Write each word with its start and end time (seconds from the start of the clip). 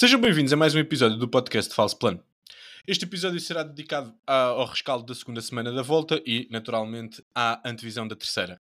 Sejam 0.00 0.20
bem-vindos 0.20 0.52
a 0.52 0.56
mais 0.56 0.76
um 0.76 0.78
episódio 0.78 1.18
do 1.18 1.26
podcast 1.26 1.74
Falso 1.74 1.98
Plano. 1.98 2.22
Este 2.86 3.04
episódio 3.04 3.40
será 3.40 3.64
dedicado 3.64 4.14
ao 4.24 4.64
rescaldo 4.64 5.04
da 5.04 5.12
segunda 5.12 5.40
semana 5.40 5.72
da 5.72 5.82
volta 5.82 6.22
e, 6.24 6.46
naturalmente, 6.52 7.20
à 7.34 7.60
antevisão 7.68 8.06
da 8.06 8.14
terceira. 8.14 8.60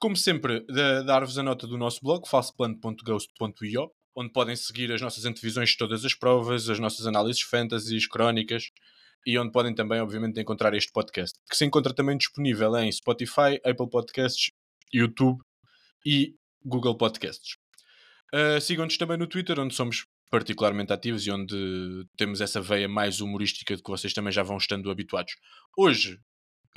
Como 0.00 0.16
sempre, 0.16 0.66
dar-vos 1.06 1.38
a 1.38 1.42
nota 1.44 1.68
do 1.68 1.78
nosso 1.78 2.00
blog, 2.02 2.28
falsoplano.ghost.io, 2.28 3.92
onde 4.16 4.32
podem 4.32 4.56
seguir 4.56 4.90
as 4.90 5.00
nossas 5.00 5.24
antevisões 5.24 5.70
de 5.70 5.76
todas 5.76 6.04
as 6.04 6.14
provas, 6.14 6.68
as 6.68 6.80
nossas 6.80 7.06
análises 7.06 7.42
fantasies, 7.42 8.08
crónicas 8.08 8.72
e 9.24 9.38
onde 9.38 9.52
podem 9.52 9.72
também, 9.76 10.00
obviamente, 10.00 10.40
encontrar 10.40 10.74
este 10.74 10.90
podcast, 10.90 11.38
que 11.48 11.56
se 11.56 11.64
encontra 11.64 11.94
também 11.94 12.16
disponível 12.16 12.76
em 12.78 12.90
Spotify, 12.90 13.60
Apple 13.64 13.88
Podcasts, 13.88 14.50
YouTube 14.92 15.40
e 16.04 16.34
Google 16.64 16.96
Podcasts. 16.96 17.54
Uh, 18.34 18.60
Sigam-nos 18.60 18.96
também 18.96 19.16
no 19.16 19.28
Twitter, 19.28 19.60
onde 19.60 19.76
somos 19.76 20.06
particularmente 20.32 20.94
ativos 20.94 21.26
e 21.26 21.30
onde 21.30 22.06
temos 22.16 22.40
essa 22.40 22.58
veia 22.58 22.88
mais 22.88 23.20
humorística 23.20 23.76
de 23.76 23.82
que 23.82 23.90
vocês 23.90 24.14
também 24.14 24.32
já 24.32 24.42
vão 24.42 24.56
estando 24.56 24.90
habituados. 24.90 25.34
Hoje, 25.76 26.18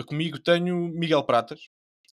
comigo 0.06 0.38
tenho 0.38 0.90
Miguel 0.90 1.24
Pratas. 1.24 1.62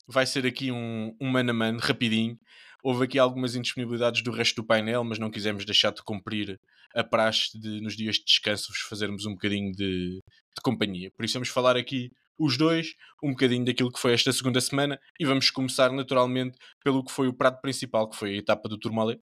Vai 0.09 0.25
ser 0.25 0.47
aqui 0.47 0.73
um, 0.73 1.15
um 1.21 1.29
man 1.29 1.51
a 1.51 1.53
man, 1.53 1.77
rapidinho. 1.79 2.39
Houve 2.83 3.05
aqui 3.05 3.19
algumas 3.19 3.55
indisponibilidades 3.55 4.23
do 4.23 4.31
resto 4.31 4.63
do 4.63 4.67
painel, 4.67 5.05
mas 5.05 5.19
não 5.19 5.31
quisemos 5.31 5.67
deixar 5.67 5.93
de 5.93 6.03
cumprir 6.03 6.59
a 6.95 7.05
praxe 7.05 7.59
de, 7.61 7.83
nos 7.83 7.95
dias 7.95 8.17
de 8.17 8.25
descanso, 8.25 8.73
vos 8.73 8.81
fazermos 8.81 9.27
um 9.27 9.33
bocadinho 9.33 9.73
de, 9.73 10.23
de 10.23 10.63
companhia. 10.63 11.11
Por 11.15 11.27
isso 11.27 11.35
vamos 11.35 11.51
falar 11.51 11.77
aqui 11.77 12.11
os 12.39 12.57
dois, 12.57 12.95
um 13.23 13.33
bocadinho 13.33 13.65
daquilo 13.67 13.93
que 13.93 14.01
foi 14.01 14.15
esta 14.15 14.33
segunda 14.33 14.61
semana 14.63 14.99
e 15.21 15.27
vamos 15.27 15.51
começar 15.51 15.93
naturalmente 15.93 16.57
pelo 16.83 17.05
que 17.05 17.13
foi 17.13 17.29
o 17.29 17.35
prato 17.35 17.61
principal, 17.61 18.09
que 18.09 18.17
foi 18.17 18.31
a 18.31 18.39
etapa 18.39 18.71
do 18.71 18.79
Tourmalet 18.79 19.21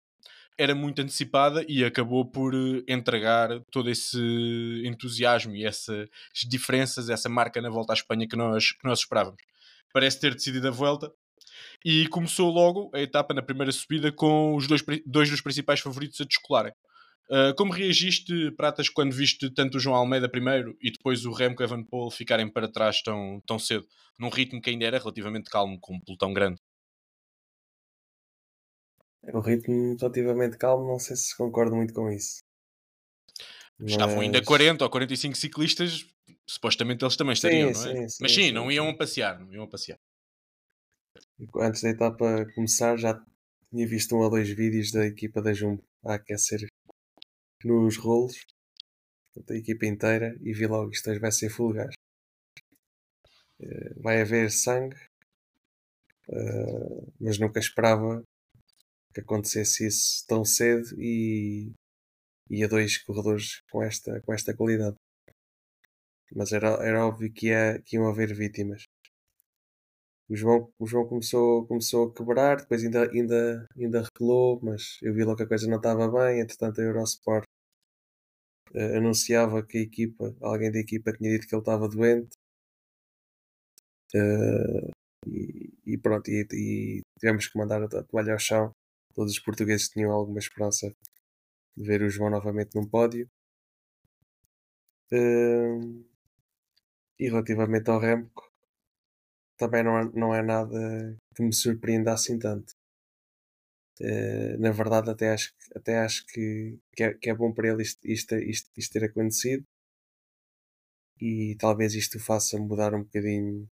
era 0.57 0.75
muito 0.75 1.01
antecipada 1.03 1.65
e 1.69 1.85
acabou 1.85 2.25
por 2.25 2.55
eh, 2.55 2.83
entregar 2.89 3.61
todo 3.71 3.91
esse 3.91 4.19
entusiasmo 4.85 5.55
e 5.55 5.65
essas 5.65 6.09
diferenças, 6.47 7.11
essa 7.11 7.29
marca 7.29 7.61
na 7.61 7.71
volta 7.71 7.93
à 7.93 7.95
Espanha 7.95 8.29
que 8.29 8.37
nós, 8.37 8.73
que 8.73 8.85
nós 8.85 9.01
esperávamos. 9.01 9.43
Parece 9.93 10.21
ter 10.21 10.35
decidido 10.35 10.69
a 10.69 10.71
volta 10.71 11.13
e 11.85 12.07
começou 12.09 12.51
logo 12.51 12.91
a 12.95 13.01
etapa 13.01 13.35
na 13.35 13.43
primeira 13.43 13.73
subida 13.73 14.11
com 14.13 14.55
os 14.57 14.67
dois, 14.67 14.83
dois 15.07 15.31
dos 15.31 15.41
principais 15.41 15.81
favoritos 15.81 16.21
a 16.21 16.25
descolarem. 16.25 16.73
Uh, 17.31 17.55
como 17.57 17.73
reagiste, 17.73 18.51
Pratas, 18.53 18.89
quando 18.89 19.13
viste 19.13 19.49
tanto 19.51 19.79
o 19.79 19.81
João 19.81 19.97
Almeida 19.97 20.29
primeiro 20.29 20.77
e 20.81 20.91
depois 20.91 21.25
o 21.25 21.33
Remco 21.33 21.63
Evenepoel 21.63 22.11
ficarem 22.11 22.49
para 22.49 22.69
trás 22.69 23.03
tão, 23.03 23.41
tão 23.47 23.59
cedo, 23.59 23.87
num 24.19 24.29
ritmo 24.29 24.61
que 24.61 24.71
ainda 24.71 24.85
era 24.85 24.99
relativamente 24.99 25.49
calmo, 25.51 25.79
com 25.81 25.95
um 25.95 26.01
pelotão 26.01 26.35
grande? 26.35 26.61
É 29.27 29.37
um 29.37 29.41
ritmo 29.41 29.97
relativamente 29.99 30.59
calmo, 30.59 30.87
não 30.87 30.99
sei 30.99 31.17
se 31.17 31.37
concordo 31.37 31.75
muito 31.75 31.95
com 31.95 32.11
isso. 32.11 32.43
Estavam 33.81 34.21
ainda 34.21 34.43
40 34.43 34.85
ou 34.85 34.91
45 34.91 35.37
ciclistas, 35.37 36.07
supostamente 36.47 37.05
eles 37.05 37.17
também 37.17 37.33
estariam, 37.33 37.75
sim, 37.75 37.81
não 37.81 37.91
é? 37.91 37.95
Sim, 37.97 38.09
sim, 38.09 38.17
Mas 38.21 38.33
sim, 38.33 38.53
não 38.53 38.71
iam 38.71 38.89
a 38.89 38.97
passear, 38.97 39.41
não 39.41 39.53
iam 39.53 39.65
a 39.65 39.69
passear. 39.69 39.99
Antes 41.57 41.83
da 41.83 41.91
etapa 41.91 42.47
começar, 42.55 42.97
já 42.97 43.21
tinha 43.71 43.87
visto 43.87 44.15
um 44.15 44.21
ou 44.21 44.31
dois 44.31 44.49
vídeos 44.49 44.93
da 44.93 45.07
equipa 45.07 45.43
da 45.43 45.53
Jumbo 45.53 45.83
a 46.05 46.15
aquecer 46.15 46.67
nos 47.65 47.97
rolos, 47.97 48.47
da 49.47 49.57
equipa 49.57 49.87
inteira, 49.87 50.37
e 50.41 50.53
vi 50.53 50.67
logo 50.67 50.91
isto 50.91 51.11
hoje 51.11 51.19
vai 51.19 51.33
ser 51.33 51.51
full 51.51 51.73
gás. 51.73 51.95
Eh, 53.61 53.95
vai 53.97 54.21
haver 54.21 54.51
sangue, 54.51 54.97
eh, 56.29 57.13
mas 57.21 57.39
nunca 57.39 57.59
esperava 57.59 58.23
que 59.15 59.21
acontecesse 59.21 59.87
isso 59.87 60.27
tão 60.27 60.45
cedo 60.45 60.89
e, 60.99 61.73
e 62.51 62.65
a 62.65 62.69
dois 62.69 62.99
corredores 62.99 63.63
com 63.71 63.83
esta, 63.83 64.21
com 64.23 64.35
esta 64.35 64.55
qualidade. 64.55 64.97
Mas 66.35 66.53
era, 66.53 66.69
era 66.85 67.07
óbvio 67.07 67.33
que, 67.33 67.49
ia, 67.49 67.81
que 67.85 67.97
iam 67.97 68.09
haver 68.09 68.35
vítimas. 68.35 68.85
O 70.29 70.35
João, 70.37 70.73
o 70.79 70.87
João 70.87 71.07
começou, 71.07 71.67
começou 71.67 72.09
a 72.09 72.15
quebrar, 72.15 72.57
depois 72.57 72.83
ainda, 72.83 73.11
ainda, 73.11 73.69
ainda 73.77 74.03
reculou, 74.03 74.59
mas 74.63 74.99
eu 75.03 75.15
vi 75.15 75.23
logo 75.23 75.37
que 75.37 75.43
a 75.45 75.49
coisa 75.49 75.69
não 75.69 75.77
estava 75.77 76.09
bem. 76.11 76.41
Entretanto, 76.41 76.81
a 76.81 76.85
Eurosport 76.85 77.45
uh, 78.75 78.97
anunciava 78.97 79.65
que 79.65 79.79
a 79.79 79.83
equipa, 79.83 80.35
alguém 80.41 80.73
da 80.73 80.79
equipa 80.79 81.13
tinha 81.13 81.31
dito 81.31 81.47
que 81.47 81.55
ele 81.55 81.63
estava 81.63 81.89
doente. 81.89 82.35
Uh, 84.15 84.91
e, 85.27 85.73
e, 85.87 85.99
pronto, 85.99 86.31
e, 86.31 86.47
e, 86.53 87.03
tivemos 87.19 87.49
que 87.49 87.59
mandar 87.59 87.83
a 87.83 88.03
toalha 88.05 88.33
ao 88.33 88.39
chão 88.39 88.73
todos 89.15 89.33
os 89.33 89.39
portugueses 89.41 89.89
tinham 89.89 90.13
alguma 90.13 90.39
esperança 90.39 90.95
de 91.77 91.85
ver 91.87 92.03
o 92.03 92.11
João 92.11 92.31
novamente 92.31 92.75
num 92.75 92.89
pódio. 92.89 93.31
Uh, 95.13 96.05
e 97.19 97.29
relativamente 97.29 97.89
ao 97.91 98.01
Remco, 98.01 98.53
também 99.57 99.83
não 99.85 99.99
é, 99.99 100.05
não 100.15 100.35
é 100.35 100.43
nada 100.43 101.17
que 101.35 101.43
me 101.43 101.53
surpreenda 101.53 102.13
assim 102.13 102.39
tanto. 102.39 102.75
Uh, 104.01 104.59
na 104.59 104.73
verdade, 104.73 105.11
até 105.11 105.31
acho, 105.33 105.55
até 105.75 105.99
acho 105.99 106.27
que, 106.27 106.79
que, 106.97 107.05
é, 107.05 107.15
que 107.15 107.31
é 107.31 107.35
bom 107.35 107.53
para 107.53 107.69
ele 107.69 107.83
isto, 107.83 108.01
isto, 108.05 108.35
isto, 108.37 108.71
isto 108.77 108.93
ter 108.93 109.05
acontecido 109.05 109.65
e 111.21 111.57
talvez 111.59 111.95
isto 111.95 112.19
faça 112.19 112.59
mudar 112.59 112.95
um 112.95 113.03
bocadinho 113.05 113.69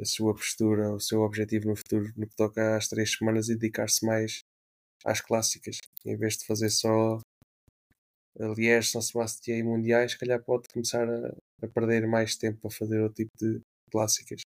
a 0.00 0.04
sua 0.04 0.34
postura, 0.34 0.92
o 0.92 1.00
seu 1.00 1.20
objetivo 1.22 1.68
no 1.68 1.76
futuro 1.76 2.12
no 2.16 2.26
que 2.26 2.34
toca 2.36 2.76
às 2.76 2.88
três 2.88 3.12
semanas 3.12 3.48
e 3.48 3.54
dedicar-se 3.54 4.04
mais 4.04 4.44
às 5.04 5.20
clássicas, 5.20 5.78
em 6.04 6.16
vez 6.16 6.36
de 6.36 6.46
fazer 6.46 6.70
só 6.70 7.18
Liège, 8.56 8.88
São 8.88 9.02
Sebastião 9.02 9.58
e 9.58 9.62
Mundiais, 9.62 10.12
se 10.12 10.18
calhar 10.18 10.42
pode 10.42 10.68
começar 10.68 11.08
a, 11.08 11.34
a, 11.62 11.68
perder 11.68 12.06
mais 12.06 12.36
tempo 12.36 12.66
a 12.66 12.70
fazer 12.70 13.00
outro 13.00 13.16
tipo 13.24 13.32
de 13.38 13.60
clássicas. 13.90 14.40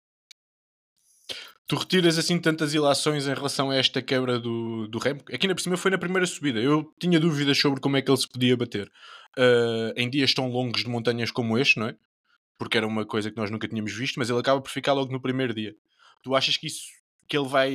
Tu 1.67 1.77
retiras 1.77 2.19
assim 2.19 2.39
tantas 2.39 2.75
ilações 2.75 3.27
em 3.27 3.33
relação 3.33 3.71
a 3.71 3.77
esta 3.77 4.03
quebra 4.03 4.39
do, 4.39 4.87
do 4.89 4.99
Remo? 4.99 5.23
Aqui 5.33 5.49
na 5.49 5.57
cima 5.57 5.77
foi 5.77 5.91
na 5.91 5.99
primeira 5.99 6.27
subida. 6.27 6.61
Eu 6.61 6.93
tinha 7.01 7.19
dúvidas 7.19 7.59
sobre 7.59 7.81
como 7.81 7.97
é 7.97 8.03
que 8.03 8.11
ele 8.11 8.19
se 8.19 8.29
podia 8.29 8.57
bater 8.57 8.87
uh, 9.39 9.93
em 9.97 10.11
dias 10.11 10.35
tão 10.35 10.49
longos 10.49 10.83
de 10.83 10.91
montanhas 10.91 11.31
como 11.31 11.57
este, 11.57 11.79
não 11.79 11.89
é? 11.89 11.97
Porque 12.59 12.77
era 12.77 12.87
uma 12.87 13.07
coisa 13.07 13.31
que 13.31 13.37
nós 13.37 13.51
nunca 13.51 13.67
tínhamos 13.67 13.95
visto, 13.95 14.19
mas 14.19 14.29
ele 14.29 14.41
acaba 14.41 14.61
por 14.61 14.71
ficar 14.71 14.93
logo 14.93 15.11
no 15.11 15.21
primeiro 15.21 15.55
dia. 15.55 15.75
Tu 16.23 16.35
achas 16.35 16.57
que 16.57 16.67
isso 16.67 16.85
que 17.29 17.37
ele 17.37 17.49
vai 17.49 17.73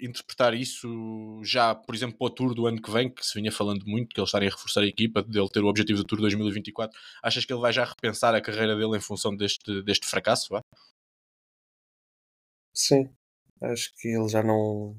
interpretar 0.00 0.54
isso 0.54 1.40
já, 1.42 1.74
por 1.74 1.94
exemplo, 1.94 2.16
para 2.18 2.26
o 2.26 2.30
Tour 2.30 2.54
do 2.54 2.66
ano 2.66 2.80
que 2.80 2.90
vem, 2.90 3.12
que 3.12 3.24
se 3.24 3.34
vinha 3.34 3.52
falando 3.52 3.84
muito, 3.86 4.14
que 4.14 4.20
eles 4.20 4.28
estarem 4.28 4.48
a 4.48 4.52
reforçar 4.52 4.82
a 4.82 4.86
equipa, 4.86 5.22
dele 5.22 5.48
ter 5.48 5.60
o 5.62 5.66
objetivo 5.68 5.98
do 6.00 6.04
Tour 6.04 6.20
2024. 6.20 6.98
Achas 7.22 7.44
que 7.44 7.52
ele 7.52 7.60
vai 7.60 7.72
já 7.72 7.84
repensar 7.84 8.34
a 8.34 8.40
carreira 8.40 8.76
dele 8.76 8.96
em 8.96 9.00
função 9.00 9.34
deste, 9.36 9.82
deste 9.82 10.06
fracasso? 10.06 10.48
Vá? 10.50 10.60
Sim, 12.72 13.08
acho 13.62 13.92
que 13.96 14.08
ele 14.08 14.28
já 14.28 14.42
não. 14.42 14.96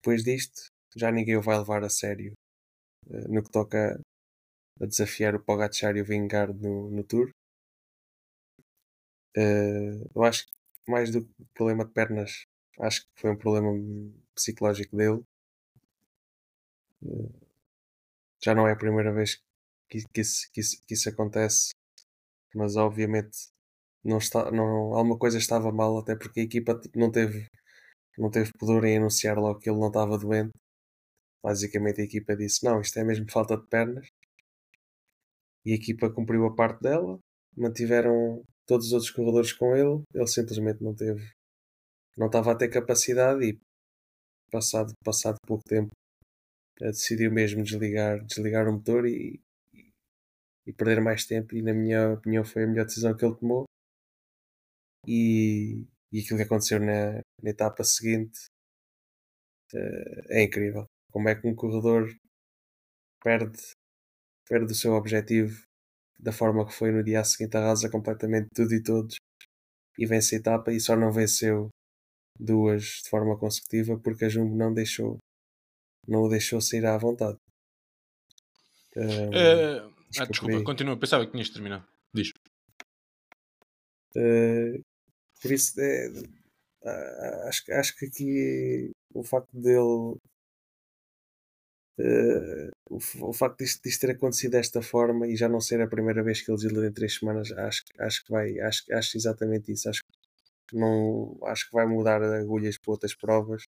Depois 0.00 0.22
disto, 0.24 0.68
já 0.96 1.10
ninguém 1.10 1.36
o 1.36 1.42
vai 1.42 1.58
levar 1.58 1.84
a 1.84 1.88
sério 1.90 2.32
eh, 3.10 3.28
no 3.28 3.42
que 3.42 3.50
toca 3.50 4.00
a 4.80 4.86
desafiar 4.86 5.34
o 5.34 5.42
Pogacar 5.44 5.96
e 5.96 6.02
o 6.02 6.04
Vingard 6.04 6.54
no, 6.60 6.90
no 6.90 7.04
Tour. 7.04 7.30
Uh, 9.36 10.08
eu 10.14 10.22
acho 10.24 10.46
que 10.46 10.52
mais 10.90 11.10
do 11.10 11.24
que 11.24 11.44
problema 11.54 11.84
de 11.84 11.92
pernas 11.92 12.46
Acho 12.80 13.02
que 13.02 13.20
foi 13.20 13.30
um 13.30 13.36
problema 13.36 13.70
psicológico 14.34 14.96
dele. 14.96 15.22
Já 18.44 18.54
não 18.54 18.66
é 18.68 18.72
a 18.72 18.76
primeira 18.76 19.12
vez 19.12 19.40
que, 19.88 20.04
que, 20.12 20.20
isso, 20.20 20.50
que, 20.52 20.60
isso, 20.60 20.82
que 20.86 20.94
isso 20.94 21.08
acontece, 21.08 21.70
mas 22.54 22.76
obviamente 22.76 23.50
não 24.04 24.18
está, 24.18 24.50
não, 24.50 24.94
alguma 24.94 25.18
coisa 25.18 25.38
estava 25.38 25.72
mal, 25.72 25.98
até 25.98 26.16
porque 26.16 26.40
a 26.40 26.44
equipa 26.44 26.78
tipo, 26.78 26.98
não 26.98 27.10
teve, 27.10 27.48
não 28.18 28.30
teve 28.30 28.52
pudor 28.58 28.84
em 28.84 28.98
anunciar 28.98 29.38
logo 29.38 29.60
que 29.60 29.70
ele 29.70 29.80
não 29.80 29.88
estava 29.88 30.18
doente. 30.18 30.52
Basicamente 31.42 32.00
a 32.00 32.04
equipa 32.04 32.36
disse: 32.36 32.64
Não, 32.64 32.80
isto 32.80 32.98
é 32.98 33.04
mesmo 33.04 33.30
falta 33.30 33.56
de 33.56 33.66
pernas. 33.68 34.08
E 35.64 35.72
a 35.72 35.74
equipa 35.76 36.10
cumpriu 36.10 36.46
a 36.46 36.54
parte 36.54 36.80
dela, 36.82 37.18
mantiveram 37.56 38.44
todos 38.66 38.86
os 38.86 38.92
outros 38.92 39.10
corredores 39.10 39.52
com 39.52 39.76
ele, 39.76 40.02
ele 40.14 40.26
simplesmente 40.26 40.82
não 40.82 40.94
teve 40.94 41.35
não 42.16 42.26
estava 42.26 42.52
a 42.52 42.56
ter 42.56 42.68
capacidade 42.68 43.44
e 43.44 43.60
passado, 44.50 44.92
passado 45.04 45.36
pouco 45.46 45.64
tempo 45.64 45.90
eh, 46.80 46.86
decidiu 46.90 47.30
mesmo 47.32 47.62
desligar, 47.62 48.24
desligar 48.24 48.68
o 48.68 48.72
motor 48.72 49.06
e, 49.06 49.40
e, 50.66 50.72
perder 50.72 51.00
mais 51.00 51.24
tempo. 51.26 51.54
E 51.54 51.62
na 51.62 51.74
minha 51.74 52.12
opinião 52.14 52.44
foi 52.44 52.64
a 52.64 52.66
melhor 52.66 52.86
decisão 52.86 53.16
que 53.16 53.24
ele 53.24 53.36
tomou. 53.36 53.64
E, 55.06 55.86
e 56.12 56.20
aquilo 56.20 56.38
que 56.38 56.44
aconteceu 56.44 56.80
na, 56.80 57.20
na 57.42 57.50
etapa 57.50 57.84
seguinte 57.84 58.38
uh, 59.74 60.22
é 60.30 60.42
incrível. 60.44 60.86
Como 61.12 61.28
é 61.28 61.34
que 61.34 61.46
um 61.46 61.54
corredor 61.54 62.08
perde 63.22 63.58
perde 64.48 64.72
o 64.72 64.76
seu 64.76 64.92
objetivo 64.94 65.64
da 66.18 66.32
forma 66.32 66.66
que 66.66 66.72
foi 66.72 66.92
no 66.92 67.02
dia 67.02 67.24
seguinte 67.24 67.56
arrasa 67.56 67.90
completamente 67.90 68.48
tudo 68.54 68.72
e 68.74 68.82
todos 68.82 69.16
e 69.98 70.06
vence 70.06 70.36
a 70.36 70.38
etapa 70.38 70.72
e 70.72 70.80
só 70.80 70.96
não 70.96 71.12
venceu 71.12 71.68
duas 72.38 73.00
de 73.04 73.10
forma 73.10 73.36
consecutiva 73.38 73.98
porque 73.98 74.24
a 74.26 74.28
Jumbo 74.28 74.54
não 74.56 74.72
deixou 74.72 75.18
não 76.08 76.22
o 76.22 76.28
deixou 76.28 76.60
sair 76.60 76.86
à 76.86 76.96
vontade. 76.96 77.38
Um, 78.96 79.34
acho 80.10 80.22
ah, 80.22 80.26
desculpa, 80.26 80.62
continua. 80.64 80.96
Pensava 80.98 81.24
que 81.26 81.32
tinhas 81.32 81.50
terminado. 81.50 81.84
Diz. 82.14 82.32
Uh, 84.16 84.80
por 85.42 85.52
isso, 85.52 85.80
é, 85.80 86.08
ah, 86.84 87.48
acho, 87.48 87.64
que- 87.64 87.72
acho 87.72 87.96
que 87.96 88.06
aqui 88.06 88.90
o 89.14 89.22
facto 89.22 89.50
dele. 89.54 90.16
uh, 91.98 92.70
o, 92.90 92.98
o 93.30 93.32
facto 93.32 93.58
disto, 93.58 93.82
disto 93.82 94.00
ter 94.00 94.12
acontecido 94.12 94.52
desta 94.52 94.82
forma 94.82 95.26
e 95.26 95.36
já 95.36 95.48
não 95.48 95.60
ser 95.60 95.80
a 95.80 95.88
primeira 95.88 96.22
vez 96.22 96.40
que 96.40 96.50
ele 96.50 96.56
desistiu 96.58 96.84
em 96.84 96.92
três 96.92 97.14
semanas, 97.18 97.50
acho, 97.52 97.82
acho 97.98 98.24
que 98.24 98.30
vai. 98.32 98.58
Acho, 98.60 98.82
acho 98.92 99.16
exatamente 99.16 99.72
isso. 99.72 99.88
Acho 99.88 100.02
que, 100.02 100.10
não, 100.74 101.38
acho 101.44 101.66
que 101.68 101.72
vai 101.76 101.86
mudar 101.86 102.22
agulhas 102.22 102.78
para 102.78 102.92
outras 102.92 103.14
provas 103.14 103.62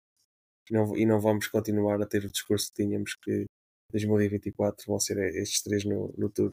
e 0.70 0.75
não, 0.75 0.96
e 0.96 1.06
não 1.06 1.20
vamos 1.20 1.49
continuar 1.49 2.00
a 2.02 2.06
ter 2.06 2.25
o 2.25 2.31
discurso 2.31 2.69
que 2.69 2.82
tínhamos 2.85 3.17
que 3.23 3.46
2024 3.93 4.87
vão 4.87 5.00
ser 5.00 5.19
estes 5.37 5.62
três 5.62 5.85
no, 5.85 6.12
no 6.17 6.31
Tour. 6.31 6.50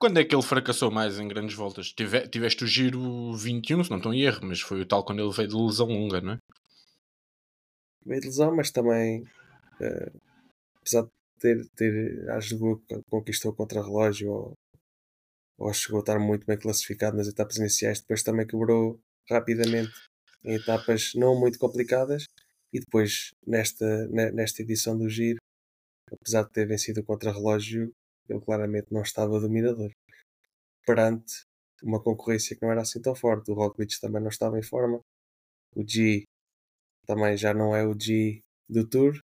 Quando 0.00 0.18
é 0.18 0.24
que 0.24 0.34
ele 0.34 0.42
fracassou 0.42 0.90
mais 0.90 1.18
em 1.18 1.26
grandes 1.26 1.54
voltas? 1.56 1.92
Tive- 1.92 2.28
tiveste 2.28 2.64
o 2.64 2.66
giro 2.66 3.32
21, 3.34 3.82
se 3.82 3.90
não 3.90 3.96
estou 3.98 4.14
em 4.14 4.22
erro, 4.22 4.40
mas 4.44 4.60
foi 4.60 4.80
o 4.80 4.86
tal 4.86 5.04
quando 5.04 5.20
ele 5.20 5.32
veio 5.32 5.48
de 5.48 5.56
lesão 5.56 5.88
longa, 5.88 6.20
não 6.20 6.32
é? 6.34 6.38
Veio 8.04 8.20
de 8.20 8.26
lesão, 8.28 8.54
mas 8.56 8.70
também, 8.70 9.24
eh, 9.80 10.12
apesar 10.80 11.04
de 11.04 11.10
ter, 11.40 11.68
ter 11.76 12.30
ajudou, 12.32 12.82
conquistou 13.10 13.54
contra 13.54 13.82
relógio 13.82 14.30
ou, 14.32 14.54
ou 15.58 15.72
chegou 15.72 15.98
a 15.98 16.00
estar 16.00 16.18
muito 16.18 16.46
bem 16.46 16.58
classificado 16.58 17.16
nas 17.16 17.28
etapas 17.28 17.56
iniciais, 17.56 18.00
depois 18.00 18.22
também 18.22 18.46
quebrou 18.46 18.98
rapidamente 19.30 19.92
em 20.44 20.54
etapas 20.56 21.12
não 21.14 21.38
muito 21.38 21.58
complicadas 21.58 22.24
e 22.72 22.80
depois 22.80 23.32
nesta, 23.46 24.06
ne- 24.08 24.32
nesta 24.32 24.62
edição 24.62 24.96
do 24.98 25.08
Giro, 25.08 25.38
apesar 26.12 26.44
de 26.44 26.52
ter 26.52 26.66
vencido 26.68 27.04
contra 27.04 27.32
relógio, 27.32 27.92
ele 28.28 28.40
claramente 28.40 28.88
não 28.92 29.02
estava 29.02 29.40
dominador 29.40 29.90
perante 30.86 31.44
uma 31.82 32.02
concorrência 32.02 32.56
que 32.56 32.62
não 32.62 32.72
era 32.72 32.82
assim 32.82 33.00
tão 33.00 33.14
forte. 33.14 33.50
O 33.50 33.54
Roglic 33.54 34.00
também 34.00 34.20
não 34.22 34.28
estava 34.30 34.58
em 34.58 34.62
forma. 34.62 35.00
O 35.76 35.84
G 35.88 36.24
também 37.06 37.36
já 37.36 37.54
não 37.54 37.76
é 37.76 37.86
o 37.86 37.98
G 37.98 38.40
do 38.68 38.88
Tour. 38.88 39.20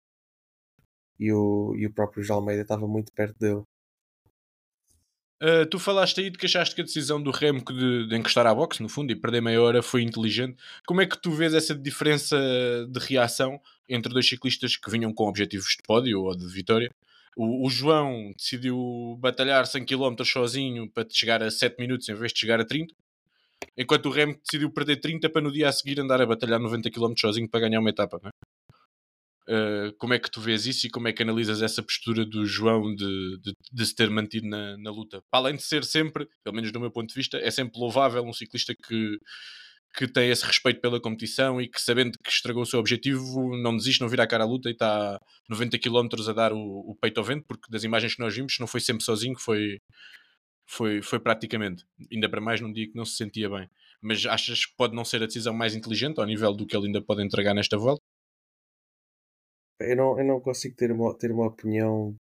E 1.26 1.28
o, 1.32 1.76
e 1.80 1.86
o 1.86 1.94
próprio 1.94 2.24
João 2.24 2.40
Almeida 2.40 2.64
estava 2.64 2.88
muito 2.88 3.12
perto 3.14 3.38
dele. 3.38 3.64
Uh, 5.42 5.66
tu 5.68 5.80
falaste 5.80 6.20
aí 6.20 6.30
de 6.30 6.38
que 6.38 6.46
achaste 6.46 6.76
que 6.76 6.82
a 6.82 6.84
decisão 6.84 7.22
do 7.22 7.32
Remco 7.32 7.74
de, 7.74 8.08
de 8.08 8.16
encostar 8.16 8.46
à 8.46 8.54
boxe, 8.54 8.84
no 8.84 8.90
fundo, 8.90 9.12
e 9.12 9.16
perder 9.16 9.42
meia 9.42 9.62
hora 9.62 9.82
foi 9.82 10.02
inteligente. 10.02 10.58
Como 10.86 11.00
é 11.00 11.06
que 11.06 11.18
tu 11.18 11.32
vês 11.32 11.54
essa 11.54 11.74
diferença 11.74 12.38
de 12.90 13.00
reação 13.00 13.60
entre 13.88 14.12
dois 14.12 14.28
ciclistas 14.28 14.76
que 14.76 14.92
vinham 14.92 15.14
com 15.14 15.28
objetivos 15.28 15.70
de 15.78 15.84
pódio 15.84 16.24
ou 16.24 16.36
de 16.36 16.46
vitória? 16.48 16.92
O, 17.38 17.66
o 17.66 17.70
João 17.70 18.34
decidiu 18.38 19.18
batalhar 19.22 19.66
100 19.66 19.86
km 19.86 20.16
sozinho 20.26 20.90
para 20.90 21.08
chegar 21.10 21.42
a 21.42 21.50
7 21.50 21.78
minutos 21.80 22.10
em 22.10 22.16
vez 22.16 22.34
de 22.34 22.40
chegar 22.40 22.60
a 22.60 22.66
30, 22.66 22.94
enquanto 23.78 24.08
o 24.08 24.12
Remco 24.12 24.42
decidiu 24.44 24.70
perder 24.72 24.98
30 24.98 25.30
para 25.30 25.42
no 25.42 25.52
dia 25.52 25.70
a 25.70 25.72
seguir 25.72 26.02
andar 26.02 26.22
a 26.22 26.26
batalhar 26.26 26.60
90 26.60 26.92
km 26.92 27.14
sozinho 27.18 27.48
para 27.48 27.62
ganhar 27.62 27.80
uma 27.80 27.90
etapa. 27.90 28.20
Não 28.22 28.30
é? 28.30 28.49
Uh, 29.50 29.92
como 29.98 30.14
é 30.14 30.20
que 30.20 30.30
tu 30.30 30.40
vês 30.40 30.68
isso 30.68 30.86
e 30.86 30.92
como 30.92 31.08
é 31.08 31.14
que 31.14 31.24
analisas 31.24 31.64
essa 31.64 31.82
postura 31.82 32.24
do 32.24 32.46
João 32.46 32.94
de, 32.94 33.40
de, 33.42 33.56
de 33.72 33.86
se 33.86 33.96
ter 33.96 34.08
mantido 34.08 34.48
na, 34.48 34.78
na, 34.78 34.92
luta? 34.92 35.24
Além 35.32 35.56
de 35.56 35.64
ser 35.64 35.84
sempre, 35.84 36.28
pelo 36.44 36.56
menos 36.56 36.72
do 36.72 36.80
meu 36.80 36.92
ponto 36.92 37.10
de 37.10 37.16
vista, 37.16 37.36
é 37.40 37.50
sempre 37.50 37.80
louvável 37.80 38.24
um 38.24 38.32
ciclista 38.32 38.76
que, 38.76 39.18
que 39.98 40.08
tem 40.08 40.30
esse 40.30 40.46
respeito 40.46 40.80
pela 40.80 41.02
competição 41.02 41.60
e 41.60 41.68
que, 41.68 41.82
sabendo 41.82 42.16
que 42.24 42.30
estragou 42.30 42.62
o 42.62 42.66
seu 42.66 42.80
objetivo, 42.80 43.58
não 43.58 43.76
desiste, 43.76 44.02
não 44.02 44.08
vira 44.08 44.22
a 44.22 44.28
cara 44.28 44.44
à 44.44 44.48
luta 44.48 44.70
e 44.70 44.74
está 44.74 45.20
90 45.50 45.80
km 45.80 46.08
a 46.30 46.34
dar 46.34 46.54
o, 46.54 46.60
o 46.60 46.96
peito 47.02 47.18
ao 47.18 47.24
vento, 47.24 47.44
porque 47.48 47.72
das 47.72 47.84
imagens 47.84 48.14
que 48.14 48.22
nós 48.22 48.36
vimos, 48.36 48.56
não 48.60 48.68
foi 48.68 48.82
sempre 48.82 49.04
sozinho, 49.04 49.36
foi, 49.36 49.80
foi, 50.68 51.02
foi 51.02 51.20
praticamente. 51.20 51.84
Ainda 52.12 52.30
para 52.30 52.40
mais 52.40 52.62
num 52.62 52.72
dia 52.72 52.88
que 52.88 52.96
não 52.96 53.06
se 53.06 53.16
sentia 53.16 53.50
bem. 53.50 53.68
Mas 54.00 54.24
achas 54.28 54.66
que 54.66 54.76
pode 54.78 54.96
não 54.96 55.04
ser 55.04 55.24
a 55.24 55.26
decisão 55.26 55.56
mais 55.56 55.74
inteligente 55.74 56.20
ao 56.20 56.26
nível 56.28 56.54
do 56.54 56.68
que 56.68 56.78
ele 56.78 56.86
ainda 56.86 57.02
pode 57.02 57.24
entregar 57.24 57.56
nesta 57.56 57.78
volta? 57.78 57.99
Eu 59.80 59.96
não, 59.96 60.20
eu 60.20 60.26
não 60.26 60.42
consigo 60.42 60.76
ter 60.76 60.92
uma, 60.92 61.18
ter 61.18 61.32
uma 61.32 61.48
opinião 61.48 62.16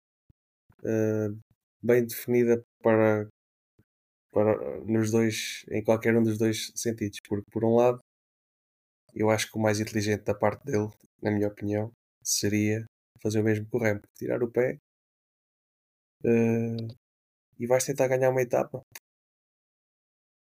uh, 0.81 1.38
bem 1.82 2.06
definida 2.06 2.62
para, 2.82 3.28
para 4.32 4.81
nos 4.84 5.10
dois, 5.10 5.64
em 5.70 5.82
qualquer 5.82 6.16
um 6.16 6.22
dos 6.22 6.38
dois 6.38 6.72
sentidos. 6.76 7.19
Porque, 7.28 7.50
por 7.50 7.64
um 7.64 7.75
lado, 7.75 7.99
eu 9.14 9.31
acho 9.31 9.50
que 9.50 9.58
o 9.58 9.60
mais 9.60 9.81
inteligente 9.81 10.25
da 10.25 10.34
parte 10.34 10.64
dele, 10.64 10.88
na 11.20 11.31
minha 11.31 11.49
opinião, 11.49 11.90
seria 12.22 12.84
fazer 13.20 13.40
o 13.40 13.44
mesmo 13.44 13.66
que 13.69 13.76
o 13.76 14.00
tirar 14.16 14.43
o 14.43 14.50
pé 14.50 14.78
uh, 16.25 16.94
e 17.58 17.66
vais 17.66 17.84
tentar 17.84 18.06
ganhar 18.08 18.31
uma 18.31 18.43
etapa. 18.43 18.82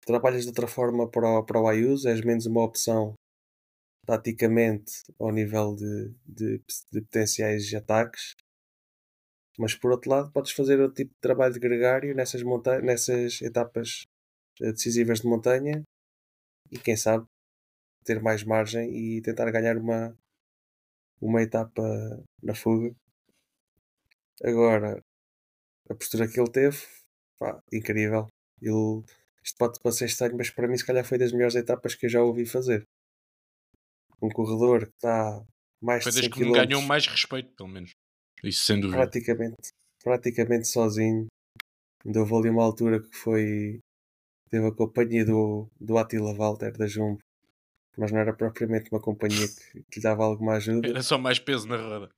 Trabalhas 0.05 0.43
de 0.43 0.49
outra 0.49 0.67
forma 0.67 1.09
para 1.09 1.39
o, 1.39 1.45
para 1.45 1.61
o 1.61 1.69
Ayuso, 1.69 2.09
és 2.09 2.21
menos 2.21 2.47
uma 2.47 2.65
opção 2.65 3.15
taticamente 4.07 4.93
ao 5.19 5.33
nível 5.33 5.75
de, 5.75 6.15
de, 6.25 6.63
de, 6.93 7.01
potenciais 7.03 7.75
ataques. 7.75 8.35
Mas 9.59 9.75
por 9.75 9.91
outro 9.91 10.11
lado, 10.11 10.31
podes 10.33 10.53
fazer 10.53 10.81
outro 10.81 10.95
tipo 10.97 11.13
de 11.13 11.21
trabalho 11.21 11.55
de 11.55 11.61
gregário 11.61 12.15
nessas, 12.15 12.43
nessas 12.83 13.43
etapas 13.43 14.07
eh, 14.61 14.73
decisivas 14.73 15.21
de 15.21 15.29
montanha 15.29 15.83
e 16.71 16.79
quem 16.79 16.97
sabe 16.97 17.27
ter 18.05 18.23
mais 18.23 18.45
margem 18.45 18.91
e 18.97 19.23
tentar 19.23 19.51
ganhar 19.51 19.77
uma, 19.77 20.17
uma 21.21 21.43
etapa 21.43 21.83
na 22.43 22.55
fuga. 22.55 22.95
Agora, 24.45 25.03
a 25.91 25.95
postura 25.95 26.29
que 26.29 26.39
ele 26.39 26.51
teve, 26.51 26.79
pá, 27.39 27.61
incrível. 27.73 28.29
Ele, 28.61 29.03
isto 29.43 29.57
pode 29.59 29.81
parecer 29.81 30.07
estranho, 30.07 30.37
mas 30.37 30.51
para 30.51 30.69
mim, 30.69 30.77
se 30.77 30.85
calhar, 30.87 31.05
foi 31.05 31.19
das 31.19 31.33
melhores 31.33 31.57
etapas 31.57 31.95
que 31.95 32.07
eu 32.07 32.11
já 32.11 32.23
ouvi 32.23 32.47
fazer 32.47 32.87
um 34.23 34.29
corredor 34.29 34.87
que 34.87 34.95
está 34.95 35.45
mais 35.81 36.03
Foi 36.03 36.13
de 36.13 36.21
100 36.21 36.31
desde 36.31 36.31
que 36.31 36.45
me 36.45 36.53
ganhou 36.53 36.83
mais 36.83 37.07
respeito, 37.07 37.55
pelo 37.55 37.69
menos. 37.69 37.93
Isso 38.43 38.65
sem 38.65 38.81
dúvida. 38.81 38.99
Praticamente, 38.99 39.71
praticamente 40.03 40.69
sozinho. 40.69 41.27
Ainda 42.05 42.21
houve 42.21 42.35
ali 42.35 42.51
uma 42.51 42.65
altura 42.65 43.01
que 43.01 43.17
foi. 43.17 43.81
Teve 44.51 44.67
a 44.67 44.73
companhia 44.73 45.25
do, 45.25 45.69
do 45.81 45.99
Attila 45.99 46.33
Walter 46.35 46.73
da 46.77 46.87
Jumbo, 46.87 47.19
mas 47.99 48.13
não 48.13 48.21
era 48.21 48.33
propriamente 48.33 48.91
uma 48.93 49.01
companhia 49.01 49.49
que, 49.49 49.83
que 49.91 49.99
lhe 49.99 50.03
dava 50.03 50.25
alguma 50.25 50.55
ajuda. 50.55 50.89
Era 50.89 51.03
só 51.03 51.19
mais 51.19 51.39
peso 51.39 51.67
na 51.67 51.77
roda. 51.77 52.11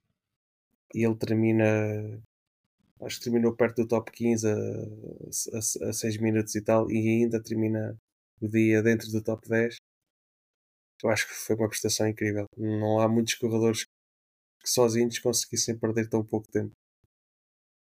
E 0.95 1.07
ele 1.07 1.17
termina. 1.17 1.65
Acho 3.01 3.19
que 3.19 3.25
terminou 3.25 3.55
perto 3.55 3.83
do 3.83 3.89
top 3.89 4.11
15 4.11 4.47
a, 4.49 4.55
a, 4.55 5.89
a 5.89 5.93
6 5.93 6.19
minutos 6.19 6.55
e 6.55 6.61
tal, 6.61 6.91
e 6.91 7.23
ainda 7.23 7.41
termina 7.41 7.97
o 8.41 8.49
dia 8.49 8.83
dentro 8.83 9.09
do 9.11 9.23
top 9.23 9.49
10 9.49 9.77
eu 11.03 11.11
acho 11.11 11.29
que 11.29 11.35
foi 11.35 11.57
uma 11.57 11.69
prestação 11.69 12.09
incrível. 12.09 12.47
Não 12.57 13.01
há 13.01 13.09
muitos 13.09 13.35
corredores 13.35 13.85
que 14.61 14.69
sozinhos 14.69 15.19
conseguissem 15.19 15.79
perder 15.79 16.09
tão 16.09 16.25
pouco 16.25 16.49
tempo. 16.51 16.73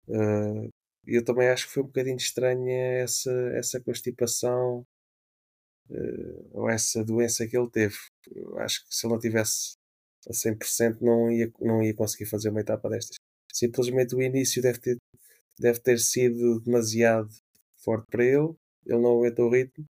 Uh, 0.08 0.68
eu 1.06 1.25
também 1.25 1.48
acho 1.48 1.66
que 1.66 1.72
foi 1.72 1.82
um 1.82 1.87
bocadinho 1.87 2.16
estranha 2.16 3.02
essa, 3.02 3.32
essa 3.54 3.80
constipação 3.80 4.84
uh, 5.90 6.50
ou 6.52 6.70
essa 6.70 7.04
doença 7.04 7.46
que 7.46 7.56
ele 7.56 7.70
teve. 7.70 7.96
Eu 8.30 8.58
acho 8.58 8.84
que 8.87 8.94
se 8.94 9.06
ele 9.06 9.14
não 9.14 9.20
tivesse 9.20 9.75
a 10.28 10.32
100% 10.32 11.00
não 11.00 11.30
ia, 11.30 11.50
não 11.60 11.82
ia 11.82 11.94
conseguir 11.94 12.26
fazer 12.26 12.50
uma 12.50 12.60
etapa 12.60 12.88
destas. 12.88 13.16
Simplesmente 13.52 14.14
o 14.14 14.22
início 14.22 14.62
deve 14.62 14.78
ter, 14.78 14.96
deve 15.58 15.80
ter 15.80 15.98
sido 15.98 16.60
demasiado 16.60 17.30
forte 17.82 18.06
para 18.10 18.25
ele. 18.25 18.54
Ele 18.87 19.00
não 19.00 19.16
aguentou 19.16 19.46
o 19.46 19.50
ritmo 19.50 19.84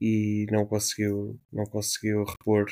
e 0.00 0.46
não 0.50 0.66
conseguiu, 0.66 1.38
não 1.52 1.64
conseguiu 1.64 2.24
repor, 2.24 2.66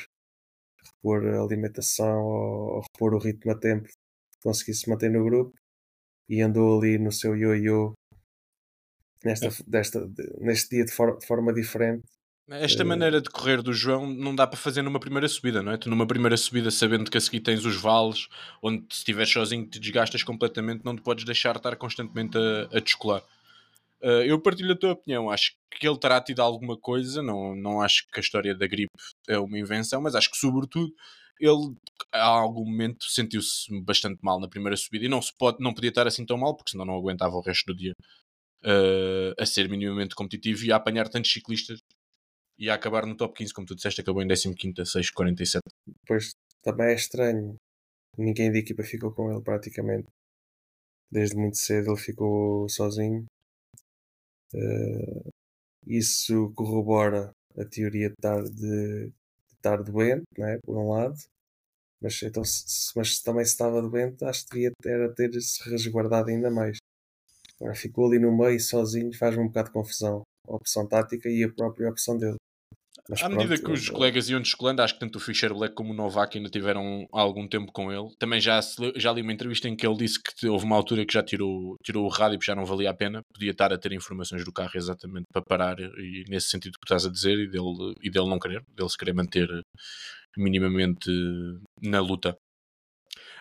repor 0.83 1.25
a 1.27 1.41
alimentação 1.41 2.23
ou, 2.23 2.75
ou 2.75 2.81
repor 2.81 3.13
o 3.13 3.19
ritmo 3.19 3.51
a 3.51 3.59
tempo, 3.59 3.89
conseguiu 4.41 4.75
se 4.75 4.89
manter 4.89 5.09
no 5.09 5.23
grupo 5.23 5.53
e 6.29 6.41
andou 6.41 6.79
ali 6.79 6.97
no 6.97 7.11
seu 7.11 7.35
ioiô 7.35 7.93
nesta, 9.23 9.49
desta, 9.67 10.09
neste 10.39 10.75
dia 10.75 10.85
de, 10.85 10.91
for, 10.91 11.17
de 11.17 11.25
forma 11.25 11.53
diferente. 11.53 12.05
Esta 12.49 12.85
maneira 12.85 13.19
de 13.19 13.29
correr 13.29 13.61
do 13.61 13.73
João 13.73 14.07
não 14.07 14.33
dá 14.33 14.47
para 14.47 14.57
fazer 14.57 14.81
numa 14.81 15.01
primeira 15.01 15.27
subida, 15.27 15.61
não 15.61 15.73
é? 15.73 15.77
Tu 15.77 15.89
numa 15.89 16.07
primeira 16.07 16.37
subida, 16.37 16.71
sabendo 16.71 17.11
que 17.11 17.17
a 17.17 17.21
seguir 17.21 17.41
tens 17.41 17.65
os 17.65 17.75
vales, 17.75 18.29
onde 18.61 18.85
se 18.89 18.99
estiveres 18.99 19.29
sozinho 19.29 19.67
te 19.67 19.81
desgastas 19.81 20.23
completamente, 20.23 20.85
não 20.85 20.95
te 20.95 21.01
podes 21.01 21.25
deixar 21.25 21.57
estar 21.57 21.75
constantemente 21.75 22.37
a, 22.37 22.77
a 22.77 22.79
descolar. 22.79 23.21
Uh, 24.01 24.23
eu 24.25 24.41
partilho 24.41 24.73
a 24.73 24.77
tua 24.77 24.91
opinião. 24.93 25.29
Acho 25.29 25.53
que 25.71 25.87
ele 25.87 25.99
terá 25.99 26.21
tido 26.21 26.41
alguma 26.41 26.77
coisa. 26.77 27.21
Não, 27.21 27.55
não 27.55 27.81
acho 27.81 28.05
que 28.11 28.19
a 28.19 28.21
história 28.21 28.55
da 28.55 28.67
gripe 28.67 28.91
é 29.27 29.37
uma 29.39 29.57
invenção, 29.57 30.01
mas 30.01 30.15
acho 30.15 30.29
que, 30.31 30.37
sobretudo, 30.37 30.91
ele 31.39 31.75
a 32.11 32.25
algum 32.25 32.65
momento 32.65 33.05
sentiu-se 33.05 33.65
bastante 33.81 34.19
mal 34.21 34.39
na 34.39 34.47
primeira 34.47 34.75
subida 34.75 35.05
e 35.05 35.09
não, 35.09 35.21
se 35.21 35.31
pode, 35.37 35.57
não 35.59 35.73
podia 35.73 35.89
estar 35.89 36.07
assim 36.07 36.25
tão 36.25 36.37
mal, 36.37 36.55
porque 36.55 36.71
senão 36.71 36.85
não 36.85 36.95
aguentava 36.95 37.35
o 37.35 37.41
resto 37.41 37.65
do 37.73 37.77
dia 37.77 37.93
uh, 38.63 39.33
a 39.39 39.45
ser 39.45 39.69
minimamente 39.69 40.15
competitivo 40.15 40.65
e 40.65 40.71
a 40.71 40.77
apanhar 40.77 41.09
tantos 41.09 41.31
ciclistas 41.31 41.79
e 42.57 42.69
a 42.69 42.73
acabar 42.73 43.05
no 43.05 43.15
top 43.15 43.35
15, 43.35 43.53
como 43.53 43.67
tu 43.67 43.75
disseste, 43.75 44.01
acabou 44.01 44.21
em 44.21 44.27
15 44.27 44.47
a 44.79 44.83
6,47. 44.83 45.59
Pois 46.07 46.31
também 46.63 46.87
é 46.87 46.95
estranho. 46.95 47.55
Ninguém 48.17 48.51
da 48.51 48.57
equipa 48.57 48.83
ficou 48.83 49.13
com 49.13 49.31
ele 49.31 49.43
praticamente. 49.43 50.07
desde 51.11 51.35
muito 51.35 51.57
cedo 51.57 51.91
ele 51.91 52.01
ficou 52.01 52.67
sozinho. 52.67 53.25
Uh, 54.53 55.31
isso 55.85 56.51
corrobora 56.55 57.31
a 57.57 57.65
teoria 57.65 58.09
de 58.09 58.15
estar, 58.15 58.43
de, 58.43 59.07
de 59.07 59.13
estar 59.53 59.83
doente, 59.83 60.25
né, 60.37 60.59
por 60.65 60.77
um 60.77 60.91
lado, 60.91 61.17
mas, 62.01 62.21
então, 62.23 62.43
se, 62.43 62.91
mas 62.95 63.19
também 63.21 63.45
se 63.45 63.51
estava 63.51 63.81
doente, 63.81 64.23
acho 64.25 64.45
que 64.47 64.53
devia 64.53 64.71
ter, 64.81 65.13
ter 65.15 65.41
se 65.41 65.69
resguardado 65.69 66.29
ainda 66.29 66.51
mais. 66.51 66.77
Agora 67.59 67.75
ficou 67.75 68.07
ali 68.07 68.19
no 68.19 68.35
meio 68.35 68.59
sozinho, 68.59 69.13
faz-me 69.17 69.43
um 69.43 69.47
bocado 69.47 69.69
de 69.69 69.73
confusão. 69.73 70.23
A 70.47 70.55
opção 70.55 70.87
tática 70.87 71.29
e 71.29 71.43
a 71.43 71.53
própria 71.53 71.89
opção 71.89 72.17
dele. 72.17 72.37
Mas 73.09 73.23
à 73.23 73.29
medida 73.29 73.57
que 73.57 73.71
os 73.71 73.89
colegas 73.89 74.29
iam 74.29 74.41
descolando, 74.41 74.81
acho 74.81 74.93
que 74.93 74.99
tanto 74.99 75.17
o 75.17 75.19
Fischer 75.19 75.53
Black 75.53 75.73
como 75.75 75.93
o 75.93 75.95
Novak 75.95 76.37
ainda 76.37 76.49
tiveram 76.49 77.07
algum 77.11 77.47
tempo 77.47 77.71
com 77.71 77.91
ele. 77.91 78.09
Também 78.19 78.41
já, 78.41 78.59
já 78.95 79.11
li 79.13 79.21
uma 79.21 79.33
entrevista 79.33 79.67
em 79.67 79.75
que 79.75 79.87
ele 79.87 79.97
disse 79.97 80.19
que 80.21 80.47
houve 80.47 80.65
uma 80.65 80.75
altura 80.75 81.05
que 81.05 81.13
já 81.13 81.23
tirou, 81.23 81.75
tirou 81.83 82.05
o 82.05 82.09
rádio 82.09 82.37
porque 82.37 82.51
já 82.51 82.55
não 82.55 82.65
valia 82.65 82.89
a 82.89 82.93
pena. 82.93 83.21
Podia 83.33 83.51
estar 83.51 83.71
a 83.71 83.77
ter 83.77 83.93
informações 83.93 84.43
do 84.43 84.51
carro 84.51 84.71
exatamente 84.75 85.25
para 85.31 85.41
parar, 85.41 85.79
e 85.79 86.23
nesse 86.29 86.49
sentido 86.49 86.73
que 86.73 86.85
estás 86.85 87.05
a 87.05 87.11
dizer, 87.11 87.37
e 87.37 87.49
dele, 87.49 87.93
e 88.01 88.09
dele 88.09 88.29
não 88.29 88.39
querer, 88.39 88.61
dele 88.75 88.89
se 88.89 88.97
querer 88.97 89.13
manter 89.13 89.47
minimamente 90.37 91.09
na 91.81 91.99
luta. 91.99 92.37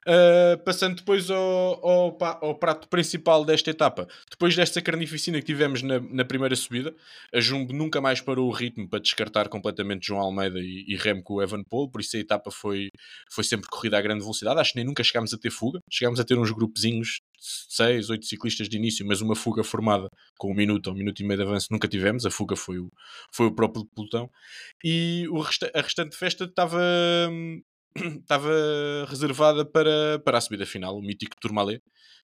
Uh, 0.07 0.57
passando 0.63 0.95
depois 0.95 1.29
ao, 1.31 1.37
ao, 1.85 2.17
ao, 2.41 2.55
prato 2.55 2.87
principal 2.87 3.45
desta 3.45 3.71
etapa, 3.71 4.07
depois 4.31 4.55
desta 4.55 4.81
carnificina 4.81 5.41
que 5.41 5.47
tivemos 5.47 5.83
na, 5.83 5.99
na, 5.99 6.25
primeira 6.25 6.55
subida, 6.55 6.95
a 7.35 7.41
Jumbo 7.41 7.73
nunca 7.73 8.01
mais 8.01 8.21
parou 8.21 8.47
o 8.49 8.53
ritmo 8.53 8.89
para 8.89 9.01
descartar 9.01 9.49
completamente 9.49 10.07
João 10.07 10.21
Almeida 10.21 10.61
e, 10.61 10.85
e 10.87 10.95
Remo 10.95 11.25
com 11.25 11.35
o 11.35 11.43
Evan 11.43 11.65
Paul, 11.65 11.91
por 11.91 12.01
isso 12.01 12.17
a 12.17 12.21
etapa 12.21 12.53
foi, 12.53 12.89
foi 13.29 13.43
sempre 13.43 13.69
corrida 13.69 13.99
a 13.99 14.01
grande 14.01 14.21
velocidade. 14.21 14.61
Acho 14.61 14.75
que 14.75 14.79
nem 14.79 14.87
nunca 14.87 15.03
chegámos 15.03 15.35
a 15.35 15.39
ter 15.39 15.51
fuga, 15.51 15.81
chegámos 15.91 16.21
a 16.21 16.25
ter 16.25 16.39
uns 16.39 16.53
grupozinhos, 16.53 17.21
6, 17.69 18.09
8 18.09 18.27
ciclistas 18.27 18.69
de 18.69 18.77
início, 18.77 19.05
mas 19.05 19.21
uma 19.21 19.35
fuga 19.35 19.65
formada 19.65 20.09
com 20.39 20.53
um 20.53 20.55
minuto 20.55 20.87
ou 20.87 20.95
um 20.95 20.97
minuto 20.97 21.21
e 21.21 21.25
meio 21.25 21.39
de 21.39 21.45
avanço 21.45 21.67
nunca 21.73 21.89
tivemos. 21.89 22.25
A 22.25 22.31
fuga 22.31 22.55
foi 22.55 22.79
o, 22.79 22.93
foi 23.33 23.47
o 23.47 23.53
próprio 23.53 23.85
pelotão 23.87 24.31
e 24.85 25.27
o 25.31 25.41
resta, 25.41 25.69
a 25.75 25.81
restante 25.81 26.17
festa 26.17 26.45
estava 26.45 26.81
hum, 27.29 27.61
estava 28.21 28.51
reservada 29.09 29.65
para, 29.65 30.21
para 30.25 30.39
a 30.39 30.41
subida 30.41 30.67
final, 30.67 30.97
o 30.97 31.03
mítico 31.03 31.37
Tourmalet. 31.41 31.83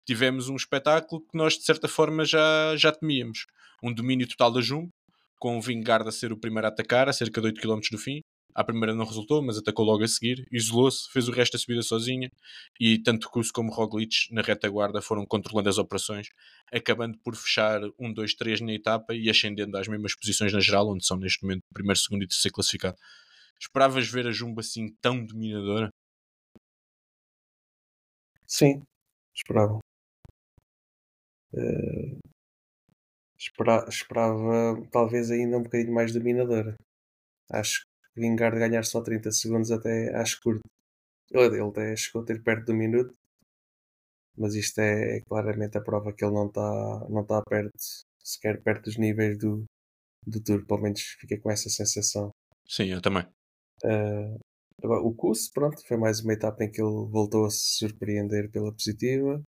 Tivemos 0.06 0.48
um 0.50 0.56
espetáculo 0.56 1.22
que 1.22 1.38
nós, 1.38 1.58
de 1.58 1.64
certa 1.64 1.88
forma, 1.88 2.24
já, 2.26 2.76
já 2.78 2.92
temíamos. 2.92 3.46
Um 3.84 3.94
domínio 3.94 4.28
total 4.28 4.52
da 4.52 4.62
Jumbo, 4.62 4.90
com 5.40 5.58
o 5.58 5.62
Vingard 5.62 6.08
a 6.08 6.12
ser 6.12 6.32
o 6.32 6.38
primeiro 6.38 6.66
a 6.66 6.70
atacar, 6.70 7.10
a 7.10 7.14
cerca 7.14 7.42
de 7.42 7.48
8 7.48 7.62
km 7.62 7.80
do 7.92 7.98
fim. 7.98 8.22
A 8.56 8.64
primeira 8.64 8.96
não 8.96 9.06
resultou, 9.06 9.44
mas 9.44 9.56
atacou 9.58 9.86
logo 9.86 10.04
a 10.04 10.08
seguir, 10.08 10.48
isolou-se, 10.52 11.12
fez 11.12 11.28
o 11.28 11.32
resto 11.32 11.54
da 11.54 11.60
subida 11.60 11.84
sozinha 11.84 12.28
e 12.80 12.98
tanto 12.98 13.30
Kuss 13.30 13.52
como 13.52 13.72
Roglic 13.72 14.16
na 14.32 14.42
retaguarda 14.42 15.00
foram 15.00 15.28
controlando 15.28 15.70
as 15.70 15.78
operações, 15.78 16.30
acabando 16.74 17.20
por 17.20 17.36
fechar 17.36 17.82
1, 18.00 18.14
2, 18.14 18.34
3 18.34 18.62
na 18.62 18.74
etapa 18.74 19.14
e 19.14 19.30
ascendendo 19.30 19.78
às 19.78 19.88
mesmas 19.88 20.16
posições 20.16 20.52
na 20.52 20.60
geral, 20.60 20.90
onde 20.90 21.06
são 21.06 21.18
neste 21.18 21.44
momento 21.44 21.62
primeiro, 21.72 22.00
segundo 22.00 22.24
e 22.24 22.28
terceiro 22.28 22.56
classificado. 22.56 22.98
Esperavas 23.60 24.08
ver 24.10 24.28
a 24.28 24.32
Jumbo 24.32 24.60
assim 24.60 24.94
tão 25.02 25.26
dominadora? 25.26 25.90
Sim, 28.46 28.82
esperava. 29.36 29.80
Uh, 31.54 32.18
espera, 33.38 33.86
esperava 33.90 34.82
talvez 34.92 35.32
ainda 35.32 35.58
um 35.58 35.64
bocadinho 35.64 35.94
mais 35.94 36.14
dominadora. 36.14 36.76
Acho 37.52 37.82
que 38.14 38.22
vingar 38.22 38.54
de 38.54 38.60
ganhar 38.60 38.84
só 38.84 39.02
30 39.02 39.32
segundos 39.32 39.72
até 39.72 40.16
acho 40.16 40.42
curto. 40.42 40.62
Ele, 41.32 41.62
até 41.62 41.96
chegou 41.96 42.22
a 42.22 42.26
ter 42.26 42.42
perto 42.42 42.68
do 42.68 42.74
minuto, 42.74 43.14
mas 44.38 44.56
isto 44.56 44.80
é, 44.80 45.18
é 45.18 45.22
claramente 45.22 45.78
a 45.78 45.82
prova 45.82 46.14
que 46.14 46.24
ele 46.24 46.34
não 46.34 46.48
está 46.48 47.08
não 47.10 47.26
tá 47.26 47.42
perto, 47.44 47.72
sequer 48.24 48.62
perto 48.62 48.86
dos 48.86 48.98
níveis 48.98 49.38
do, 49.38 49.66
do 50.26 50.42
Tour, 50.42 50.66
pelo 50.66 50.82
menos 50.82 51.02
fiquei 51.20 51.38
com 51.38 51.52
essa 51.52 51.70
sensação. 51.70 52.32
Sim, 52.66 52.86
eu 52.86 53.02
também. 53.02 53.26
Uh, 53.84 54.40
o 54.84 55.14
curso, 55.14 55.52
pronto, 55.54 55.86
foi 55.88 55.98
mais 55.98 56.20
uma 56.22 56.34
etapa 56.34 56.64
em 56.64 56.72
que 56.72 56.82
ele 56.82 57.06
voltou 57.10 57.46
a 57.46 57.50
se 57.50 57.78
surpreender 57.78 58.50
pela 58.52 58.72
positiva. 58.72 59.42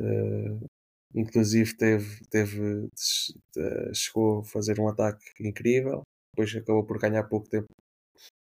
Uh, 0.00 0.66
inclusive 1.14 1.76
teve, 1.76 2.20
teve 2.30 2.86
uh, 2.86 3.94
chegou 3.94 4.40
a 4.40 4.44
fazer 4.44 4.80
um 4.80 4.88
ataque 4.88 5.24
incrível. 5.40 6.02
Depois 6.34 6.54
acabou 6.54 6.84
por 6.86 6.98
ganhar 6.98 7.24
pouco 7.24 7.48
tempo 7.48 7.66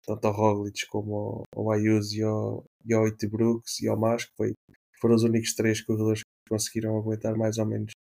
tanto 0.05 0.27
ao 0.27 0.33
Roglic 0.33 0.87
como 0.89 1.15
ao, 1.15 1.43
ao 1.55 1.73
Ayuso 1.73 2.17
e 2.17 2.23
ao, 2.23 2.65
e 2.85 2.95
ao 2.95 3.05
Brooks 3.31 3.81
e 3.81 3.89
ao 3.89 3.99
Mas, 3.99 4.25
que 4.25 4.33
foi, 4.37 4.53
foram 5.01 5.15
os 5.15 5.23
únicos 5.23 5.55
três 5.55 5.81
corredores 5.81 6.23
que 6.23 6.51
conseguiram 6.51 6.97
aguentar 6.97 7.37
mais 7.37 7.59
ou 7.59 7.67
menos 7.67 7.93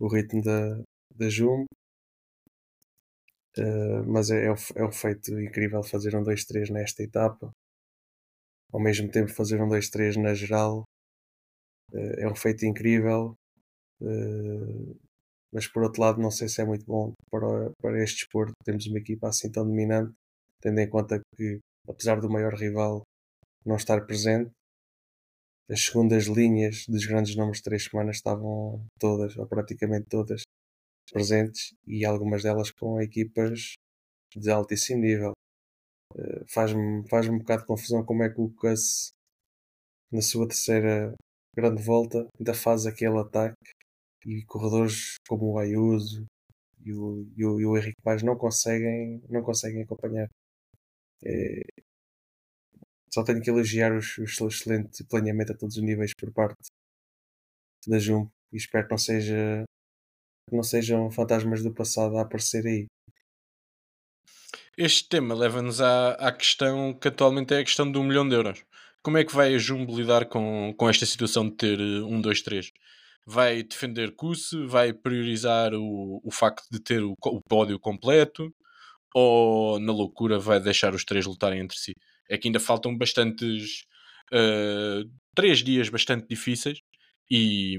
o 0.00 0.08
ritmo 0.08 0.42
da, 0.42 0.80
da 1.14 1.28
Jumbo. 1.28 1.66
Uh, 3.56 4.04
mas 4.06 4.30
é, 4.30 4.46
é, 4.46 4.54
é 4.76 4.84
um 4.84 4.92
feito 4.92 5.38
incrível 5.40 5.82
fazer 5.82 6.14
um 6.16 6.22
2-3 6.22 6.70
nesta 6.70 7.02
etapa. 7.02 7.50
Ao 8.72 8.80
mesmo 8.80 9.10
tempo 9.10 9.32
fazer 9.32 9.60
um 9.60 9.68
2-3 9.68 10.20
na 10.20 10.34
geral 10.34 10.84
uh, 11.92 12.20
é 12.20 12.28
um 12.28 12.36
feito 12.36 12.66
incrível. 12.66 13.34
Uh, 14.00 14.96
mas 15.52 15.66
por 15.66 15.82
outro 15.82 16.02
lado 16.02 16.20
não 16.20 16.30
sei 16.30 16.48
se 16.48 16.60
é 16.60 16.64
muito 16.64 16.84
bom 16.84 17.12
para, 17.30 17.72
para 17.80 18.02
este 18.02 18.18
desporto 18.18 18.52
temos 18.64 18.86
uma 18.86 18.98
equipa 18.98 19.28
assim 19.28 19.50
tão 19.50 19.64
dominante, 19.64 20.12
tendo 20.60 20.78
em 20.78 20.88
conta 20.88 21.20
que 21.36 21.58
apesar 21.88 22.20
do 22.20 22.30
maior 22.30 22.54
rival 22.54 23.02
não 23.64 23.76
estar 23.76 24.04
presente, 24.06 24.50
as 25.70 25.82
segundas 25.84 26.24
linhas 26.24 26.84
dos 26.88 27.04
grandes 27.06 27.36
nomes 27.36 27.58
de 27.58 27.64
três 27.64 27.84
semanas 27.84 28.16
estavam 28.16 28.86
todas, 28.98 29.36
ou 29.36 29.46
praticamente 29.46 30.06
todas, 30.08 30.42
presentes 31.10 31.74
e 31.86 32.04
algumas 32.04 32.42
delas 32.42 32.70
com 32.70 33.00
equipas 33.00 33.74
de 34.36 34.50
altíssimo 34.50 35.00
nível. 35.00 35.32
Uh, 36.14 36.44
Faz-me 36.48 37.08
faz 37.08 37.28
um 37.28 37.38
bocado 37.38 37.62
de 37.62 37.66
confusão 37.66 38.04
como 38.04 38.22
é 38.22 38.30
que 38.30 38.40
o 38.40 38.50
Cuss, 38.54 39.10
na 40.10 40.22
sua 40.22 40.48
terceira 40.48 41.14
grande 41.54 41.82
volta, 41.82 42.26
ainda 42.38 42.54
faz 42.54 42.86
aquele 42.86 43.18
ataque 43.18 43.56
e 44.26 44.44
corredores 44.46 45.16
como 45.28 45.52
o 45.52 45.58
Ayuso 45.58 46.24
e 46.84 46.92
o, 46.92 47.26
e 47.36 47.44
o, 47.44 47.60
e 47.60 47.66
o 47.66 47.76
Henrique 47.76 48.02
Paz 48.02 48.22
não 48.22 48.36
conseguem, 48.36 49.22
não 49.28 49.42
conseguem 49.42 49.82
acompanhar. 49.82 50.28
É, 51.24 51.62
só 53.12 53.24
tenho 53.24 53.42
que 53.42 53.50
elogiar 53.50 53.92
o, 53.92 53.98
o 53.98 54.48
excelente 54.48 55.04
planeamento 55.04 55.52
a 55.52 55.56
todos 55.56 55.76
os 55.76 55.82
níveis 55.82 56.12
por 56.18 56.32
parte 56.32 56.70
da 57.86 57.98
Jumbo 57.98 58.30
e 58.52 58.56
espero 58.56 58.86
que 58.86 58.90
não 58.90 58.98
seja 58.98 59.64
que 60.48 60.56
não 60.56 60.62
sejam 60.62 61.10
fantasmas 61.10 61.62
do 61.62 61.72
passado 61.72 62.16
a 62.16 62.22
aparecer 62.22 62.66
aí. 62.66 62.86
Este 64.76 65.08
tema 65.08 65.34
leva-nos 65.34 65.80
à, 65.80 66.12
à 66.12 66.32
questão 66.32 66.94
que 66.94 67.08
atualmente 67.08 67.52
é 67.52 67.58
a 67.58 67.64
questão 67.64 67.90
do 67.90 68.00
um 68.00 68.04
milhão 68.04 68.28
de 68.28 68.34
euros. 68.34 68.64
Como 69.02 69.18
é 69.18 69.24
que 69.24 69.34
vai 69.34 69.54
a 69.54 69.58
Jumbo 69.58 69.96
lidar 69.96 70.26
com, 70.26 70.72
com 70.76 70.88
esta 70.88 71.04
situação 71.04 71.48
de 71.48 71.56
ter 71.56 71.80
eh, 71.80 72.02
um, 72.02 72.20
dois, 72.20 72.42
três? 72.42 72.70
Vai 73.26 73.62
defender 73.62 74.14
Kusse? 74.14 74.66
Vai 74.66 74.92
priorizar 74.92 75.74
o, 75.74 76.20
o 76.24 76.30
facto 76.30 76.64
de 76.70 76.80
ter 76.80 77.02
o, 77.02 77.14
o 77.24 77.40
pódio 77.42 77.78
completo? 77.78 78.54
Ou 79.14 79.80
na 79.80 79.92
loucura 79.92 80.38
vai 80.38 80.60
deixar 80.60 80.94
os 80.94 81.04
três 81.04 81.26
lutarem 81.26 81.60
entre 81.60 81.76
si? 81.76 81.94
É 82.28 82.38
que 82.38 82.48
ainda 82.48 82.60
faltam 82.60 82.96
bastantes. 82.96 83.84
Uh, 84.32 85.10
três 85.34 85.58
dias 85.64 85.88
bastante 85.88 86.26
difíceis 86.28 86.80
e, 87.30 87.78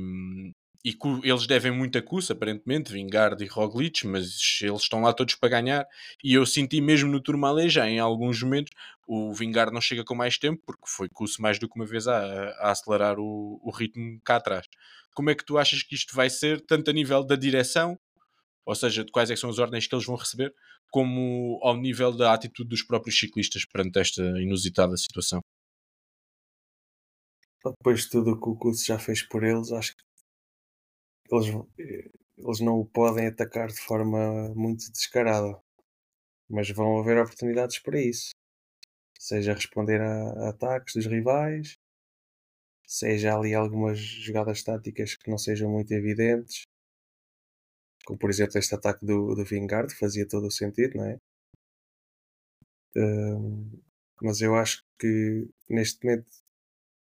e 0.83 0.97
eles 1.23 1.45
devem 1.45 1.71
muito 1.71 1.97
a 1.97 2.01
Kuss, 2.01 2.31
aparentemente, 2.31 2.91
Vingard 2.91 3.43
e 3.43 3.47
Roglic, 3.47 4.07
mas 4.07 4.59
eles 4.61 4.81
estão 4.81 5.01
lá 5.01 5.11
todos 5.11 5.35
para 5.35 5.49
ganhar. 5.49 5.85
E 6.23 6.33
eu 6.33 6.45
senti 6.45 6.79
mesmo 6.79 7.11
no 7.11 7.21
Tourmalet 7.21 7.69
já 7.69 7.89
em 7.89 7.99
alguns 7.99 8.41
momentos 8.41 8.71
o 9.05 9.33
Vingard 9.33 9.73
não 9.73 9.81
chega 9.81 10.05
com 10.05 10.15
mais 10.15 10.37
tempo, 10.37 10.61
porque 10.65 10.83
foi 10.85 11.09
Kuss 11.09 11.37
mais 11.39 11.59
do 11.59 11.67
que 11.67 11.75
uma 11.75 11.85
vez 11.85 12.07
a, 12.07 12.19
a 12.59 12.71
acelerar 12.71 13.19
o, 13.19 13.59
o, 13.63 13.71
ritmo 13.71 14.21
cá 14.23 14.35
atrás. 14.35 14.67
Como 15.15 15.29
é 15.29 15.35
que 15.35 15.43
tu 15.43 15.57
achas 15.57 15.81
que 15.83 15.95
isto 15.95 16.15
vai 16.15 16.29
ser, 16.29 16.61
tanto 16.61 16.91
a 16.91 16.93
nível 16.93 17.25
da 17.25 17.35
direção, 17.35 17.99
ou 18.65 18.75
seja, 18.75 19.03
de 19.03 19.11
quais 19.11 19.31
é 19.31 19.35
são 19.35 19.49
as 19.49 19.57
ordens 19.57 19.87
que 19.87 19.95
eles 19.95 20.05
vão 20.05 20.15
receber, 20.15 20.53
como 20.91 21.59
ao 21.63 21.75
nível 21.75 22.15
da 22.15 22.33
atitude 22.33 22.69
dos 22.69 22.83
próprios 22.83 23.17
ciclistas 23.19 23.65
perante 23.65 23.99
esta 23.99 24.21
inusitada 24.39 24.95
situação? 24.95 25.41
Depois 27.65 28.03
de 28.03 28.09
tudo 28.11 28.31
o 28.31 28.39
que 28.39 28.49
o 28.49 28.55
Kuss 28.55 28.85
já 28.85 28.99
fez 28.99 29.23
por 29.23 29.43
eles, 29.43 29.71
acho 29.71 29.95
que 29.95 30.03
eles, 31.31 31.47
eles 32.37 32.59
não 32.59 32.79
o 32.79 32.85
podem 32.85 33.27
atacar 33.27 33.67
de 33.67 33.79
forma 33.81 34.53
muito 34.55 34.91
descarada, 34.91 35.59
mas 36.49 36.69
vão 36.71 36.99
haver 36.99 37.17
oportunidades 37.17 37.79
para 37.79 37.99
isso. 37.99 38.31
Seja 39.19 39.53
responder 39.53 40.01
a, 40.01 40.47
a 40.47 40.49
ataques 40.49 40.95
dos 40.95 41.05
rivais, 41.05 41.77
seja 42.87 43.35
ali 43.35 43.53
algumas 43.53 43.99
jogadas 43.99 44.63
táticas 44.63 45.15
que 45.15 45.29
não 45.29 45.37
sejam 45.37 45.69
muito 45.71 45.91
evidentes, 45.93 46.63
como 48.05 48.17
por 48.17 48.29
exemplo 48.29 48.57
este 48.57 48.73
ataque 48.75 49.05
do, 49.05 49.35
do 49.35 49.45
Vingard, 49.45 49.93
fazia 49.95 50.27
todo 50.27 50.47
o 50.47 50.51
sentido, 50.51 50.97
não 50.97 51.05
é? 51.05 51.17
Um, 52.95 53.81
mas 54.21 54.41
eu 54.41 54.55
acho 54.55 54.83
que 54.99 55.47
neste 55.69 56.03
momento 56.03 56.27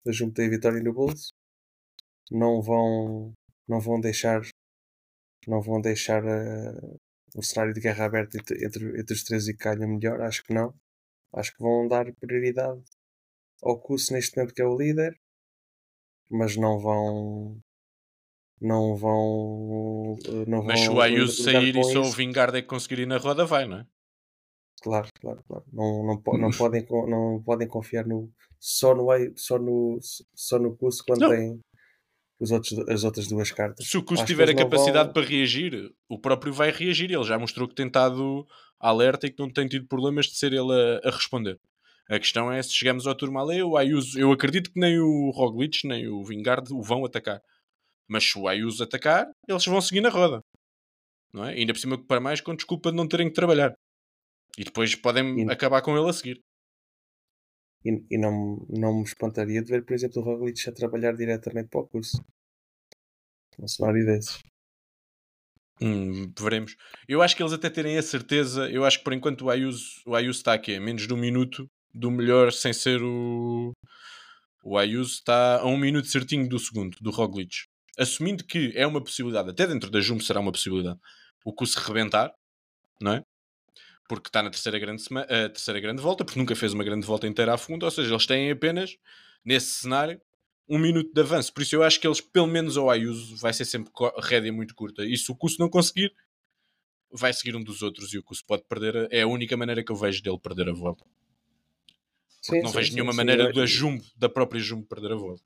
a 0.07 0.11
Jumbo 0.11 0.33
tem 0.33 0.47
a 0.47 0.49
vitória 0.49 0.81
no 0.81 0.93
bolso 0.93 1.33
não 2.31 2.61
vão 2.61 3.33
não 3.67 3.79
vão 3.79 3.99
deixar 3.99 4.41
não 5.47 5.61
vão 5.61 5.81
deixar 5.81 6.23
uh, 6.23 6.99
o 7.35 7.43
cenário 7.43 7.73
de 7.73 7.81
guerra 7.81 8.05
aberto 8.05 8.35
entre, 8.35 8.65
entre, 8.65 8.99
entre 8.99 9.13
os 9.13 9.23
três 9.23 9.47
e 9.47 9.53
ganha 9.53 9.87
melhor, 9.87 10.21
acho 10.21 10.43
que 10.43 10.53
não. 10.53 10.73
Acho 11.33 11.55
que 11.55 11.63
vão 11.63 11.87
dar 11.87 12.05
prioridade 12.13 12.81
ao 13.61 13.79
curso 13.79 14.13
neste 14.13 14.37
momento 14.37 14.53
que 14.53 14.61
é 14.61 14.65
o 14.65 14.77
líder, 14.77 15.19
mas 16.29 16.55
não 16.55 16.79
vão 16.79 17.59
não 18.61 18.95
vão 18.95 20.15
não 20.47 20.63
mas 20.63 20.79
se 20.79 20.89
o 20.89 21.01
Ayuso 21.01 21.43
sair 21.43 21.75
e 21.75 21.83
só 21.83 22.01
o 22.01 22.11
Vingard 22.11 22.55
é 22.57 22.61
que 22.61 22.67
conseguir 22.67 22.99
ir 22.99 23.07
na 23.07 23.17
roda 23.17 23.45
vai, 23.45 23.67
não 23.67 23.79
é? 23.79 23.87
Claro, 24.81 25.07
claro, 25.19 25.43
claro. 25.47 25.65
Não, 25.71 26.03
não, 26.05 26.21
não, 26.37 26.51
podem, 26.51 26.85
não 27.07 27.41
podem 27.43 27.67
confiar 27.67 28.05
no, 28.05 28.29
só, 28.59 28.93
no, 28.93 29.07
só, 29.35 29.57
no, 29.57 29.97
só 30.35 30.59
no 30.59 30.75
curso 30.75 31.03
quando 31.05 31.21
não. 31.21 31.29
tem 31.29 31.59
os 32.39 32.51
outros, 32.51 32.77
as 32.89 33.03
outras 33.03 33.27
duas 33.27 33.51
cartas. 33.51 33.87
Se 33.87 33.97
o 33.97 34.03
curso 34.03 34.25
tiver 34.25 34.49
a 34.49 34.55
capacidade 34.55 35.05
vão... 35.05 35.13
para 35.13 35.23
reagir, 35.23 35.91
o 36.09 36.19
próprio 36.19 36.53
vai 36.53 36.71
reagir. 36.71 37.11
Ele 37.11 37.23
já 37.23 37.37
mostrou 37.37 37.67
que 37.67 37.75
tem 37.75 37.87
estado 37.87 38.45
alerta 38.79 39.27
e 39.27 39.31
que 39.31 39.39
não 39.39 39.51
tem 39.51 39.67
tido 39.67 39.87
problemas 39.87 40.25
de 40.27 40.35
ser 40.37 40.53
ele 40.53 40.71
a, 40.71 41.07
a 41.07 41.11
responder. 41.11 41.57
A 42.09 42.19
questão 42.19 42.51
é 42.51 42.61
se 42.61 42.73
chegamos 42.73 43.07
ao 43.07 43.15
turma 43.15 43.41
ali, 43.41 43.63
o 43.63 43.77
Ayuso, 43.77 44.19
eu 44.19 44.31
acredito 44.31 44.71
que 44.71 44.79
nem 44.79 44.99
o 44.99 45.31
Roglic 45.31 45.87
nem 45.87 46.07
o 46.07 46.23
Vingard 46.23 46.71
o 46.73 46.81
vão 46.81 47.05
atacar. 47.05 47.41
Mas 48.09 48.25
se 48.25 48.37
o 48.37 48.47
Ayuso 48.47 48.83
atacar, 48.83 49.25
eles 49.47 49.65
vão 49.65 49.79
seguir 49.79 50.01
na 50.01 50.09
roda. 50.09 50.41
Não 51.33 51.45
é? 51.45 51.53
Ainda 51.53 51.73
por 51.73 51.79
cima, 51.79 52.05
para 52.05 52.19
mais, 52.19 52.41
com 52.41 52.55
desculpa 52.55 52.91
de 52.91 52.97
não 52.97 53.07
terem 53.07 53.27
que 53.27 53.33
trabalhar. 53.33 53.73
E 54.57 54.63
depois 54.63 54.93
podem 54.95 55.45
e, 55.45 55.51
acabar 55.51 55.81
com 55.81 55.97
ele 55.97 56.09
a 56.09 56.13
seguir. 56.13 56.39
E, 57.85 58.03
e, 58.11 58.17
não, 58.17 58.65
não 58.69 58.97
me 58.97 59.03
espantaria 59.03 59.61
de 59.61 59.69
ver, 59.69 59.83
por 59.83 59.93
exemplo, 59.93 60.21
o 60.21 60.25
Roglic 60.25 60.69
a 60.69 60.71
trabalhar 60.71 61.13
diretamente 61.13 61.69
para 61.69 61.81
o 61.81 61.87
curso. 61.87 62.23
Um 63.59 63.67
cenário 63.67 64.05
desses. 64.05 64.39
Hum, 65.81 66.31
veremos. 66.39 66.75
Eu 67.07 67.21
acho 67.21 67.35
que 67.35 67.43
eles 67.43 67.53
até 67.53 67.69
terem 67.69 67.97
a 67.97 68.01
certeza. 68.01 68.69
Eu 68.69 68.85
acho 68.85 68.99
que 68.99 69.03
por 69.03 69.13
enquanto 69.13 69.43
o 69.43 69.49
Ayuso, 69.49 70.01
o 70.05 70.15
Ayuso 70.15 70.39
está 70.39 70.53
aqui 70.53 70.75
a 70.75 70.81
menos 70.81 71.07
de 71.07 71.13
um 71.13 71.17
minuto 71.17 71.67
do 71.93 72.09
melhor 72.09 72.51
sem 72.51 72.73
ser 72.73 73.01
o. 73.03 73.73
O 74.63 74.77
Ayuso 74.77 75.15
está 75.15 75.59
a 75.59 75.65
um 75.65 75.77
minuto 75.77 76.07
certinho 76.07 76.47
do 76.47 76.57
segundo, 76.57 76.97
do 77.01 77.11
Roglic. 77.11 77.65
Assumindo 77.97 78.45
que 78.45 78.71
é 78.75 78.87
uma 78.87 79.03
possibilidade, 79.03 79.49
até 79.49 79.67
dentro 79.67 79.91
da 79.91 79.99
Jumbo 79.99 80.23
será 80.23 80.39
uma 80.39 80.51
possibilidade, 80.51 80.97
o 81.45 81.53
curso 81.53 81.79
rebentar, 81.79 82.31
não 83.01 83.13
é? 83.13 83.23
Porque 84.13 84.29
está 84.29 84.43
na 84.43 84.49
terceira 84.49 84.77
grande, 84.77 85.01
sema, 85.01 85.25
terceira 85.25 85.79
grande 85.79 86.01
volta, 86.01 86.23
porque 86.23 86.39
nunca 86.39 86.55
fez 86.55 86.73
uma 86.73 86.83
grande 86.83 87.05
volta 87.05 87.27
inteira 87.27 87.53
a 87.53 87.57
fundo, 87.57 87.83
ou 87.83 87.91
seja, 87.91 88.11
eles 88.11 88.25
têm 88.25 88.51
apenas, 88.51 88.97
nesse 89.43 89.67
cenário, 89.73 90.21
um 90.67 90.77
minuto 90.77 91.11
de 91.13 91.21
avanço. 91.21 91.53
Por 91.53 91.63
isso 91.63 91.75
eu 91.75 91.83
acho 91.83 91.99
que 91.99 92.07
eles, 92.07 92.21
pelo 92.21 92.47
menos 92.47 92.77
ao 92.77 92.89
Ayuso, 92.89 93.35
vai 93.37 93.53
ser 93.53 93.65
sempre 93.65 93.91
rédea 94.19 94.53
muito 94.53 94.75
curta. 94.75 95.03
E 95.03 95.17
se 95.17 95.31
o 95.31 95.35
Cusso 95.35 95.57
não 95.59 95.69
conseguir, 95.69 96.13
vai 97.11 97.33
seguir 97.33 97.55
um 97.55 97.63
dos 97.63 97.81
outros 97.81 98.13
e 98.13 98.17
o 98.17 98.23
Cusso 98.23 98.45
pode 98.45 98.63
perder. 98.63 99.07
É 99.11 99.21
a 99.21 99.27
única 99.27 99.57
maneira 99.57 99.83
que 99.83 99.91
eu 99.91 99.95
vejo 99.95 100.21
dele 100.21 100.39
perder 100.39 100.69
a 100.69 100.73
volta. 100.73 101.03
Sim, 102.41 102.61
não 102.61 102.69
sim, 102.69 102.75
vejo 102.75 102.89
sim, 102.89 102.95
nenhuma 102.95 103.13
maneira 103.13 103.51
da 103.51 103.65
Jumbo, 103.65 104.03
da 104.15 104.29
própria 104.29 104.61
Jumbo, 104.61 104.85
perder 104.85 105.11
a 105.13 105.15
volta. 105.15 105.43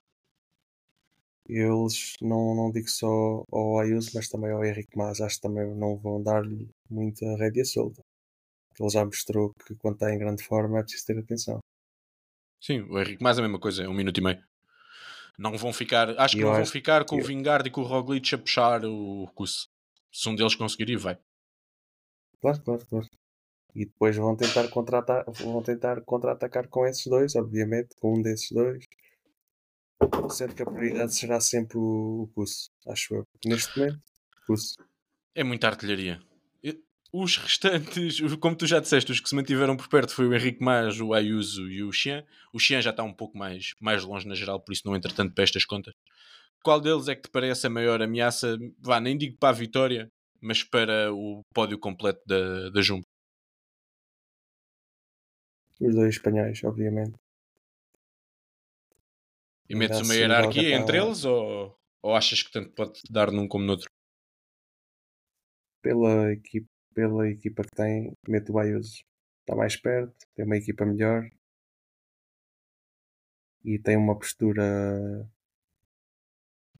Eles 1.48 2.12
não, 2.20 2.54
não 2.54 2.70
digo 2.70 2.88
só 2.88 3.44
ao 3.50 3.78
Ayuso, 3.78 4.10
mas 4.14 4.28
também 4.28 4.50
ao 4.50 4.62
Henrique 4.62 4.94
Mas, 4.94 5.18
acho 5.20 5.36
que 5.36 5.42
também 5.42 5.74
não 5.74 5.96
vão 5.96 6.22
dar-lhe 6.22 6.68
muita 6.90 7.24
rédea 7.36 7.64
solta 7.64 8.04
ele 8.80 8.90
já 8.90 9.04
mostrou 9.04 9.52
que 9.66 9.74
quando 9.76 9.94
está 9.94 10.12
em 10.12 10.18
grande 10.18 10.42
forma 10.42 10.78
é 10.78 10.82
preciso 10.82 11.06
ter 11.06 11.18
atenção. 11.18 11.58
Sim, 12.60 12.82
o 12.82 12.98
Henrique 12.98 13.22
mais 13.22 13.38
a 13.38 13.42
mesma 13.42 13.58
coisa, 13.58 13.84
é 13.84 13.88
um 13.88 13.94
minuto 13.94 14.18
e 14.18 14.22
meio. 14.22 14.42
Não 15.38 15.56
vão 15.56 15.72
ficar, 15.72 16.18
acho 16.18 16.36
que 16.36 16.42
não 16.42 16.52
vão 16.52 16.66
ficar 16.66 17.04
com 17.04 17.16
eu... 17.16 17.22
o 17.22 17.26
Vingard 17.26 17.68
e 17.68 17.70
com 17.70 17.82
o 17.82 17.84
Roglic 17.84 18.34
a 18.34 18.38
puxar 18.38 18.84
o 18.84 19.28
curso. 19.34 19.68
Se 20.12 20.28
um 20.28 20.34
deles 20.34 20.56
conseguir, 20.56 20.96
vai. 20.96 21.16
Claro, 22.40 22.60
claro, 22.62 22.86
claro. 22.86 23.08
E 23.74 23.84
depois 23.84 24.16
vão 24.16 24.34
tentar 24.36 24.68
contra-atacar 24.68 25.32
vão 25.34 25.62
tentar 25.62 26.00
contra-atacar 26.00 26.66
com 26.68 26.86
esses 26.86 27.06
dois, 27.06 27.36
obviamente, 27.36 27.94
com 28.00 28.18
um 28.18 28.22
desses 28.22 28.50
dois. 28.50 28.84
Sendo 30.30 30.54
que 30.54 30.62
a 30.62 30.66
prioridade 30.66 31.14
será 31.14 31.40
sempre 31.40 31.78
o 31.78 32.28
curso, 32.34 32.70
acho 32.88 33.14
eu. 33.14 33.26
Neste 33.44 33.78
momento. 33.78 34.00
É 35.34 35.44
muita 35.44 35.68
artilharia. 35.68 36.20
Os 37.10 37.38
restantes, 37.38 38.20
como 38.36 38.54
tu 38.54 38.66
já 38.66 38.80
disseste, 38.80 39.10
os 39.10 39.18
que 39.18 39.28
se 39.28 39.34
mantiveram 39.34 39.76
por 39.76 39.88
perto 39.88 40.14
foi 40.14 40.26
o 40.26 40.34
Henrique 40.34 40.62
Mas, 40.62 41.00
o 41.00 41.14
Ayuso 41.14 41.66
e 41.70 41.82
o 41.82 41.90
Xian. 41.90 42.22
O 42.52 42.58
Xian 42.58 42.82
já 42.82 42.90
está 42.90 43.02
um 43.02 43.14
pouco 43.14 43.36
mais, 43.38 43.74
mais 43.80 44.04
longe 44.04 44.28
na 44.28 44.34
geral, 44.34 44.60
por 44.60 44.72
isso 44.72 44.82
não 44.84 44.94
entra 44.94 45.12
tanto 45.12 45.34
para 45.34 45.44
estas 45.44 45.64
contas. 45.64 45.94
Qual 46.62 46.80
deles 46.80 47.08
é 47.08 47.14
que 47.14 47.22
te 47.22 47.30
parece 47.30 47.66
a 47.66 47.70
maior 47.70 48.02
ameaça? 48.02 48.58
Vá, 48.78 49.00
nem 49.00 49.16
digo 49.16 49.38
para 49.38 49.48
a 49.48 49.58
vitória, 49.58 50.10
mas 50.38 50.62
para 50.62 51.10
o 51.10 51.40
pódio 51.54 51.78
completo 51.78 52.20
da, 52.26 52.68
da 52.68 52.82
Jumbo. 52.82 53.06
Os 55.80 55.94
dois 55.94 56.16
espanhóis, 56.16 56.62
obviamente. 56.62 57.14
E 59.66 59.74
metes 59.74 60.00
uma 60.00 60.14
hierarquia 60.14 60.76
entre 60.76 60.98
eles 60.98 61.24
ou, 61.24 61.74
ou 62.02 62.14
achas 62.14 62.42
que 62.42 62.50
tanto 62.50 62.70
pode 62.74 63.00
dar 63.08 63.30
num 63.30 63.48
como 63.48 63.64
no 63.64 63.72
outro? 63.72 63.88
Pela 65.80 66.32
equipe 66.32 66.68
pela 66.98 67.28
equipa 67.28 67.62
que 67.62 67.70
tem, 67.76 68.12
mete 68.26 68.50
o 68.50 68.58
Ayuso. 68.58 69.04
Está 69.42 69.54
mais 69.54 69.76
perto, 69.76 70.12
tem 70.34 70.44
uma 70.44 70.56
equipa 70.56 70.84
melhor 70.84 71.30
e 73.64 73.78
tem 73.78 73.96
uma 73.96 74.18
postura 74.18 74.64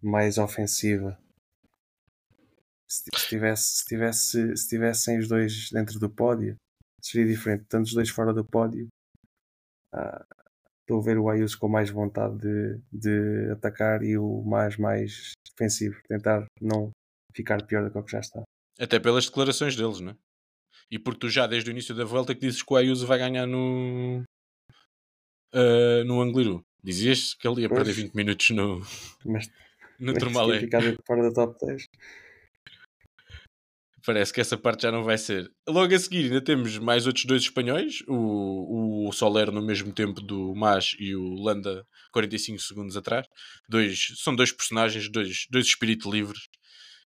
mais 0.03 0.37
ofensiva. 0.37 1.17
Se, 2.89 3.05
se, 3.15 3.29
tivesse, 3.29 3.63
se, 3.77 3.85
tivesse, 3.85 4.57
se 4.57 4.69
tivessem 4.69 5.21
os 5.21 5.29
dois 5.29 5.71
dentro 5.71 6.01
do 6.01 6.11
pódio, 6.11 6.57
seria 7.01 7.33
diferente. 7.33 7.67
Tanto 7.69 7.87
os 7.87 7.95
dois 7.95 8.11
fora 8.11 8.35
do 8.35 8.45
pódio, 8.45 8.89
ah, 9.93 10.27
estou 10.81 11.01
a 11.01 11.05
ver 11.05 11.17
o 11.17 11.29
Ayuso 11.29 11.57
com 11.61 11.69
mais 11.69 11.91
vontade 11.91 12.39
de, 12.39 12.81
de 12.91 13.53
atacar 13.53 14.03
e 14.03 14.19
o 14.19 14.43
mais 14.43 14.77
mais 14.77 15.33
defensivo, 15.49 16.03
tentar 16.09 16.45
não 16.61 16.91
ficar 17.33 17.65
pior 17.65 17.89
do 17.89 18.03
que 18.03 18.11
já 18.11 18.19
está. 18.19 18.43
Até 18.79 19.01
pelas 19.01 19.27
declarações 19.27 19.75
deles, 19.75 20.01
não 20.01 20.13
é? 20.13 20.17
E 20.91 20.99
porque 20.99 21.21
tu 21.21 21.29
já 21.29 21.47
desde 21.47 21.71
o 21.71 21.73
início 21.73 21.95
da 21.95 22.05
volta 22.05 22.35
que 22.35 22.41
dizes 22.41 22.63
que 22.63 22.73
o 22.73 22.77
Ayuso 22.77 23.07
vai 23.07 23.19
ganhar 23.19 23.47
no, 23.47 24.23
uh, 25.53 26.05
no 26.07 26.23
Angliru. 26.23 26.65
Dizias 26.83 27.35
que 27.35 27.47
ele 27.47 27.63
ia 27.63 27.69
pois, 27.69 27.81
perder 27.83 28.03
20 28.03 28.15
minutos 28.15 28.51
no, 28.51 28.81
mas, 29.25 29.51
no 29.99 30.15
Turmalé. 30.15 30.61
ficar 30.61 30.83
fora 31.07 31.23
da 31.25 31.33
top 31.33 31.67
10. 31.67 31.85
Parece 34.07 34.33
que 34.33 34.41
essa 34.41 34.57
parte 34.57 34.83
já 34.83 34.93
não 34.93 35.03
vai 35.03 35.19
ser. 35.19 35.51
Logo 35.69 35.95
a 35.95 35.99
seguir 35.99 36.25
ainda 36.25 36.41
temos 36.41 36.79
mais 36.79 37.07
outros 37.07 37.27
dois 37.27 37.43
espanhóis, 37.43 38.03
o, 38.09 39.07
o 39.07 39.13
Soler 39.13 39.53
no 39.53 39.61
mesmo 39.61 39.93
tempo 39.93 40.23
do 40.23 40.55
Mas 40.55 40.97
e 40.99 41.15
o 41.15 41.35
Landa 41.35 41.87
45 42.13 42.59
segundos 42.63 42.97
atrás. 42.97 43.27
Dois, 43.69 44.15
são 44.17 44.35
dois 44.35 44.51
personagens, 44.51 45.11
dois, 45.11 45.47
dois 45.51 45.67
espíritos 45.67 46.11
livres 46.11 46.49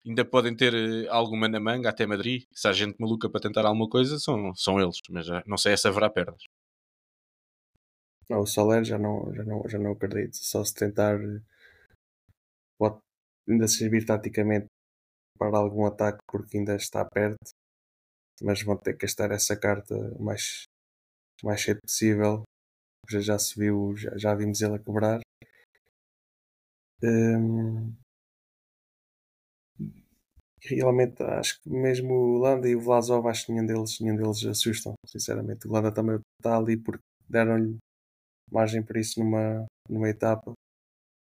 ainda 0.05 0.25
podem 0.25 0.55
ter 0.55 0.73
eh, 0.73 1.07
alguma 1.09 1.47
na 1.47 1.59
manga 1.59 1.89
até 1.89 2.05
Madrid. 2.05 2.43
Se 2.53 2.67
há 2.67 2.73
gente 2.73 2.99
maluca 2.99 3.29
para 3.29 3.41
tentar 3.41 3.65
alguma 3.65 3.89
coisa, 3.89 4.19
são, 4.19 4.53
são 4.55 4.79
eles, 4.79 4.99
mas 5.09 5.25
já, 5.25 5.43
não 5.45 5.57
sei 5.57 5.75
se 5.77 5.87
haverá 5.87 6.09
perdas. 6.09 6.43
Não, 8.29 8.41
o 8.41 8.45
Soler 8.45 8.83
já 8.83 8.97
não, 8.97 9.33
já, 9.33 9.43
não, 9.43 9.67
já 9.67 9.79
não 9.79 9.91
acredito. 9.91 10.35
Só 10.37 10.63
se 10.63 10.73
tentar 10.73 11.17
pode 12.77 12.99
ainda 13.47 13.67
servir 13.67 14.05
taticamente 14.05 14.67
para 15.37 15.57
algum 15.57 15.85
ataque 15.85 16.19
porque 16.27 16.57
ainda 16.57 16.75
está 16.75 17.05
perto, 17.05 17.51
mas 18.41 18.61
vão 18.63 18.77
ter 18.77 18.93
que 18.93 19.05
gastar 19.05 19.31
essa 19.31 19.55
carta 19.57 19.95
o 19.95 20.23
mais, 20.23 20.63
mais 21.43 21.61
cedo 21.61 21.79
possível. 21.81 22.43
Já, 23.09 23.19
já 23.21 23.39
se 23.39 23.59
viu, 23.59 23.95
já, 23.97 24.17
já 24.17 24.35
vimos 24.35 24.61
ele 24.61 24.75
a 24.75 24.79
quebrar. 24.79 25.21
Um, 27.01 27.95
realmente 30.61 31.21
acho 31.23 31.61
que 31.61 31.69
mesmo 31.69 32.13
o 32.13 32.37
Landa 32.37 32.67
e 32.67 32.75
o 32.75 32.81
Vlasov 32.81 33.27
acho 33.27 33.45
que 33.45 33.51
nenhum 33.51 33.65
deles, 33.65 33.99
nenhum 33.99 34.15
deles 34.15 34.45
assustam, 34.45 34.93
sinceramente. 35.05 35.67
O 35.67 35.71
Landa 35.71 35.91
também 35.93 36.19
está 36.39 36.57
ali 36.57 36.77
porque 36.77 37.03
deram-lhe 37.27 37.77
margem 38.51 38.83
para 38.83 38.99
isso 38.99 39.19
numa, 39.19 39.65
numa 39.87 40.09
etapa, 40.09 40.53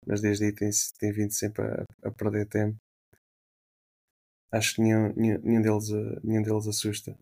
mas 0.06 0.22
desde 0.22 0.46
aí 0.46 0.54
tem, 0.54 0.70
tem 1.00 1.12
vindo 1.12 1.32
sempre 1.32 1.64
a, 1.64 2.08
a 2.08 2.12
perder 2.12 2.48
tempo. 2.48 2.78
Acho 4.52 4.76
que 4.76 4.82
nenhum, 4.82 5.14
nenhum, 5.16 5.40
nenhum, 5.42 5.62
deles, 5.62 5.90
nenhum 6.24 6.44
deles 6.44 6.68
assusta. 6.68 7.18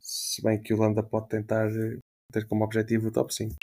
Se 0.00 0.40
bem 0.42 0.62
que 0.62 0.72
o 0.72 0.76
Landa 0.76 1.02
pode 1.02 1.28
tentar 1.28 1.68
ter 2.32 2.46
como 2.46 2.64
objetivo 2.64 3.08
o 3.08 3.12
top 3.12 3.34
5. 3.34 3.56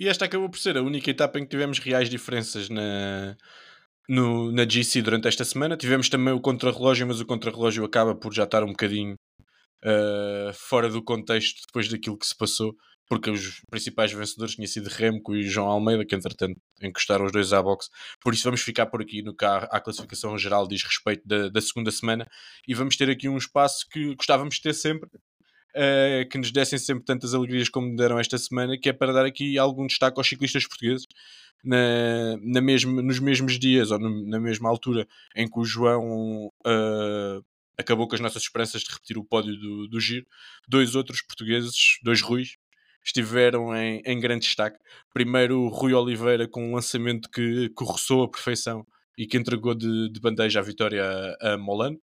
E 0.00 0.08
esta 0.08 0.26
acabou 0.26 0.48
por 0.48 0.58
ser 0.58 0.76
a 0.76 0.82
única 0.82 1.10
etapa 1.10 1.38
em 1.38 1.44
que 1.44 1.50
tivemos 1.50 1.78
reais 1.78 2.08
diferenças 2.08 2.68
na, 2.68 3.36
no, 4.08 4.50
na 4.52 4.64
GC 4.68 5.02
durante 5.02 5.28
esta 5.28 5.44
semana. 5.44 5.76
Tivemos 5.76 6.08
também 6.08 6.32
o 6.32 6.40
contrarrelógio, 6.40 7.06
mas 7.06 7.20
o 7.20 7.26
contrarrelógio 7.26 7.84
acaba 7.84 8.14
por 8.14 8.32
já 8.32 8.44
estar 8.44 8.64
um 8.64 8.68
bocadinho 8.68 9.14
uh, 9.84 10.52
fora 10.54 10.88
do 10.88 11.02
contexto 11.02 11.60
depois 11.66 11.88
daquilo 11.88 12.18
que 12.18 12.26
se 12.26 12.36
passou. 12.36 12.74
porque 13.08 13.30
os 13.30 13.62
principais 13.70 14.12
vencedores 14.12 14.54
tinham 14.54 14.66
sido 14.66 14.88
Remco 14.88 15.34
e 15.34 15.42
João 15.42 15.68
Almeida, 15.68 16.04
que 16.04 16.14
entretanto 16.14 16.60
encostaram 16.82 17.24
os 17.24 17.32
dois 17.32 17.52
à 17.54 17.62
boxe. 17.62 17.88
Por 18.20 18.34
isso 18.34 18.44
vamos 18.44 18.60
ficar 18.60 18.86
por 18.86 19.00
aqui 19.02 19.22
no 19.22 19.34
que 19.34 19.44
a 19.46 19.80
classificação 19.80 20.36
geral 20.38 20.68
diz 20.68 20.82
respeito 20.82 21.26
da, 21.26 21.48
da 21.48 21.60
segunda 21.60 21.90
semana 21.90 22.26
e 22.66 22.74
vamos 22.74 22.96
ter 22.96 23.08
aqui 23.10 23.28
um 23.28 23.38
espaço 23.38 23.86
que 23.90 24.14
gostávamos 24.14 24.56
de 24.56 24.62
ter 24.62 24.74
sempre, 24.74 25.08
uh, 25.78 26.28
que 26.28 26.38
nos 26.38 26.50
dessem 26.50 26.78
sempre 26.78 27.04
tantas 27.04 27.34
alegrias 27.34 27.68
como 27.68 27.94
deram 27.96 28.18
esta 28.18 28.36
semana, 28.36 28.76
que 28.76 28.88
é 28.88 28.92
para 28.92 29.12
dar 29.12 29.24
aqui 29.24 29.56
algum 29.56 29.86
destaque 29.86 30.18
aos 30.18 30.28
ciclistas 30.28 30.66
portugueses. 30.66 31.06
Na, 31.64 32.36
na 32.40 32.60
mesmo, 32.60 33.02
nos 33.02 33.18
mesmos 33.18 33.58
dias 33.58 33.90
ou 33.90 33.98
no, 33.98 34.28
na 34.28 34.38
mesma 34.38 34.68
altura 34.68 35.08
em 35.34 35.48
que 35.48 35.58
o 35.58 35.64
João 35.64 36.46
uh, 36.46 37.44
acabou 37.76 38.06
com 38.06 38.14
as 38.14 38.20
nossas 38.20 38.42
esperanças 38.42 38.82
de 38.82 38.90
repetir 38.90 39.18
o 39.18 39.24
pódio 39.24 39.56
do, 39.56 39.88
do 39.88 40.00
Giro, 40.00 40.26
dois 40.68 40.94
outros 40.94 41.22
portugueses, 41.22 41.98
dois 42.02 42.20
Ruiz, 42.20 42.56
estiveram 43.04 43.74
em, 43.74 44.02
em 44.04 44.20
grande 44.20 44.46
destaque. 44.46 44.78
Primeiro 45.12 45.60
o 45.62 45.68
Rui 45.68 45.94
Oliveira 45.94 46.46
com 46.46 46.70
um 46.70 46.74
lançamento 46.74 47.28
que, 47.30 47.72
roçou 47.78 48.24
a 48.24 48.30
perfeição 48.30 48.86
e 49.16 49.26
que 49.26 49.36
entregou 49.36 49.74
de, 49.74 50.10
de 50.10 50.20
bandeja 50.20 50.60
a 50.60 50.62
vitória 50.62 51.04
a, 51.40 51.54
a 51.54 51.58
Molano, 51.58 51.98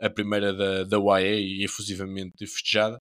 a 0.00 0.10
primeira 0.10 0.52
da, 0.52 0.84
da 0.84 0.98
UAE 0.98 1.60
e 1.60 1.64
efusivamente 1.64 2.46
festejada. 2.46 2.98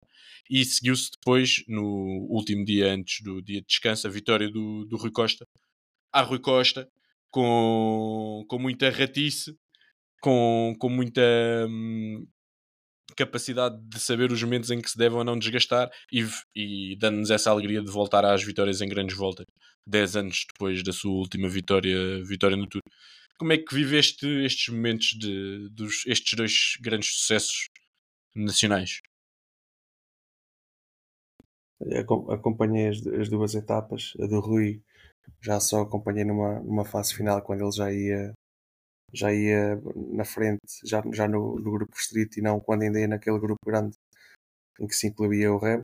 E 0.50 0.64
seguiu-se 0.64 1.12
depois, 1.12 1.64
no 1.68 2.28
último 2.30 2.64
dia 2.64 2.94
antes 2.94 3.22
do 3.22 3.42
dia 3.42 3.62
de 3.62 3.68
descanso, 3.68 4.08
a 4.08 4.10
vitória 4.10 4.50
do, 4.50 4.86
do 4.86 4.98
Rui 4.98 5.12
Costa. 5.12 5.46
A 6.12 6.22
Rui 6.22 6.40
Costa, 6.40 6.88
com, 7.30 8.46
com 8.48 8.58
muita 8.58 8.90
ratice, 8.90 9.56
com, 10.22 10.74
com 10.80 10.90
muita 10.90 11.22
hum, 11.70 12.26
capacidade 13.16 13.78
de 13.88 14.00
saber 14.00 14.32
os 14.32 14.42
momentos 14.42 14.72
em 14.72 14.80
que 14.80 14.90
se 14.90 14.98
deve 14.98 15.16
ou 15.16 15.24
não 15.24 15.38
desgastar 15.38 15.90
e, 16.12 16.26
e 16.56 16.96
dando-nos 16.98 17.30
essa 17.30 17.50
alegria 17.50 17.82
de 17.82 17.92
voltar 17.92 18.24
às 18.26 18.44
vitórias 18.44 18.82
em 18.82 18.88
grandes 18.88 19.16
voltas, 19.16 19.46
10 19.86 20.16
anos 20.16 20.46
depois 20.52 20.84
da 20.84 20.94
sua 20.94 21.12
última 21.12 21.50
vitória, 21.50 22.24
vitória 22.24 22.56
no 22.56 22.68
Tour. 22.68 22.82
Como 23.40 23.54
é 23.54 23.58
que 23.58 23.76
viveste 23.76 24.26
estes 24.44 24.74
momentos 24.74 25.10
de 25.10 25.70
dos, 25.70 26.06
estes 26.08 26.36
dois 26.36 26.78
grandes 26.82 27.14
sucessos 27.14 27.70
nacionais? 28.36 29.00
Acompanhei 32.30 32.90
as, 32.90 33.06
as 33.06 33.30
duas 33.30 33.54
etapas, 33.54 34.14
a 34.20 34.26
do 34.26 34.40
Rui 34.40 34.82
já 35.42 35.60
só 35.60 35.82
acompanhei 35.82 36.26
numa, 36.26 36.60
numa 36.62 36.86
fase 36.86 37.14
final 37.14 37.42
quando 37.44 37.62
ele 37.62 37.72
já 37.72 37.92
ia 37.92 38.34
já 39.14 39.34
ia 39.34 39.80
na 39.96 40.26
frente, 40.26 40.62
já, 40.86 41.02
já 41.14 41.28
no, 41.28 41.56
no 41.60 41.72
grupo 41.72 41.94
restrito 41.96 42.40
e 42.40 42.42
não 42.42 42.60
quando 42.60 42.84
ainda 42.84 43.00
ia 43.00 43.08
naquele 43.08 43.40
grupo 43.40 43.60
grande 43.66 43.96
em 44.80 44.88
que 44.88 44.96
se 44.96 45.08
incluía 45.08 45.54
o 45.54 45.58
Rem. 45.58 45.82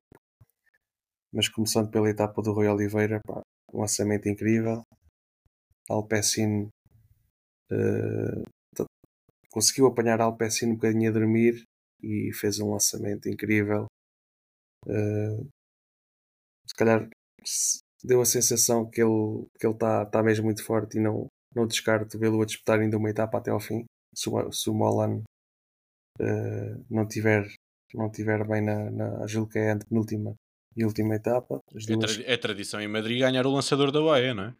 Mas 1.31 1.47
começando 1.49 1.89
pela 1.89 2.09
etapa 2.09 2.41
do 2.41 2.51
Rui 2.53 2.67
Oliveira, 2.67 3.19
pá, 3.25 3.41
um 3.73 3.81
lançamento 3.81 4.27
incrível. 4.27 4.83
Alpecin 5.89 6.69
uh, 7.73 8.85
conseguiu 9.51 9.87
apanhar 9.87 10.19
Alpecin 10.21 10.71
um 10.71 10.75
bocadinho 10.75 11.09
a 11.09 11.13
dormir 11.13 11.63
e 12.01 12.31
fez 12.33 12.59
um 12.59 12.71
lançamento 12.71 13.29
incrível. 13.29 13.85
Uh, 14.85 15.47
se 16.67 16.75
calhar 16.75 17.07
deu 18.03 18.21
a 18.21 18.25
sensação 18.25 18.89
que 18.89 19.01
ele 19.01 19.45
que 19.59 19.65
ele 19.65 19.73
está 19.73 20.05
tá 20.05 20.23
mesmo 20.23 20.45
muito 20.45 20.63
forte 20.63 20.97
e 20.97 21.01
não 21.01 21.27
não 21.55 21.67
descarto 21.67 22.17
vê-lo 22.17 22.41
a 22.41 22.45
disputar 22.45 22.79
ainda 22.79 22.97
uma 22.97 23.09
etapa 23.09 23.37
até 23.37 23.51
ao 23.51 23.59
fim. 23.59 23.85
Se 24.13 24.29
o, 24.29 24.51
se 24.51 24.69
o 24.69 24.73
Molan 24.73 25.21
uh, 26.19 26.85
não 26.89 27.07
tiver 27.07 27.47
não 27.93 28.09
tiver 28.09 28.45
bem 28.47 28.61
na, 28.61 28.89
na 28.89 29.27
julgo 29.27 29.51
que 29.51 29.59
é 29.59 29.71
a 29.71 29.77
penúltima 29.77 30.35
e 30.75 30.83
última 30.83 31.15
etapa. 31.15 31.59
É, 31.71 31.95
duas... 31.95 32.15
tra 32.17 32.25
é, 32.25 32.37
tradição 32.37 32.81
em 32.81 32.87
Madrid 32.87 33.19
ganhar 33.19 33.45
o 33.45 33.51
lançador 33.51 33.91
da 33.91 34.01
UAE, 34.01 34.33
não 34.33 34.45
é? 34.45 34.55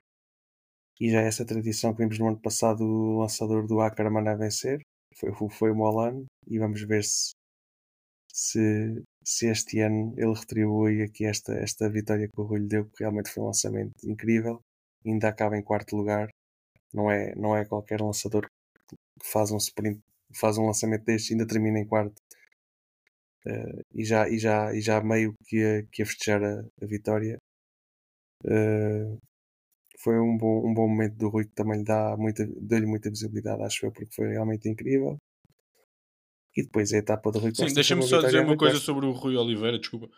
E 0.99 1.11
já 1.11 1.21
essa 1.21 1.45
tradição 1.45 1.93
que 1.93 2.01
vimos 2.03 2.19
no 2.19 2.27
ano 2.27 2.39
passado 2.39 2.83
o 2.83 3.19
lançador 3.19 3.67
do 3.67 3.81
Ackermann 3.81 4.27
a 4.29 4.35
vencer, 4.35 4.81
foi, 5.17 5.31
foi 5.49 5.71
o 5.71 5.75
Molan, 5.75 6.25
e 6.47 6.59
vamos 6.59 6.81
ver 6.83 7.03
se, 7.03 7.33
se, 8.33 9.03
se 9.23 9.47
este 9.47 9.79
ano 9.79 10.13
ele 10.17 10.33
retribui 10.33 11.01
aqui 11.03 11.25
esta, 11.25 11.53
esta 11.53 11.89
vitória 11.89 12.27
que 12.27 12.41
o 12.41 12.43
Rui 12.43 12.59
lhe 12.61 12.67
deu, 12.67 12.85
que 12.85 13.03
realmente 13.03 13.29
foi 13.31 13.43
um 13.43 13.47
lançamento 13.47 13.93
incrível, 14.03 14.59
ainda 15.05 15.29
acaba 15.29 15.57
em 15.57 15.63
quarto 15.63 15.95
lugar, 15.95 16.29
não 16.93 17.11
é, 17.11 17.33
não 17.35 17.55
é 17.57 17.65
qualquer 17.65 18.01
lançador 18.01 18.47
que 19.21 19.27
faz 19.31 19.51
um 19.51 19.57
sprint, 19.57 20.01
faz 20.39 20.57
um 20.57 20.65
lançamento 20.67 21.05
deste 21.05 21.33
ainda 21.33 21.47
termina 21.47 21.79
em 21.79 21.87
quarto. 21.87 22.15
Uh, 23.45 23.81
e, 23.93 24.05
já, 24.05 24.29
e, 24.29 24.39
já, 24.39 24.73
e 24.73 24.81
já 24.81 25.01
meio 25.01 25.33
que 25.45 25.61
a, 25.63 25.83
que 25.91 26.01
a 26.03 26.05
festejar 26.05 26.41
a, 26.43 26.61
a 26.81 26.85
vitória. 26.85 27.37
Uh, 28.45 29.17
foi 30.03 30.19
um 30.19 30.37
bom, 30.37 30.69
um 30.69 30.73
bom 30.73 30.87
momento 30.87 31.15
do 31.15 31.29
Rui 31.29 31.45
que 31.45 31.55
também 31.55 31.79
lhe 31.79 31.85
dá 31.85 32.15
muita, 32.17 32.45
deu-lhe 32.59 32.85
muita 32.85 33.09
visibilidade, 33.09 33.63
acho 33.63 33.85
eu, 33.85 33.91
porque 33.91 34.13
foi 34.13 34.29
realmente 34.29 34.69
incrível. 34.69 35.17
E 36.55 36.63
depois 36.63 36.93
a 36.93 36.97
etapa 36.97 37.31
do 37.31 37.39
Rui 37.39 37.49
Costa. 37.49 37.67
Sim, 37.67 37.73
deixa-me 37.73 38.03
só 38.03 38.21
dizer 38.21 38.41
uma 38.41 38.57
coisa 38.57 38.77
sobre 38.77 39.05
o 39.05 39.11
Rui 39.11 39.35
Oliveira, 39.35 39.79
desculpa 39.79 40.09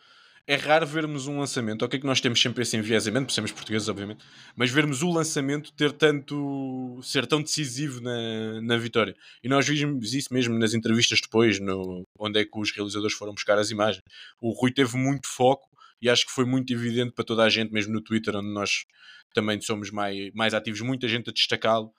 é 0.48 0.56
raro 0.56 0.86
vermos 0.86 1.28
um 1.28 1.40
lançamento, 1.40 1.84
ok 1.84 2.00
que 2.00 2.06
nós 2.06 2.22
temos 2.22 2.40
sempre 2.40 2.62
esse 2.62 2.78
enviesamento, 2.78 3.26
por 3.26 3.34
sermos 3.34 3.52
portugueses, 3.52 3.90
obviamente, 3.90 4.24
mas 4.56 4.70
vermos 4.70 5.02
o 5.02 5.10
lançamento 5.10 5.74
ter 5.74 5.92
tanto, 5.92 7.00
ser 7.02 7.26
tão 7.26 7.42
decisivo 7.42 8.00
na, 8.00 8.62
na 8.62 8.78
vitória. 8.78 9.16
E 9.44 9.50
nós 9.50 9.68
vimos 9.68 10.14
isso 10.14 10.32
mesmo 10.32 10.58
nas 10.58 10.76
entrevistas 10.76 11.20
depois, 11.20 11.60
no, 11.60 12.04
onde 12.20 12.40
é 12.40 12.46
que 12.46 12.60
os 12.60 12.72
realizadores 12.72 13.16
foram 13.16 13.34
buscar 13.34 13.58
as 13.58 13.72
imagens. 13.72 14.04
O 14.40 14.52
Rui 14.52 14.72
teve 14.72 14.96
muito 14.98 15.28
foco 15.28 15.68
e 16.02 16.10
acho 16.10 16.26
que 16.26 16.32
foi 16.32 16.46
muito 16.46 16.74
evidente 16.74 17.14
para 17.14 17.26
toda 17.26 17.44
a 17.44 17.50
gente, 17.50 17.72
mesmo 17.72 17.94
no 17.94 18.02
Twitter, 18.02 18.36
onde 18.36 18.50
nós 18.54 18.86
também 19.34 19.60
somos 19.62 19.92
mais, 19.92 20.32
mais 20.34 20.54
ativos, 20.54 20.82
muita 20.82 21.08
gente 21.08 21.30
a 21.30 21.34
destacá-lo. 21.34 21.94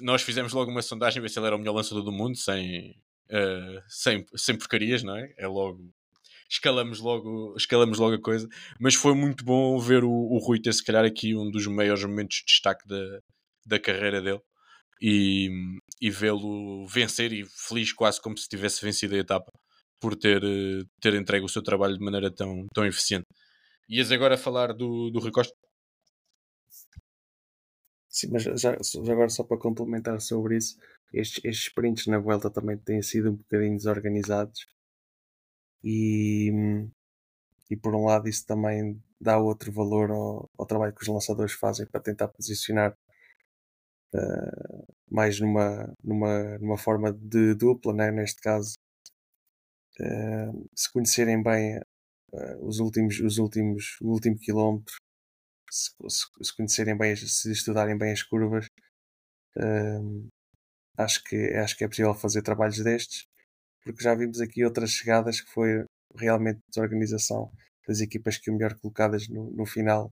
Nós 0.00 0.22
fizemos 0.22 0.52
logo 0.52 0.70
uma 0.70 0.82
sondagem, 0.82 1.22
ver 1.22 1.28
se 1.30 1.38
ele 1.38 1.46
era 1.46 1.56
o 1.56 1.58
melhor 1.58 1.74
lançador 1.74 2.04
do 2.04 2.12
mundo, 2.12 2.36
sem, 2.36 2.90
uh, 3.30 3.82
sem, 3.88 4.24
sem 4.36 4.56
porcarias, 4.56 5.02
não 5.02 5.16
é? 5.16 5.32
É 5.38 5.46
logo 5.46 5.92
escalamos 6.50 6.98
logo, 6.98 7.54
escalamos 7.56 7.98
logo 7.98 8.14
a 8.14 8.20
coisa. 8.20 8.48
Mas 8.80 8.94
foi 8.94 9.14
muito 9.14 9.44
bom 9.44 9.78
ver 9.78 10.02
o, 10.04 10.10
o 10.10 10.38
Rui 10.38 10.60
ter, 10.60 10.72
se 10.72 10.84
calhar, 10.84 11.04
aqui 11.04 11.34
um 11.34 11.50
dos 11.50 11.66
maiores 11.66 12.02
momentos 12.04 12.38
de 12.38 12.46
destaque 12.46 12.86
da, 12.88 13.20
da 13.66 13.78
carreira 13.78 14.22
dele 14.22 14.40
e, 15.00 15.50
e 16.00 16.10
vê-lo 16.10 16.86
vencer 16.86 17.32
e 17.32 17.44
feliz, 17.44 17.92
quase 17.92 18.20
como 18.20 18.36
se 18.36 18.48
tivesse 18.48 18.84
vencido 18.84 19.14
a 19.14 19.18
etapa 19.18 19.52
por 20.00 20.16
ter, 20.16 20.42
ter 21.00 21.14
entregue 21.14 21.44
o 21.44 21.48
seu 21.48 21.62
trabalho 21.62 21.96
de 21.96 22.04
maneira 22.04 22.30
tão, 22.30 22.66
tão 22.74 22.86
eficiente. 22.86 23.26
Ias 23.88 24.12
agora 24.12 24.36
falar 24.36 24.72
do, 24.72 25.10
do 25.10 25.18
Rui 25.18 25.30
Costa? 25.30 25.54
Sim, 28.08 28.28
mas 28.32 28.42
já, 28.42 28.56
já, 28.56 28.72
agora 29.12 29.28
só 29.28 29.44
para 29.44 29.58
complementar 29.58 30.20
sobre 30.20 30.56
isso, 30.56 30.76
estes, 31.12 31.44
estes 31.44 31.66
sprints 31.68 32.06
na 32.06 32.18
volta 32.18 32.50
também 32.50 32.76
têm 32.76 33.02
sido 33.02 33.30
um 33.30 33.36
bocadinho 33.36 33.76
desorganizados 33.76 34.66
e, 35.84 36.50
e 37.70 37.76
por 37.76 37.94
um 37.94 38.04
lado 38.06 38.28
isso 38.28 38.44
também 38.46 39.00
dá 39.20 39.38
outro 39.38 39.70
valor 39.72 40.10
ao, 40.10 40.50
ao 40.58 40.66
trabalho 40.66 40.94
que 40.94 41.02
os 41.02 41.08
lançadores 41.08 41.52
fazem 41.52 41.86
para 41.86 42.00
tentar 42.00 42.28
posicionar 42.28 42.96
uh, 44.14 44.94
mais 45.10 45.40
numa, 45.40 45.92
numa, 46.02 46.58
numa 46.58 46.78
forma 46.78 47.12
de 47.12 47.54
dupla, 47.54 47.92
né? 47.92 48.10
neste 48.10 48.40
caso 48.40 48.74
se 50.74 50.92
conhecerem 50.92 51.42
bem 51.42 51.78
uh, 51.78 52.66
os 52.66 52.78
últimos 52.78 53.20
os 53.20 53.38
últimos 53.38 53.96
o 54.00 54.10
último 54.10 54.38
quilómetro 54.38 54.94
se, 55.70 55.90
se, 56.42 56.56
conhecerem 56.56 56.96
bem 56.96 57.14
se 57.16 57.52
estudarem 57.52 57.96
bem 57.96 58.12
as 58.12 58.22
curvas 58.22 58.66
acho 60.96 61.22
que 61.24 61.36
acho 61.54 61.76
que 61.76 61.84
é 61.84 61.88
possível 61.88 62.14
fazer 62.14 62.42
trabalhos 62.42 62.78
destes 62.82 63.26
porque 63.82 64.02
já 64.02 64.14
vimos 64.14 64.40
aqui 64.40 64.64
outras 64.64 64.90
chegadas 64.90 65.40
que 65.40 65.50
foi 65.50 65.84
realmente 66.14 66.60
desorganização 66.68 67.50
das 67.86 68.00
equipas 68.00 68.36
que, 68.36 68.50
melhor 68.50 68.78
colocadas 68.78 69.28
no, 69.28 69.50
no 69.50 69.64
final, 69.64 70.12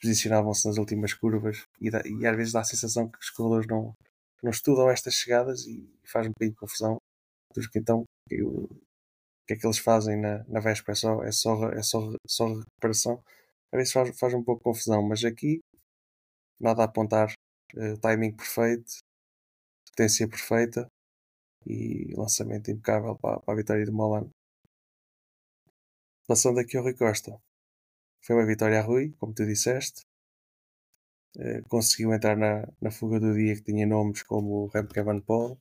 posicionavam-se 0.00 0.66
nas 0.66 0.78
últimas 0.78 1.12
curvas 1.12 1.66
e, 1.80 1.90
dá, 1.90 2.02
e, 2.06 2.26
às 2.26 2.36
vezes 2.36 2.52
dá 2.52 2.60
a 2.60 2.64
sensação 2.64 3.08
que 3.10 3.18
os 3.18 3.30
corredores 3.30 3.66
não, 3.68 3.94
não 4.42 4.50
estudam 4.50 4.90
estas 4.90 5.14
chegadas 5.14 5.66
e 5.66 5.86
faz 6.04 6.26
um 6.26 6.32
pouquinho 6.32 6.52
de 6.52 6.56
confusão. 6.56 6.96
Porque 7.54 7.78
então, 7.78 8.04
o 9.42 9.46
que 9.46 9.54
é 9.54 9.56
que 9.56 9.66
eles 9.66 9.78
fazem 9.78 10.20
na, 10.20 10.44
na 10.48 10.60
véspera? 10.60 10.92
É 10.92 10.96
só, 10.96 11.22
é 11.24 11.32
só, 11.32 11.70
é 11.72 11.82
só, 11.82 11.98
só 12.26 12.46
recuperação. 12.46 13.22
Às 13.72 13.78
vezes 13.78 13.92
faz, 13.92 14.18
faz 14.18 14.34
um 14.34 14.44
pouco 14.44 14.62
confusão, 14.62 15.02
mas 15.02 15.24
aqui 15.24 15.60
nada 16.60 16.82
a 16.82 16.84
apontar. 16.86 17.32
Uh, 17.74 17.98
timing 18.00 18.36
perfeito, 18.36 18.92
potência 19.88 20.28
perfeita, 20.28 20.86
e 21.66 22.14
lançamento 22.16 22.70
impecável 22.70 23.16
para, 23.16 23.40
para 23.40 23.54
a 23.54 23.56
vitória 23.56 23.84
de 23.84 23.90
Molano. 23.90 24.30
Passando 26.26 26.60
aqui 26.60 26.76
ao 26.76 26.84
Rui 26.84 26.94
Costa. 26.94 27.38
Foi 28.24 28.36
uma 28.36 28.46
vitória 28.46 28.78
a 28.78 28.82
Rui, 28.82 29.14
como 29.18 29.34
tu 29.34 29.44
disseste. 29.46 30.02
Uh, 31.36 31.66
conseguiu 31.68 32.12
entrar 32.12 32.36
na, 32.36 32.68
na 32.80 32.90
fuga 32.90 33.18
do 33.18 33.34
dia 33.34 33.56
que 33.56 33.62
tinha 33.62 33.86
nomes 33.86 34.22
como 34.22 34.64
o 34.64 34.66
Remco 34.68 34.98
Evenepoel. 34.98 35.58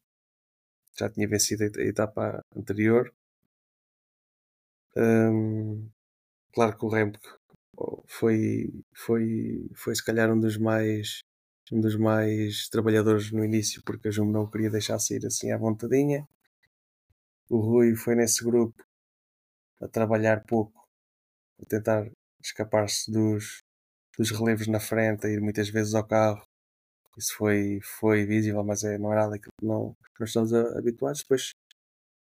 Já 1.00 1.10
tinha 1.10 1.28
vencido 1.28 1.64
a 1.64 1.84
etapa 1.84 2.42
anterior. 2.56 3.14
Um, 4.96 5.90
claro 6.54 6.78
que 6.78 6.86
o 6.86 6.90
Remco 6.90 7.20
foi, 8.08 8.70
foi, 8.94 9.70
foi 9.76 9.96
se 9.96 10.04
calhar 10.04 10.32
um 10.32 10.40
dos 10.40 10.58
mais 10.58 11.22
um 11.72 11.80
dos 11.80 11.96
mais 11.96 12.68
trabalhadores 12.70 13.32
no 13.32 13.46
início, 13.46 13.82
porque 13.86 14.10
a 14.10 14.12
Jumbo 14.12 14.32
não 14.34 14.50
queria 14.50 14.70
deixar 14.70 15.00
sair 15.00 15.26
assim 15.26 15.52
à 15.52 15.58
vontadinha. 15.58 16.28
O 17.50 17.60
Rui 17.60 17.96
foi 17.96 18.16
nesse 18.16 18.44
grupo 18.44 18.84
a 19.82 19.88
trabalhar 19.88 20.44
pouco, 20.46 20.86
a 21.62 21.66
tentar 21.66 22.12
escapar-se 22.44 23.10
dos, 23.12 23.62
dos 24.18 24.32
relevos 24.32 24.68
na 24.68 24.80
frente, 24.80 25.26
a 25.26 25.30
ir 25.30 25.40
muitas 25.42 25.70
vezes 25.70 25.96
ao 25.96 26.06
carro. 26.06 26.44
Isso 27.18 27.36
foi, 27.38 27.80
foi 28.00 28.26
visível, 28.26 28.64
mas 28.64 28.84
é, 28.84 28.98
não 28.98 29.12
era 29.12 29.24
nada 29.24 29.40
que 29.40 29.48
não, 29.62 29.96
nós 30.20 30.30
estamos 30.30 30.54
habituados. 30.54 31.22
Depois, 31.22 31.52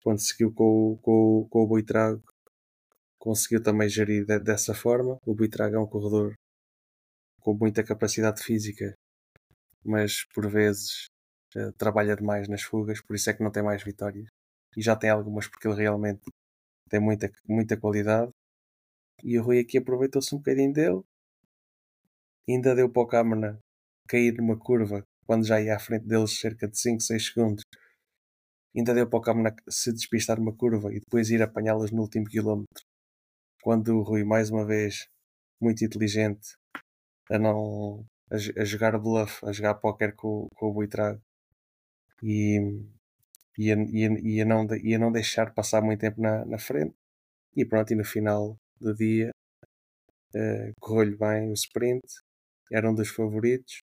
quando 0.02 0.20
seguiu 0.20 0.52
com, 0.52 0.98
com, 1.02 1.48
com 1.50 1.62
o 1.62 1.66
Boitrago, 1.66 2.22
conseguiu 3.18 3.62
também 3.62 3.88
gerir 3.88 4.24
de, 4.24 4.38
dessa 4.38 4.74
forma. 4.74 5.18
O 5.26 5.34
Buitrago 5.34 5.76
é 5.76 5.78
um 5.78 5.86
corredor 5.86 6.34
com 7.40 7.54
muita 7.54 7.84
capacidade 7.84 8.42
física, 8.42 8.94
mas 9.84 10.24
por 10.34 10.48
vezes 10.50 11.06
uh, 11.56 11.72
trabalha 11.72 12.16
demais 12.16 12.48
nas 12.48 12.62
fugas, 12.62 13.00
por 13.00 13.16
isso 13.16 13.30
é 13.30 13.34
que 13.34 13.42
não 13.42 13.50
tem 13.50 13.62
mais 13.62 13.82
vitórias. 13.82 14.26
E 14.76 14.82
já 14.82 14.94
tem 14.96 15.10
algumas 15.10 15.48
porque 15.48 15.66
ele 15.66 15.76
realmente 15.76 16.22
tem 16.88 17.00
muita, 17.00 17.30
muita 17.46 17.76
qualidade. 17.76 18.30
E 19.24 19.38
o 19.38 19.42
Rui 19.42 19.58
aqui 19.60 19.78
aproveitou-se 19.78 20.34
um 20.34 20.38
bocadinho 20.38 20.72
dele. 20.72 21.02
Ainda 22.48 22.74
deu 22.74 22.90
para 22.90 23.02
o 23.02 23.06
Câmara 23.06 23.58
cair 24.08 24.34
numa 24.34 24.58
curva 24.58 25.02
quando 25.26 25.44
já 25.46 25.60
ia 25.60 25.76
à 25.76 25.78
frente 25.78 26.06
deles 26.06 26.38
cerca 26.38 26.68
de 26.68 26.78
5, 26.78 27.00
6 27.00 27.26
segundos. 27.26 27.62
Ainda 28.76 28.94
deu 28.94 29.08
para 29.08 29.18
o 29.18 29.22
Câmara 29.22 29.56
se 29.68 29.92
despistar 29.92 30.38
numa 30.38 30.54
curva 30.56 30.92
e 30.94 31.00
depois 31.00 31.30
ir 31.30 31.42
apanhá-los 31.42 31.90
no 31.90 32.02
último 32.02 32.26
quilómetro 32.26 32.84
quando 33.68 33.98
o 33.98 34.02
Rui, 34.02 34.24
mais 34.24 34.48
uma 34.48 34.64
vez, 34.64 35.10
muito 35.60 35.84
inteligente, 35.84 36.56
a 37.30 37.38
não 37.38 38.02
a, 38.30 38.36
a 38.62 38.64
jogar 38.64 38.98
bluff, 38.98 39.44
a 39.44 39.52
jogar 39.52 39.74
póquer 39.74 40.14
com, 40.14 40.48
com 40.56 40.70
o 40.70 40.72
Buitrago 40.72 41.20
e, 42.22 42.58
e, 43.58 43.70
a, 43.70 43.76
e, 43.76 44.36
e, 44.36 44.40
a 44.40 44.46
não, 44.46 44.66
e 44.82 44.94
a 44.94 44.98
não 44.98 45.12
deixar 45.12 45.52
passar 45.52 45.82
muito 45.82 46.00
tempo 46.00 46.18
na, 46.18 46.46
na 46.46 46.58
frente. 46.58 46.94
E 47.54 47.62
pronto, 47.62 47.92
e 47.92 47.96
no 47.96 48.04
final 48.06 48.56
do 48.80 48.94
dia 48.94 49.30
uh, 50.34 50.72
correu-lhe 50.80 51.16
bem 51.16 51.50
o 51.50 51.52
sprint, 51.52 52.06
era 52.72 52.90
um 52.90 52.94
dos 52.94 53.10
favoritos. 53.10 53.82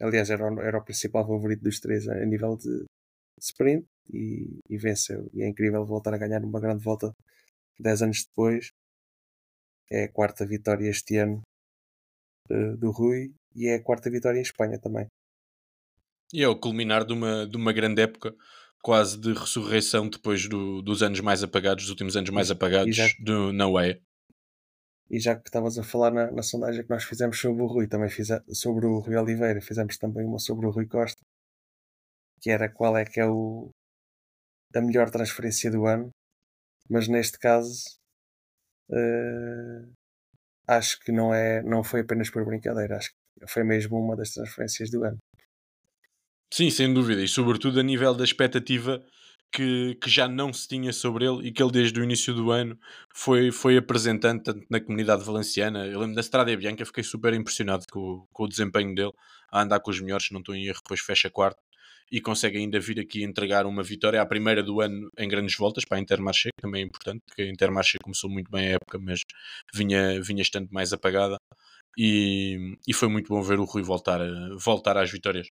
Aliás, 0.00 0.30
era, 0.30 0.46
era 0.64 0.78
o 0.78 0.84
principal 0.84 1.24
favorito 1.24 1.62
dos 1.62 1.78
três 1.78 2.08
a, 2.08 2.14
a 2.14 2.26
nível 2.26 2.56
de 2.56 2.86
sprint 3.40 3.86
e, 4.12 4.58
e 4.68 4.76
venceu. 4.76 5.30
E 5.32 5.42
é 5.44 5.48
incrível 5.48 5.86
voltar 5.86 6.12
a 6.12 6.18
ganhar 6.18 6.42
uma 6.44 6.60
grande 6.60 6.82
volta 6.82 7.14
10 7.78 8.02
anos 8.02 8.24
depois 8.24 8.72
é 9.90 10.04
a 10.04 10.12
quarta 10.12 10.46
vitória 10.46 10.88
este 10.88 11.16
ano 11.16 11.42
uh, 12.50 12.76
do 12.76 12.90
Rui 12.90 13.32
e 13.54 13.68
é 13.68 13.76
a 13.76 13.82
quarta 13.82 14.10
vitória 14.10 14.38
em 14.38 14.42
Espanha 14.42 14.78
também. 14.78 15.06
E 16.32 16.42
é 16.42 16.48
o 16.48 16.58
culminar 16.58 17.04
de 17.04 17.12
uma, 17.12 17.46
de 17.46 17.56
uma 17.56 17.72
grande 17.72 18.00
época, 18.00 18.34
quase 18.82 19.20
de 19.20 19.32
ressurreição 19.32 20.08
depois 20.08 20.48
do, 20.48 20.80
dos 20.80 21.02
anos 21.02 21.20
mais 21.20 21.42
apagados, 21.42 21.84
dos 21.84 21.90
últimos 21.90 22.16
anos 22.16 22.30
mais 22.30 22.50
apagados 22.50 22.96
já, 22.96 23.06
do, 23.20 23.52
na 23.52 23.68
UEA. 23.68 24.00
E 25.10 25.20
já 25.20 25.36
que 25.36 25.46
estavas 25.46 25.78
a 25.78 25.84
falar 25.84 26.10
na, 26.10 26.30
na, 26.30 26.42
sondagem 26.42 26.82
que 26.82 26.90
nós 26.90 27.04
fizemos 27.04 27.38
sobre 27.38 27.62
o 27.62 27.66
Rui, 27.66 27.86
também 27.86 28.08
fiz 28.08 28.28
sobre 28.50 28.86
o 28.86 28.98
Rui 29.00 29.14
Oliveira, 29.14 29.60
fizemos 29.60 29.98
também 29.98 30.24
uma 30.24 30.38
sobre 30.38 30.66
o 30.66 30.70
Rui 30.70 30.86
Costa, 30.86 31.20
que 32.40 32.50
era 32.50 32.72
qual 32.72 32.96
é 32.96 33.04
que 33.04 33.20
é 33.20 33.26
o, 33.26 33.68
a 34.74 34.80
melhor 34.80 35.10
transferência 35.10 35.70
do 35.70 35.86
ano, 35.86 36.08
mas 36.88 37.08
neste 37.08 37.38
caso 37.38 38.00
Uh, 38.90 39.92
acho 40.66 40.98
que 41.00 41.12
não, 41.12 41.34
é, 41.34 41.62
não 41.62 41.82
foi 41.82 42.00
apenas 42.00 42.30
por 42.30 42.44
brincadeira, 42.44 42.96
acho 42.96 43.10
que 43.10 43.46
foi 43.48 43.64
mesmo 43.64 43.98
uma 43.98 44.16
das 44.16 44.30
transferências 44.30 44.90
do 44.90 45.04
ano. 45.04 45.18
Sim, 46.52 46.70
sem 46.70 46.92
dúvida, 46.92 47.22
e 47.22 47.28
sobretudo 47.28 47.80
a 47.80 47.82
nível 47.82 48.14
da 48.14 48.24
expectativa 48.24 49.02
que, 49.50 49.96
que 49.96 50.10
já 50.10 50.28
não 50.28 50.52
se 50.52 50.68
tinha 50.68 50.92
sobre 50.92 51.26
ele 51.26 51.48
e 51.48 51.52
que 51.52 51.62
ele 51.62 51.72
desde 51.72 51.98
o 52.00 52.04
início 52.04 52.34
do 52.34 52.50
ano 52.50 52.78
foi, 53.14 53.50
foi 53.50 53.76
apresentando 53.76 54.42
tanto 54.42 54.66
na 54.70 54.80
comunidade 54.80 55.24
valenciana. 55.24 55.86
Eu 55.86 56.00
lembro 56.00 56.14
da 56.14 56.20
Estrada 56.20 56.56
Bianca, 56.56 56.84
fiquei 56.86 57.04
super 57.04 57.34
impressionado 57.34 57.84
com, 57.90 58.26
com 58.32 58.44
o 58.44 58.48
desempenho 58.48 58.94
dele 58.94 59.12
a 59.50 59.62
andar 59.62 59.80
com 59.80 59.90
os 59.90 60.00
melhores, 60.00 60.30
não 60.30 60.40
estou 60.40 60.54
em 60.54 60.66
erro, 60.66 60.80
depois 60.82 61.00
fecha 61.00 61.30
quarto 61.30 61.60
e 62.12 62.20
consegue 62.20 62.58
ainda 62.58 62.78
vir 62.78 63.00
aqui 63.00 63.24
entregar 63.24 63.64
uma 63.66 63.82
vitória, 63.82 64.20
a 64.20 64.26
primeira 64.26 64.62
do 64.62 64.82
ano 64.82 65.08
em 65.18 65.28
grandes 65.28 65.56
voltas 65.56 65.84
para 65.86 65.96
a 65.98 66.00
Intermarché, 66.00 66.50
que 66.50 66.62
também 66.62 66.82
é 66.82 66.86
importante, 66.86 67.22
porque 67.26 67.42
a 67.42 67.48
Intermarché 67.50 67.98
começou 68.02 68.28
muito 68.30 68.50
bem 68.50 68.68
a 68.68 68.72
época, 68.72 68.98
mas 68.98 69.22
vinha, 69.74 70.20
vinha 70.22 70.42
estando 70.42 70.68
mais 70.70 70.92
apagada. 70.92 71.38
E, 71.98 72.76
e 72.88 72.94
foi 72.94 73.08
muito 73.08 73.28
bom 73.28 73.42
ver 73.42 73.58
o 73.60 73.64
Rui 73.64 73.82
voltar, 73.82 74.20
voltar 74.58 74.96
às 74.98 75.10
vitórias. 75.10 75.48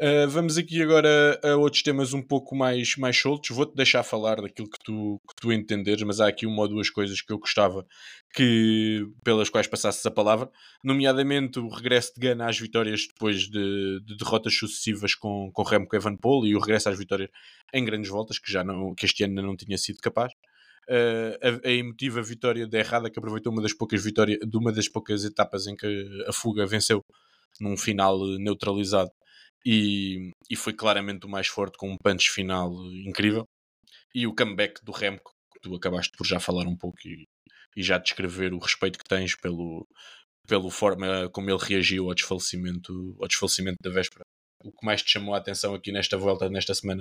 Uh, 0.00 0.28
vamos 0.28 0.58
aqui 0.58 0.82
agora 0.82 1.38
a 1.40 1.54
outros 1.54 1.80
temas 1.80 2.12
um 2.12 2.20
pouco 2.20 2.56
mais, 2.56 2.96
mais 2.96 3.16
soltos. 3.16 3.54
Vou-te 3.54 3.76
deixar 3.76 4.02
falar 4.02 4.40
daquilo 4.40 4.68
que 4.68 4.78
tu, 4.82 5.20
que 5.28 5.36
tu 5.40 5.52
entenderes, 5.52 6.02
mas 6.02 6.20
há 6.20 6.26
aqui 6.26 6.46
uma 6.46 6.62
ou 6.62 6.68
duas 6.68 6.90
coisas 6.90 7.22
que 7.22 7.32
eu 7.32 7.38
gostava 7.38 7.86
que, 8.34 9.06
pelas 9.22 9.48
quais 9.48 9.68
passasses 9.68 10.04
a 10.04 10.10
palavra, 10.10 10.50
nomeadamente 10.82 11.60
o 11.60 11.68
regresso 11.68 12.12
de 12.14 12.20
Gana 12.20 12.48
às 12.48 12.58
vitórias 12.58 13.06
depois 13.06 13.42
de, 13.42 14.00
de 14.04 14.16
derrotas 14.16 14.58
sucessivas 14.58 15.14
com, 15.14 15.52
com 15.52 15.62
Remco 15.62 15.94
Evanpol 15.94 16.44
e 16.44 16.56
o 16.56 16.58
regresso 16.58 16.88
às 16.88 16.98
vitórias 16.98 17.30
em 17.72 17.84
grandes 17.84 18.10
voltas, 18.10 18.40
que, 18.40 18.50
já 18.50 18.64
não, 18.64 18.96
que 18.96 19.06
este 19.06 19.22
ano 19.22 19.42
não 19.42 19.56
tinha 19.56 19.78
sido 19.78 19.98
capaz. 19.98 20.32
Uh, 20.88 21.62
a, 21.64 21.68
a, 21.68 21.72
emotiva 21.72 22.20
vitória 22.20 22.66
da 22.66 22.78
Errada, 22.78 23.08
que 23.08 23.18
aproveitou 23.18 23.52
uma 23.52 23.62
das 23.62 23.72
poucas 23.72 24.02
vitórias, 24.02 24.40
de 24.40 24.56
uma 24.56 24.72
das 24.72 24.88
poucas 24.88 25.24
etapas 25.24 25.68
em 25.68 25.76
que 25.76 26.24
a 26.26 26.32
fuga 26.32 26.66
venceu 26.66 27.04
num 27.60 27.76
final 27.76 28.18
neutralizado 28.38 29.12
e, 29.64 30.30
e 30.50 30.56
foi 30.56 30.72
claramente 30.72 31.26
o 31.26 31.28
mais 31.28 31.46
forte 31.46 31.78
com 31.78 31.90
um 31.90 31.96
punch 31.96 32.30
final 32.30 32.72
incrível. 33.06 33.46
E 34.14 34.26
o 34.26 34.34
comeback 34.34 34.84
do 34.84 34.92
Remco, 34.92 35.32
que 35.52 35.60
tu 35.60 35.74
acabaste 35.74 36.16
por 36.16 36.26
já 36.26 36.38
falar 36.38 36.66
um 36.66 36.76
pouco 36.76 36.98
e, 37.04 37.26
e 37.76 37.82
já 37.82 37.98
descrever 37.98 38.52
o 38.52 38.58
respeito 38.58 38.98
que 38.98 39.04
tens 39.04 39.34
pelo, 39.36 39.86
pelo 40.46 40.70
forma 40.70 41.28
como 41.30 41.50
ele 41.50 41.58
reagiu 41.60 42.08
ao 42.08 42.14
desfalecimento, 42.14 43.16
ao 43.20 43.26
desfalecimento 43.26 43.78
da 43.82 43.90
véspera. 43.90 44.24
O 44.62 44.70
que 44.70 44.84
mais 44.84 45.02
te 45.02 45.12
chamou 45.12 45.34
a 45.34 45.38
atenção 45.38 45.74
aqui 45.74 45.92
nesta 45.92 46.16
volta, 46.16 46.48
nesta 46.48 46.74
semana? 46.74 47.00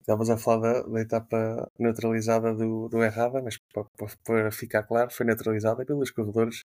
Estavas 0.00 0.30
a 0.30 0.36
falar 0.36 0.60
da, 0.60 0.82
da, 0.82 1.00
etapa 1.00 1.70
neutralizada 1.78 2.54
do, 2.54 2.88
do 2.88 3.02
Errada, 3.02 3.42
mas 3.42 3.58
para, 3.72 3.84
para, 4.24 4.52
ficar 4.52 4.82
claro, 4.84 5.10
foi 5.10 5.26
neutralizada 5.26 5.84
pelos 5.84 6.10
corredores 6.10 6.62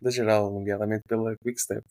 da 0.00 0.10
geral, 0.10 0.50
nomeadamente 0.50 1.04
pela 1.06 1.36
Quickstep. 1.42 1.84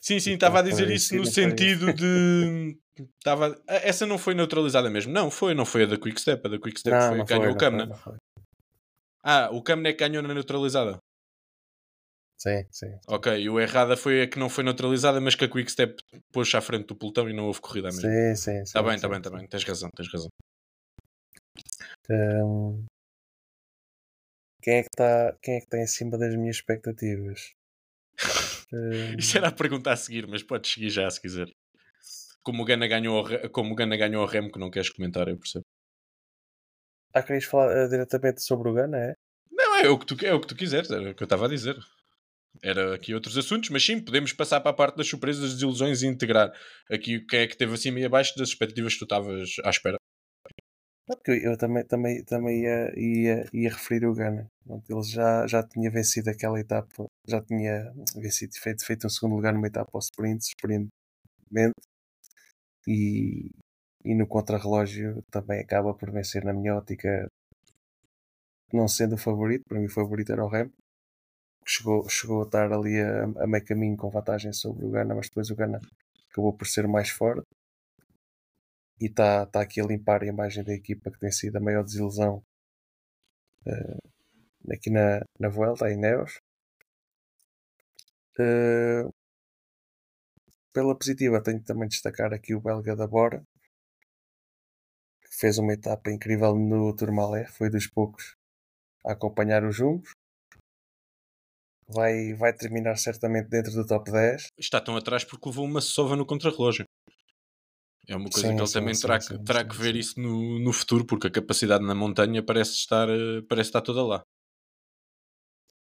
Sim, 0.00 0.18
sim, 0.20 0.34
estava 0.34 0.60
a 0.60 0.62
dizer 0.62 0.90
isso 0.90 1.14
no 1.16 1.26
sentido 1.26 1.92
de. 1.92 2.76
Tava... 3.22 3.60
Essa 3.66 4.06
não 4.06 4.18
foi 4.18 4.34
neutralizada 4.34 4.88
mesmo. 4.88 5.12
Não, 5.12 5.30
foi, 5.30 5.54
não 5.54 5.64
foi 5.64 5.82
a 5.82 5.86
da 5.86 5.98
Quickstep. 5.98 6.46
A 6.46 6.50
da 6.50 6.58
Quickstep 6.58 6.94
não, 6.94 7.08
foi 7.08 7.18
não 7.18 7.24
ganhou 7.24 7.44
foi, 7.44 7.52
o 7.52 7.56
Camna. 7.56 8.00
Ah, 9.22 9.48
o 9.50 9.62
Camna 9.62 9.88
é 9.88 9.92
que 9.92 10.06
ganhou 10.06 10.22
na 10.22 10.32
neutralizada. 10.32 10.98
Sim, 12.38 12.64
sim, 12.70 12.90
sim. 12.90 12.98
Ok, 13.08 13.40
e 13.40 13.48
o 13.48 13.58
errada 13.58 13.96
foi 13.96 14.22
a 14.22 14.28
que 14.28 14.38
não 14.38 14.50
foi 14.50 14.64
neutralizada, 14.64 15.20
mas 15.20 15.34
que 15.34 15.44
a 15.44 15.48
Quickstep 15.48 15.96
pôs 16.32 16.54
à 16.54 16.60
frente 16.60 16.86
do 16.86 16.96
pelotão 16.96 17.28
e 17.28 17.32
não 17.32 17.46
houve 17.46 17.60
corrida 17.60 17.88
mesmo. 17.88 18.02
Sim, 18.02 18.36
sim, 18.36 18.52
sim. 18.52 18.62
Está 18.62 18.82
bem, 18.82 18.94
está 18.96 19.08
bem, 19.08 19.18
está 19.18 19.30
bem. 19.30 19.46
Tens 19.46 19.64
razão, 19.64 19.88
tens 19.96 20.12
razão. 20.12 20.28
Um... 22.10 22.84
Quem 24.62 24.74
é 24.76 24.82
que 24.82 24.88
está 24.88 25.36
quem 25.42 25.56
é 25.56 25.58
que 25.58 25.64
está 25.64 25.78
em 25.78 25.86
cima 25.86 26.18
das 26.18 26.34
minhas 26.36 26.56
expectativas? 26.56 27.54
Isso 29.18 29.36
era 29.36 29.48
a 29.48 29.52
pergunta 29.52 29.92
a 29.92 29.96
seguir, 29.96 30.26
mas 30.26 30.42
podes 30.42 30.72
seguir 30.72 30.90
já 30.90 31.10
se 31.10 31.20
quiser. 31.20 31.48
Como 32.42 32.62
o 32.62 32.64
Gana 32.64 32.86
ganhou, 32.86 33.24
como 33.50 33.72
o 33.72 33.74
Gana 33.74 33.96
ganhou 33.96 34.22
ao 34.22 34.28
Remo, 34.28 34.52
que 34.52 34.58
não 34.58 34.70
queres 34.70 34.90
comentar, 34.90 35.28
eu 35.28 35.38
percebo. 35.38 35.64
Ah, 37.14 37.22
querias 37.22 37.44
falar 37.44 37.86
uh, 37.86 37.88
diretamente 37.88 38.42
sobre 38.42 38.68
o 38.68 38.74
Gana, 38.74 38.98
é? 38.98 39.14
Não, 39.50 39.76
é 39.76 39.88
o 39.88 39.98
que 39.98 40.06
tu, 40.06 40.26
é 40.26 40.34
o 40.34 40.40
que 40.40 40.48
tu 40.48 40.56
quiseres, 40.56 40.90
era 40.90 41.10
o 41.10 41.14
que 41.14 41.22
eu 41.22 41.26
estava 41.26 41.46
a 41.46 41.48
dizer. 41.48 41.76
Era 42.62 42.94
aqui 42.94 43.14
outros 43.14 43.36
assuntos, 43.36 43.70
mas 43.70 43.84
sim, 43.84 44.00
podemos 44.00 44.32
passar 44.32 44.60
para 44.60 44.70
a 44.70 44.74
parte 44.74 44.96
das 44.96 45.08
surpresas, 45.08 45.42
das 45.42 45.52
desilusões 45.54 46.02
e 46.02 46.06
integrar 46.06 46.52
aqui 46.90 47.20
quem 47.26 47.40
é 47.40 47.46
que 47.46 47.56
teve 47.56 47.74
acima 47.74 48.00
e 48.00 48.04
abaixo 48.04 48.36
das 48.36 48.48
expectativas 48.48 48.94
que 48.94 49.00
tu 49.00 49.04
estavas 49.04 49.56
à 49.64 49.70
espera. 49.70 49.96
Porque 51.06 51.32
eu 51.32 51.56
também, 51.56 51.84
também, 51.84 52.24
também 52.24 52.62
ia, 52.62 52.92
ia, 52.98 53.46
ia 53.52 53.70
referir 53.70 54.06
o 54.06 54.14
Gana. 54.14 54.50
Ele 54.88 55.02
já, 55.02 55.46
já 55.46 55.62
tinha 55.62 55.90
vencido 55.90 56.30
aquela 56.30 56.58
etapa, 56.60 57.06
já 57.26 57.40
tinha 57.42 57.92
vencido, 58.16 58.54
feito, 58.58 58.84
feito 58.86 59.06
um 59.06 59.10
segundo 59.10 59.34
lugar 59.36 59.52
numa 59.52 59.66
etapa 59.66 59.90
ao 59.94 60.00
sprint, 60.00 60.44
surpreendentemente, 60.44 60.92
e, 62.86 63.50
e 64.04 64.14
no 64.14 64.26
contrarrelógio 64.26 65.22
também 65.30 65.60
acaba 65.60 65.94
por 65.94 66.10
vencer 66.10 66.44
na 66.44 66.52
minha 66.52 66.76
ótica, 66.76 67.28
não 68.72 68.86
sendo 68.88 69.14
o 69.14 69.18
favorito, 69.18 69.64
para 69.66 69.78
mim 69.78 69.86
o 69.86 69.90
favorito 69.90 70.30
era 70.32 70.44
o 70.44 70.48
Rem, 70.48 70.70
chegou, 71.66 72.08
chegou 72.08 72.42
a 72.42 72.46
estar 72.46 72.72
ali 72.72 73.00
a, 73.00 73.24
a 73.44 73.46
meio 73.46 73.64
caminho 73.64 73.96
com 73.96 74.10
vantagem 74.10 74.52
sobre 74.52 74.86
o 74.86 74.90
Gana, 74.90 75.14
mas 75.14 75.28
depois 75.28 75.50
o 75.50 75.56
Gana 75.56 75.80
acabou 76.30 76.52
por 76.54 76.66
ser 76.66 76.88
mais 76.88 77.10
forte 77.10 77.46
e 79.00 79.06
está 79.06 79.46
tá 79.46 79.60
aqui 79.60 79.80
a 79.80 79.84
limpar 79.84 80.22
a 80.22 80.26
imagem 80.26 80.64
da 80.64 80.72
equipa 80.72 81.10
que 81.10 81.18
tem 81.18 81.30
sido 81.30 81.56
a 81.56 81.60
maior 81.60 81.84
desilusão 81.84 82.44
uh, 83.66 84.72
aqui 84.72 84.90
na, 84.90 85.20
na 85.38 85.48
Vuelta, 85.48 85.90
em 85.90 85.96
Neos. 85.96 86.38
Uh, 88.38 89.12
pela 90.72 90.96
positiva, 90.96 91.42
tenho 91.42 91.62
também 91.62 91.88
de 91.88 91.94
destacar 91.94 92.32
aqui 92.32 92.54
o 92.54 92.60
belga 92.60 92.96
da 92.96 93.06
Bora, 93.06 93.44
que 95.22 95.36
fez 95.38 95.58
uma 95.58 95.72
etapa 95.72 96.10
incrível 96.10 96.56
no 96.56 96.94
Tourmalet, 96.94 97.48
foi 97.50 97.70
dos 97.70 97.86
poucos 97.86 98.36
a 99.06 99.12
acompanhar 99.12 99.64
os 99.64 99.76
jumbos. 99.76 100.10
Vai, 101.86 102.32
vai 102.34 102.52
terminar 102.52 102.96
certamente 102.96 103.48
dentro 103.48 103.70
do 103.72 103.86
top 103.86 104.10
10. 104.10 104.46
Está 104.58 104.80
tão 104.80 104.96
atrás 104.96 105.22
porque 105.22 105.48
levou 105.48 105.64
uma 105.66 105.82
sova 105.82 106.16
no 106.16 106.26
contrarrelógio. 106.26 106.86
É 108.06 108.16
uma 108.16 108.30
coisa 108.30 108.48
sim, 108.48 108.54
que 108.54 108.60
ele 108.60 108.66
sim, 108.66 108.72
também 108.74 108.94
sim, 108.94 109.00
terá, 109.02 109.18
que, 109.18 109.38
terá 109.44 109.64
que 109.64 109.76
ver 109.76 109.96
isso 109.96 110.20
no, 110.20 110.58
no 110.58 110.72
futuro, 110.72 111.06
porque 111.06 111.26
a 111.26 111.30
capacidade 111.30 111.84
na 111.84 111.94
montanha 111.94 112.42
parece 112.42 112.72
estar, 112.72 113.08
eh, 113.08 113.42
parece 113.48 113.70
estar 113.70 113.80
toda 113.80 114.02
lá. 114.04 114.22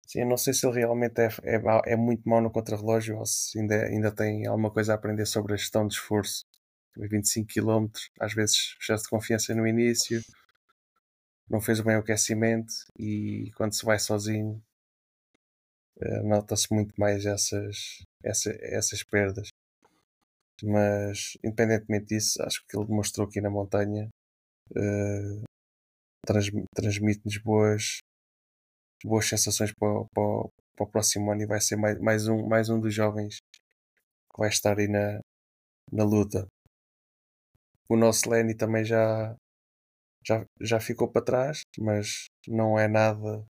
Sim, 0.06 0.20
eu 0.20 0.26
não 0.26 0.36
sei 0.36 0.52
se 0.52 0.66
ele 0.66 0.78
realmente 0.78 1.18
é, 1.20 1.28
é, 1.44 1.92
é 1.92 1.96
muito 1.96 2.28
mau 2.28 2.40
no 2.40 2.50
contrarrelógio 2.50 3.18
ou 3.18 3.24
se 3.24 3.58
ainda, 3.58 3.74
ainda 3.86 4.14
tem 4.14 4.46
alguma 4.46 4.70
coisa 4.70 4.92
a 4.92 4.94
aprender 4.96 5.26
sobre 5.26 5.54
a 5.54 5.56
gestão 5.56 5.86
de 5.86 5.94
esforço. 5.94 6.44
25 6.96 7.48
km, 7.48 7.88
às 8.20 8.34
vezes 8.34 8.76
excesso 8.78 9.04
de 9.04 9.10
confiança 9.10 9.54
no 9.54 9.66
início, 9.66 10.20
não 11.48 11.60
fez 11.60 11.80
bem 11.80 11.96
o 11.96 12.00
aquecimento 12.00 12.72
e 12.98 13.50
quando 13.56 13.72
se 13.74 13.84
vai 13.84 13.98
sozinho 13.98 14.62
eh, 16.00 16.22
nota-se 16.22 16.72
muito 16.72 16.94
mais 16.98 17.24
essas, 17.26 18.04
essa, 18.22 18.50
essas 18.60 19.02
perdas. 19.02 19.48
Mas, 20.62 21.36
independentemente 21.44 22.06
disso, 22.06 22.42
acho 22.42 22.62
que 22.68 22.76
ele 22.76 22.86
demonstrou 22.86 23.26
aqui 23.26 23.40
na 23.40 23.50
montanha 23.50 24.08
uh, 24.70 25.42
transmite-nos 26.74 27.38
boas, 27.38 27.98
boas 29.04 29.28
sensações 29.28 29.72
para, 29.74 30.04
para, 30.14 30.48
para 30.76 30.84
o 30.84 30.90
próximo 30.90 31.32
ano 31.32 31.42
e 31.42 31.46
vai 31.46 31.60
ser 31.60 31.76
mais, 31.76 31.98
mais, 32.00 32.28
um, 32.28 32.46
mais 32.46 32.68
um 32.68 32.80
dos 32.80 32.94
jovens 32.94 33.38
que 33.52 34.38
vai 34.38 34.48
estar 34.48 34.78
aí 34.78 34.88
na, 34.88 35.20
na 35.90 36.04
luta. 36.04 36.46
O 37.88 37.96
nosso 37.96 38.30
Lenny 38.30 38.56
também 38.56 38.84
já, 38.84 39.36
já, 40.24 40.44
já 40.60 40.80
ficou 40.80 41.10
para 41.10 41.24
trás, 41.24 41.62
mas 41.78 42.26
não 42.46 42.78
é 42.78 42.88
nada 42.88 43.44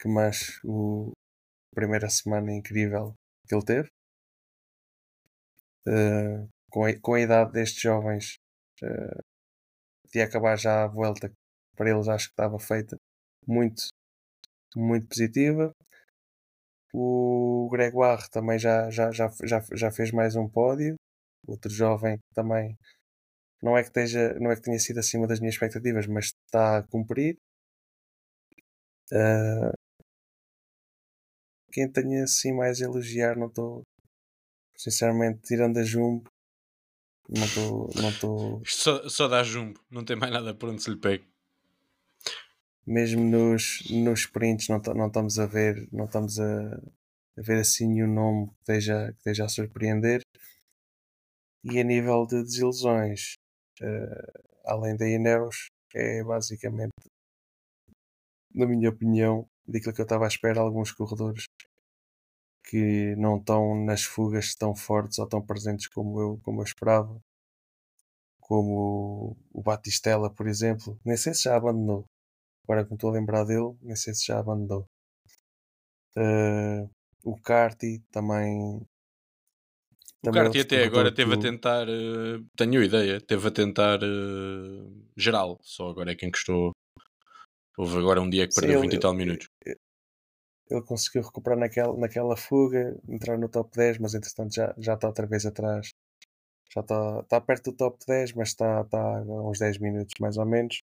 que 0.00 0.08
mais 0.08 0.60
o 0.64 1.12
primeira 1.74 2.08
semana 2.08 2.52
incrível 2.52 3.14
que 3.46 3.54
ele 3.54 3.64
teve. 3.64 3.88
Uh, 5.88 6.46
com, 6.70 6.84
a, 6.84 7.00
com 7.00 7.14
a 7.14 7.20
idade 7.20 7.52
destes 7.52 7.80
jovens, 7.80 8.36
uh, 8.82 9.22
de 10.12 10.20
acabar 10.20 10.56
já 10.58 10.84
a 10.84 10.86
volta, 10.86 11.32
para 11.74 11.90
eles 11.90 12.08
acho 12.08 12.26
que 12.26 12.32
estava 12.32 12.58
feita 12.58 12.96
muito, 13.46 13.82
muito 14.76 15.08
positiva. 15.08 15.72
O 16.92 17.68
Gregoire 17.70 18.28
também 18.30 18.58
já, 18.58 18.90
já, 18.90 19.10
já, 19.12 19.30
já, 19.44 19.60
já 19.74 19.90
fez 19.90 20.10
mais 20.10 20.36
um 20.36 20.48
pódio. 20.48 20.96
Outro 21.46 21.70
jovem 21.70 22.18
que 22.18 22.34
também 22.34 22.76
não 23.62 23.76
é 23.76 23.82
que, 23.82 23.88
esteja, 23.88 24.34
não 24.40 24.50
é 24.50 24.56
que 24.56 24.62
tenha 24.62 24.78
sido 24.78 24.98
acima 24.98 25.26
das 25.26 25.40
minhas 25.40 25.54
expectativas, 25.54 26.06
mas 26.06 26.32
está 26.46 26.78
a 26.78 26.82
cumprir. 26.82 27.36
Uh, 29.12 29.72
quem 31.72 31.90
tenha 31.90 32.24
assim 32.24 32.52
mais 32.52 32.80
a 32.80 32.84
elogiar, 32.84 33.36
não 33.36 33.46
estou 33.46 33.82
Sinceramente, 34.78 35.40
tirando 35.42 35.78
a 35.78 35.82
Jumbo, 35.82 36.30
não 37.28 37.44
estou. 37.44 37.90
Não 37.96 38.12
tô... 38.20 38.62
só, 38.64 39.08
só 39.08 39.26
dá 39.26 39.42
Jumbo, 39.42 39.80
não 39.90 40.04
tem 40.04 40.14
mais 40.14 40.32
nada 40.32 40.54
por 40.54 40.68
onde 40.68 40.80
se 40.80 40.90
lhe 40.90 40.96
pegue. 40.96 41.26
Mesmo 42.86 43.24
nos, 43.24 43.82
nos 43.90 44.20
sprints 44.20 44.68
não, 44.68 44.80
não 44.94 45.08
estamos 45.08 45.36
a 45.38 45.46
ver, 45.46 45.88
não 45.92 46.04
estamos 46.04 46.38
a, 46.38 46.76
a 46.76 47.42
ver 47.42 47.58
assim 47.58 47.88
nenhum 47.88 48.06
nome 48.14 48.46
que 48.46 48.54
esteja, 48.60 49.12
que 49.12 49.18
esteja 49.18 49.44
a 49.46 49.48
surpreender. 49.48 50.22
E 51.64 51.80
a 51.80 51.82
nível 51.82 52.24
de 52.24 52.40
desilusões, 52.44 53.34
uh, 53.82 54.42
além 54.64 54.96
da 54.96 55.08
Ineos, 55.08 55.66
é 55.92 56.22
basicamente, 56.22 56.92
na 58.54 58.64
minha 58.64 58.90
opinião, 58.90 59.44
daquilo 59.66 59.92
que 59.92 60.00
eu 60.00 60.04
estava 60.04 60.24
à 60.24 60.28
espera, 60.28 60.60
alguns 60.60 60.92
corredores 60.92 61.46
que 62.68 63.16
não 63.16 63.38
estão 63.38 63.82
nas 63.82 64.02
fugas 64.02 64.54
tão 64.54 64.76
fortes 64.76 65.18
ou 65.18 65.26
tão 65.26 65.40
presentes 65.44 65.88
como 65.88 66.20
eu, 66.20 66.40
como 66.44 66.60
eu 66.60 66.64
esperava. 66.64 67.18
Como 68.40 69.36
o 69.50 69.62
Batistella, 69.62 70.30
por 70.30 70.46
exemplo. 70.46 71.00
Nem 71.02 71.16
sei 71.16 71.32
se 71.32 71.44
já 71.44 71.56
abandonou. 71.56 72.04
Agora 72.64 72.84
que 72.84 72.90
me 72.90 72.96
estou 72.96 73.08
a 73.08 73.14
lembrar 73.14 73.44
dele, 73.44 73.74
nem 73.80 73.96
sei 73.96 74.14
se 74.14 74.26
já 74.26 74.38
abandonou. 74.38 74.86
Uh, 76.14 76.90
o 77.24 77.40
Carti 77.40 78.02
também. 78.12 78.82
O 80.26 80.30
Carti 80.30 80.60
até 80.60 80.84
agora 80.84 81.14
teve 81.14 81.34
a 81.34 81.40
tentar. 81.40 81.88
Uh, 81.88 82.44
tenho 82.54 82.82
ideia, 82.82 83.18
teve 83.18 83.48
a 83.48 83.50
tentar 83.50 83.98
uh, 84.02 85.06
geral. 85.16 85.58
Só 85.62 85.88
agora 85.88 86.12
é 86.12 86.14
quem 86.14 86.30
gostou. 86.30 86.72
Houve 87.78 87.96
agora 87.98 88.20
um 88.20 88.28
dia 88.28 88.46
que 88.46 88.54
perdeu 88.54 88.80
Sim, 88.80 88.88
20 88.88 88.92
e 88.92 89.00
tal 89.00 89.14
minutos 89.14 89.48
ele 89.64 89.78
conseguiu 90.86 91.22
recuperar 91.22 91.58
naquela, 91.58 91.96
naquela 91.96 92.36
fuga, 92.36 92.96
entrar 93.08 93.38
no 93.38 93.48
top 93.48 93.70
10, 93.76 93.98
mas 93.98 94.14
entretanto 94.14 94.54
já, 94.54 94.74
já 94.78 94.94
está 94.94 95.08
outra 95.08 95.26
vez 95.26 95.46
atrás. 95.46 95.92
Já 96.74 96.82
está, 96.82 97.20
está 97.20 97.40
perto 97.40 97.70
do 97.70 97.76
top 97.76 97.98
10, 98.06 98.34
mas 98.34 98.50
está, 98.50 98.82
está 98.82 98.98
a 98.98 99.22
uns 99.22 99.58
10 99.58 99.78
minutos 99.78 100.14
mais 100.20 100.36
ou 100.36 100.46
menos. 100.46 100.82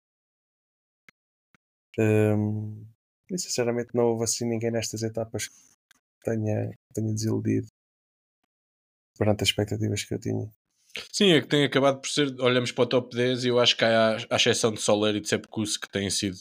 Um, 1.99 2.87
e 3.31 3.39
sinceramente 3.39 3.91
não 3.95 4.05
houve 4.05 4.25
assim 4.25 4.47
ninguém 4.47 4.71
nestas 4.71 5.03
etapas 5.03 5.49
que 5.49 5.55
tenha, 6.25 6.71
tenha 6.93 7.13
desiludido 7.13 7.69
perante 9.19 9.43
as 9.43 9.49
expectativas 9.49 10.05
que 10.05 10.15
eu 10.15 10.19
tinha. 10.19 10.53
Sim, 11.13 11.33
é 11.33 11.41
que 11.41 11.49
tem 11.49 11.65
acabado 11.65 12.01
por 12.01 12.09
ser. 12.09 12.35
Olhamos 12.41 12.71
para 12.73 12.85
o 12.85 12.87
top 12.87 13.17
10 13.17 13.45
e 13.45 13.49
eu 13.49 13.59
acho 13.59 13.77
que 13.77 13.85
há 13.85 14.17
a 14.31 14.37
exceção 14.37 14.73
de 14.73 14.81
Soler 14.81 15.17
e 15.17 15.21
de 15.21 15.29
Sepkus 15.29 15.77
que 15.77 15.91
têm 15.91 16.09
sido 16.09 16.39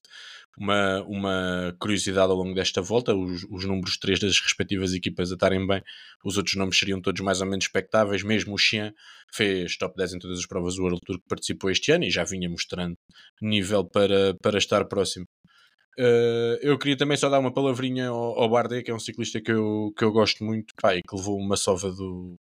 uma, 0.58 1.02
uma 1.04 1.76
curiosidade 1.80 2.32
ao 2.32 2.38
longo 2.38 2.54
desta 2.54 2.82
volta, 2.82 3.16
os, 3.16 3.44
os 3.50 3.66
números 3.66 3.98
3 3.98 4.20
das 4.20 4.40
respectivas 4.40 4.94
equipas 4.94 5.32
a 5.32 5.36
estarem 5.36 5.66
bem, 5.66 5.82
os 6.24 6.38
outros 6.38 6.56
nomes 6.56 6.78
seriam 6.78 7.02
todos 7.02 7.22
mais 7.22 7.42
ou 7.42 7.48
menos 7.48 7.66
expectáveis, 7.66 8.24
mesmo 8.24 8.54
o 8.54 8.58
Xian 8.58 8.94
fez 9.34 9.78
top 9.78 9.96
10 9.98 10.14
em 10.14 10.20
todas 10.20 10.40
as 10.40 10.46
provas 10.46 10.76
do 10.76 10.84
World 10.84 11.00
Tour 11.06 11.18
que 11.18 11.28
participou 11.28 11.72
este 11.72 11.92
ano 11.92 12.06
e 12.06 12.12
já 12.12 12.24
vinha 12.24 12.50
mostrando 12.50 12.96
nível 13.42 13.84
para, 13.84 14.36
para 14.42 14.58
estar 14.58 14.86
próximo. 14.86 15.26
Uh, 15.98 16.58
eu 16.62 16.78
queria 16.78 16.98
também 16.98 17.18
só 17.18 17.30
dar 17.30 17.40
uma 17.40 17.54
palavrinha 17.54 18.08
ao, 18.10 18.40
ao 18.40 18.50
Bardet, 18.50 18.84
que 18.84 18.92
é 18.92 18.96
um 18.96 19.00
ciclista 19.00 19.40
que 19.40 19.52
eu, 19.52 19.94
que 19.96 20.04
eu 20.04 20.12
gosto 20.12 20.44
muito 20.44 20.74
pá, 20.82 20.96
e 20.96 21.02
que 21.02 21.16
levou 21.16 21.38
uma 21.38 21.56
sova 21.56 21.92
do, 21.92 22.36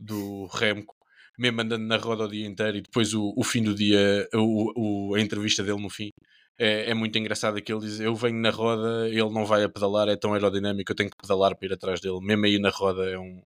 do 0.00 0.46
Remco, 0.46 0.94
mesmo 1.38 1.60
andando 1.60 1.84
na 1.86 1.96
roda 1.96 2.24
o 2.24 2.28
dia 2.28 2.46
inteiro 2.46 2.78
e 2.78 2.82
depois 2.82 3.12
o, 3.14 3.34
o 3.36 3.44
fim 3.44 3.62
do 3.62 3.74
dia, 3.74 4.26
o, 4.34 5.10
o, 5.10 5.14
a 5.14 5.20
entrevista 5.20 5.62
dele 5.62 5.80
no 5.80 5.90
fim 5.90 6.10
é, 6.58 6.90
é, 6.90 6.94
muito 6.94 7.16
engraçado 7.16 7.56
ele 7.56 7.80
diz: 7.80 8.00
Eu 8.00 8.14
venho 8.16 8.40
na 8.40 8.50
roda, 8.50 9.08
ele 9.08 9.30
não 9.30 9.44
vai 9.46 9.62
a 9.62 9.68
pedalar, 9.68 10.08
é 10.08 10.16
tão 10.16 10.34
aerodinâmico, 10.34 10.90
eu 10.90 10.96
tenho 10.96 11.10
que 11.10 11.16
pedalar 11.16 11.56
para 11.56 11.68
ir 11.68 11.72
atrás 11.72 12.00
dele. 12.00 12.18
Mesmo 12.20 12.46
aí 12.46 12.58
na 12.58 12.70
roda 12.70 13.08
é 13.08 13.18
um, 13.18 13.42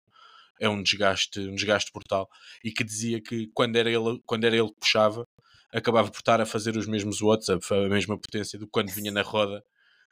é 0.59 0.69
um 0.69 0.81
desgaste, 0.81 1.39
um 1.41 1.55
desgaste 1.55 1.91
brutal. 1.93 2.29
E 2.63 2.71
que 2.71 2.83
dizia 2.83 3.21
que 3.21 3.47
quando 3.53 3.75
era 3.75 3.89
ele, 3.91 4.21
quando 4.25 4.45
era 4.45 4.55
ele 4.55 4.69
que 4.69 4.79
puxava, 4.79 5.27
acabava 5.73 6.09
por 6.11 6.19
estar 6.19 6.41
a 6.41 6.45
fazer 6.45 6.77
os 6.77 6.87
mesmos 6.87 7.21
WhatsApp, 7.21 7.65
a 7.73 7.89
mesma 7.89 8.17
potência 8.19 8.57
do 8.59 8.65
que 8.65 8.71
quando 8.71 8.89
vinha 8.91 9.11
na 9.11 9.21
roda. 9.21 9.63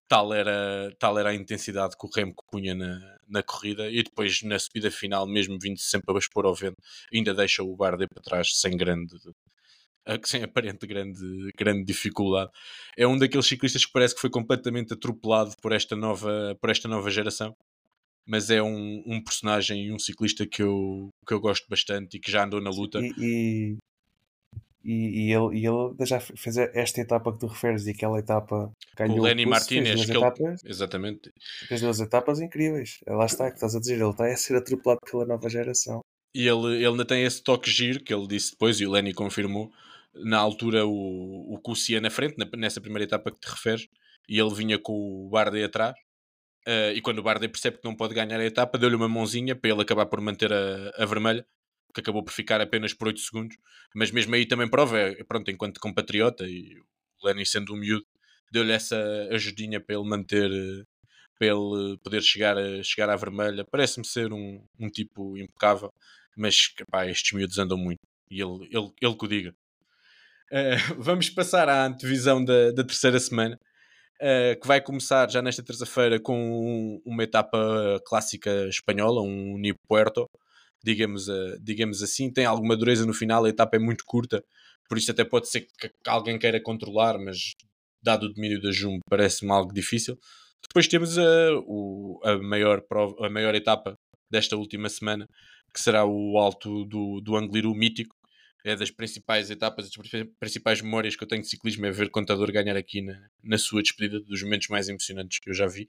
Tal 0.08 0.34
era, 0.34 0.92
tal 1.00 1.20
era 1.20 1.30
a 1.30 1.36
intensidade 1.36 1.96
que 1.98 2.06
o 2.08 2.10
Remco 2.10 2.44
punha 2.52 2.74
na, 2.76 3.00
na 3.28 3.44
corrida 3.44 3.90
e 3.90 4.04
depois 4.04 4.42
na 4.44 4.58
subida 4.60 4.90
final, 4.92 5.28
mesmo 5.28 5.58
vindo 5.62 5.80
sempre 5.80 6.16
a 6.16 6.18
expor 6.20 6.46
ao 6.46 6.56
vento, 6.56 6.78
ainda 7.14 7.34
deixa 7.34 7.64
o 7.64 7.76
Bardet 7.76 8.10
para 8.10 8.24
trás 8.24 8.60
sem 8.60 8.76
grande 8.76 9.16
sem 10.24 10.44
aparente 10.44 10.86
grande, 10.88 11.52
grande 11.58 11.84
dificuldade. 11.84 12.52
É 12.98 13.08
um 13.08 13.18
daqueles 13.18 13.46
ciclistas 13.46 13.86
que 13.86 13.92
parece 13.92 14.16
que 14.16 14.22
foi 14.22 14.30
completamente 14.30 14.94
atropelado 14.94 15.54
por 15.62 15.72
esta 15.72 15.96
nova, 15.96 16.58
por 16.62 16.70
esta 16.70 16.88
nova 16.88 17.10
geração. 17.10 17.56
Mas 18.28 18.50
é 18.52 18.62
um, 18.62 19.04
um 19.08 19.24
personagem 19.24 19.86
e 19.86 19.92
um 19.92 19.98
ciclista 19.98 20.46
que 20.46 20.62
eu, 20.62 21.10
que 21.28 21.34
eu 21.34 21.40
gosto 21.40 21.68
bastante 21.68 22.18
e 22.18 22.20
que 22.20 22.32
já 22.32 22.44
andou 22.44 22.62
na 22.62 22.70
luta. 22.70 23.00
E, 23.00 23.14
e, 23.18 23.78
e, 24.84 25.28
e 25.28 25.34
ele, 25.34 25.60
e 25.60 25.66
ele 25.66 26.06
já 26.06 26.20
fez 26.20 26.58
esta 26.58 27.02
etapa 27.02 27.34
que 27.34 27.40
tu 27.40 27.48
referes 27.48 27.88
e 27.88 27.92
aquela 27.92 28.20
etapa 28.20 28.72
ganhou 28.96 29.20
o 29.20 29.22
Lenny 29.24 29.46
Martinez, 29.46 30.06
que 30.06 30.12
etapas, 30.12 30.64
ele... 30.64 30.72
exatamente. 30.72 31.32
Fez 31.68 31.82
duas 31.82 32.00
etapas 32.00 32.40
incríveis. 32.40 33.00
Lá 33.08 33.26
está, 33.26 33.50
que 33.50 33.56
estás 33.56 33.76
a 33.76 33.80
dizer, 33.80 33.96
ele 33.96 34.10
está 34.10 34.26
a 34.26 34.38
ser 34.38 34.56
atropelado 34.56 35.02
pela 35.10 35.26
nova 35.26 35.50
geração. 35.50 36.02
E 36.34 36.48
ele, 36.48 36.76
ele 36.76 36.88
ainda 36.88 37.06
tem 37.06 37.24
esse 37.24 37.44
toque 37.44 37.70
giro 37.70 38.04
que 38.04 38.14
ele 38.14 38.28
disse 38.28 38.52
depois, 38.52 38.80
e 38.80 38.86
o 38.86 38.92
Lenny 38.92 39.14
confirmou, 39.14 39.72
na 40.24 40.38
altura 40.38 40.86
o, 40.86 41.54
o 41.54 41.60
Cussia 41.62 42.02
na 42.02 42.10
frente, 42.10 42.36
nessa 42.58 42.82
primeira 42.82 43.04
etapa 43.04 43.32
que 43.32 43.40
te 43.40 43.50
referes, 43.50 43.88
e 44.28 44.40
ele 44.40 44.54
vinha 44.54 44.78
com 44.78 44.94
o 44.94 45.30
Bardet 45.30 45.66
atrás. 45.66 45.96
Uh, 46.68 46.94
e 46.94 47.02
quando 47.02 47.20
o 47.20 47.24
Bardet 47.24 47.52
percebe 47.52 47.78
que 47.78 47.86
não 47.86 47.96
pode 47.96 48.14
ganhar 48.14 48.40
a 48.40 48.46
etapa, 48.46 48.78
deu-lhe 48.78 48.96
uma 48.96 49.10
mãozinha 49.10 49.56
para 49.56 49.72
ele 49.72 49.82
acabar 49.82 50.06
por 50.06 50.22
manter 50.22 50.52
a, 50.54 50.92
a 50.98 51.06
vermelha, 51.06 51.46
que 51.94 52.02
acabou 52.02 52.24
por 52.24 52.32
ficar 52.32 52.62
apenas 52.62 52.94
por 52.94 53.08
8 53.08 53.20
segundos. 53.20 53.58
Mas 53.96 54.12
mesmo 54.12 54.36
aí 54.36 54.46
também 54.46 54.70
prova, 54.70 55.00
é, 55.00 55.24
pronto, 55.24 55.50
enquanto 55.50 55.80
compatriota, 55.80 56.46
e 56.46 56.76
o 57.22 57.28
Lenny 57.28 57.46
sendo 57.46 57.74
um 57.74 57.78
miúdo, 57.78 58.06
deu-lhe 58.52 58.72
essa 58.72 58.98
ajudinha 59.32 59.80
para 59.80 59.96
ele 59.96 60.08
manter, 60.08 60.52
para 61.38 61.48
ele 61.48 61.98
poder 62.04 62.22
chegar, 62.22 62.58
a, 62.58 62.84
chegar 62.84 63.10
à 63.10 63.16
vermelha. 63.16 63.66
Parece-me 63.66 64.06
ser 64.06 64.32
um, 64.34 64.64
um 64.80 64.90
tipo 64.90 65.38
impecável, 65.38 65.92
mas 66.38 66.74
pá, 66.92 67.08
estes 67.08 67.34
miúdos 67.34 67.58
andam 67.58 67.78
muito 67.78 68.00
e 68.30 68.42
ele, 68.42 68.66
ele, 68.72 68.92
ele 69.02 69.16
que 69.16 69.26
o 69.26 69.28
diga. 69.28 69.56
Uh, 70.52 70.96
vamos 70.98 71.30
passar 71.30 71.70
à 71.70 71.86
antevisão 71.86 72.44
da, 72.44 72.72
da 72.72 72.84
terceira 72.84 73.20
semana, 73.20 73.58
uh, 74.22 74.60
que 74.60 74.68
vai 74.68 74.82
começar 74.82 75.30
já 75.30 75.42
nesta 75.42 75.64
terça-feira 75.64 76.20
com 76.20 77.02
uma 77.06 77.24
etapa 77.24 78.02
clássica 78.06 78.68
espanhola, 78.68 79.22
um 79.22 79.58
Nipo 79.58 79.80
Puerto, 79.88 80.26
digamos, 80.84 81.28
uh, 81.28 81.60
digamos 81.62 82.02
assim. 82.02 82.32
Tem 82.32 82.46
alguma 82.46 82.76
dureza 82.76 83.06
no 83.06 83.14
final, 83.14 83.46
a 83.46 83.50
etapa 83.50 83.78
é 83.78 83.80
muito 83.80 84.04
curta, 84.06 84.44
por 84.90 84.98
isso 84.98 85.12
até 85.12 85.24
pode 85.24 85.48
ser 85.50 85.62
que 85.80 85.92
alguém 86.08 86.40
queira 86.40 86.62
controlar, 86.62 87.18
mas 87.20 87.54
dado 88.02 88.26
o 88.26 88.34
domínio 88.34 88.62
da 88.62 88.72
Jumbo 88.72 89.02
parece-me 89.10 89.52
algo 89.52 89.74
difícil. 89.74 90.18
Depois 90.68 90.88
temos 90.88 91.18
a, 91.18 91.52
o, 91.66 92.20
a, 92.24 92.38
maior 92.38 92.82
prova, 92.82 93.26
a 93.26 93.30
maior 93.30 93.56
etapa 93.56 93.96
desta 94.30 94.58
última 94.58 94.90
semana, 94.90 95.26
que 95.74 95.82
será 95.82 96.06
o 96.06 96.38
alto 96.38 96.86
do, 96.86 97.22
do 97.22 97.36
Angliru 97.36 97.74
mítico. 97.74 98.16
É 98.66 98.76
das 98.76 98.92
principais 98.92 99.50
etapas, 99.50 99.90
das 99.90 100.28
principais 100.40 100.82
memórias 100.82 101.16
que 101.16 101.24
eu 101.24 101.28
tenho 101.28 101.42
de 101.42 101.48
ciclismo 101.48 101.86
é 101.86 101.92
ver 101.92 102.10
contador 102.10 102.52
ganhar 102.52 102.76
aqui 102.76 103.02
na, 103.02 103.18
na 103.42 103.58
sua 103.58 103.82
despedida, 103.82 104.20
dos 104.20 104.44
momentos 104.44 104.68
mais 104.68 104.90
emocionantes 104.90 105.40
que 105.40 105.50
eu 105.50 105.54
já 105.54 105.66
vi 105.66 105.88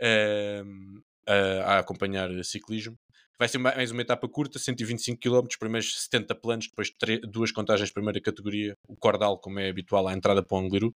uh, 0.00 1.02
a, 1.26 1.74
a 1.74 1.78
acompanhar 1.78 2.28
ciclismo. 2.44 2.98
Vai 3.38 3.48
ser 3.48 3.58
mais 3.58 3.90
uma 3.90 4.02
etapa 4.02 4.28
curta, 4.28 4.58
125 4.58 5.18
km, 5.18 5.48
primeiros 5.58 6.04
70 6.04 6.34
planos, 6.36 6.68
depois 6.68 6.92
duas 7.28 7.50
contagens 7.50 7.88
de 7.88 7.92
primeira 7.94 8.20
categoria, 8.20 8.76
o 8.86 8.94
Cordal, 8.94 9.38
como 9.38 9.58
é 9.58 9.68
habitual, 9.68 10.06
à 10.06 10.12
entrada 10.12 10.44
para 10.44 10.56
o 10.56 10.60
Angliru. 10.60 10.94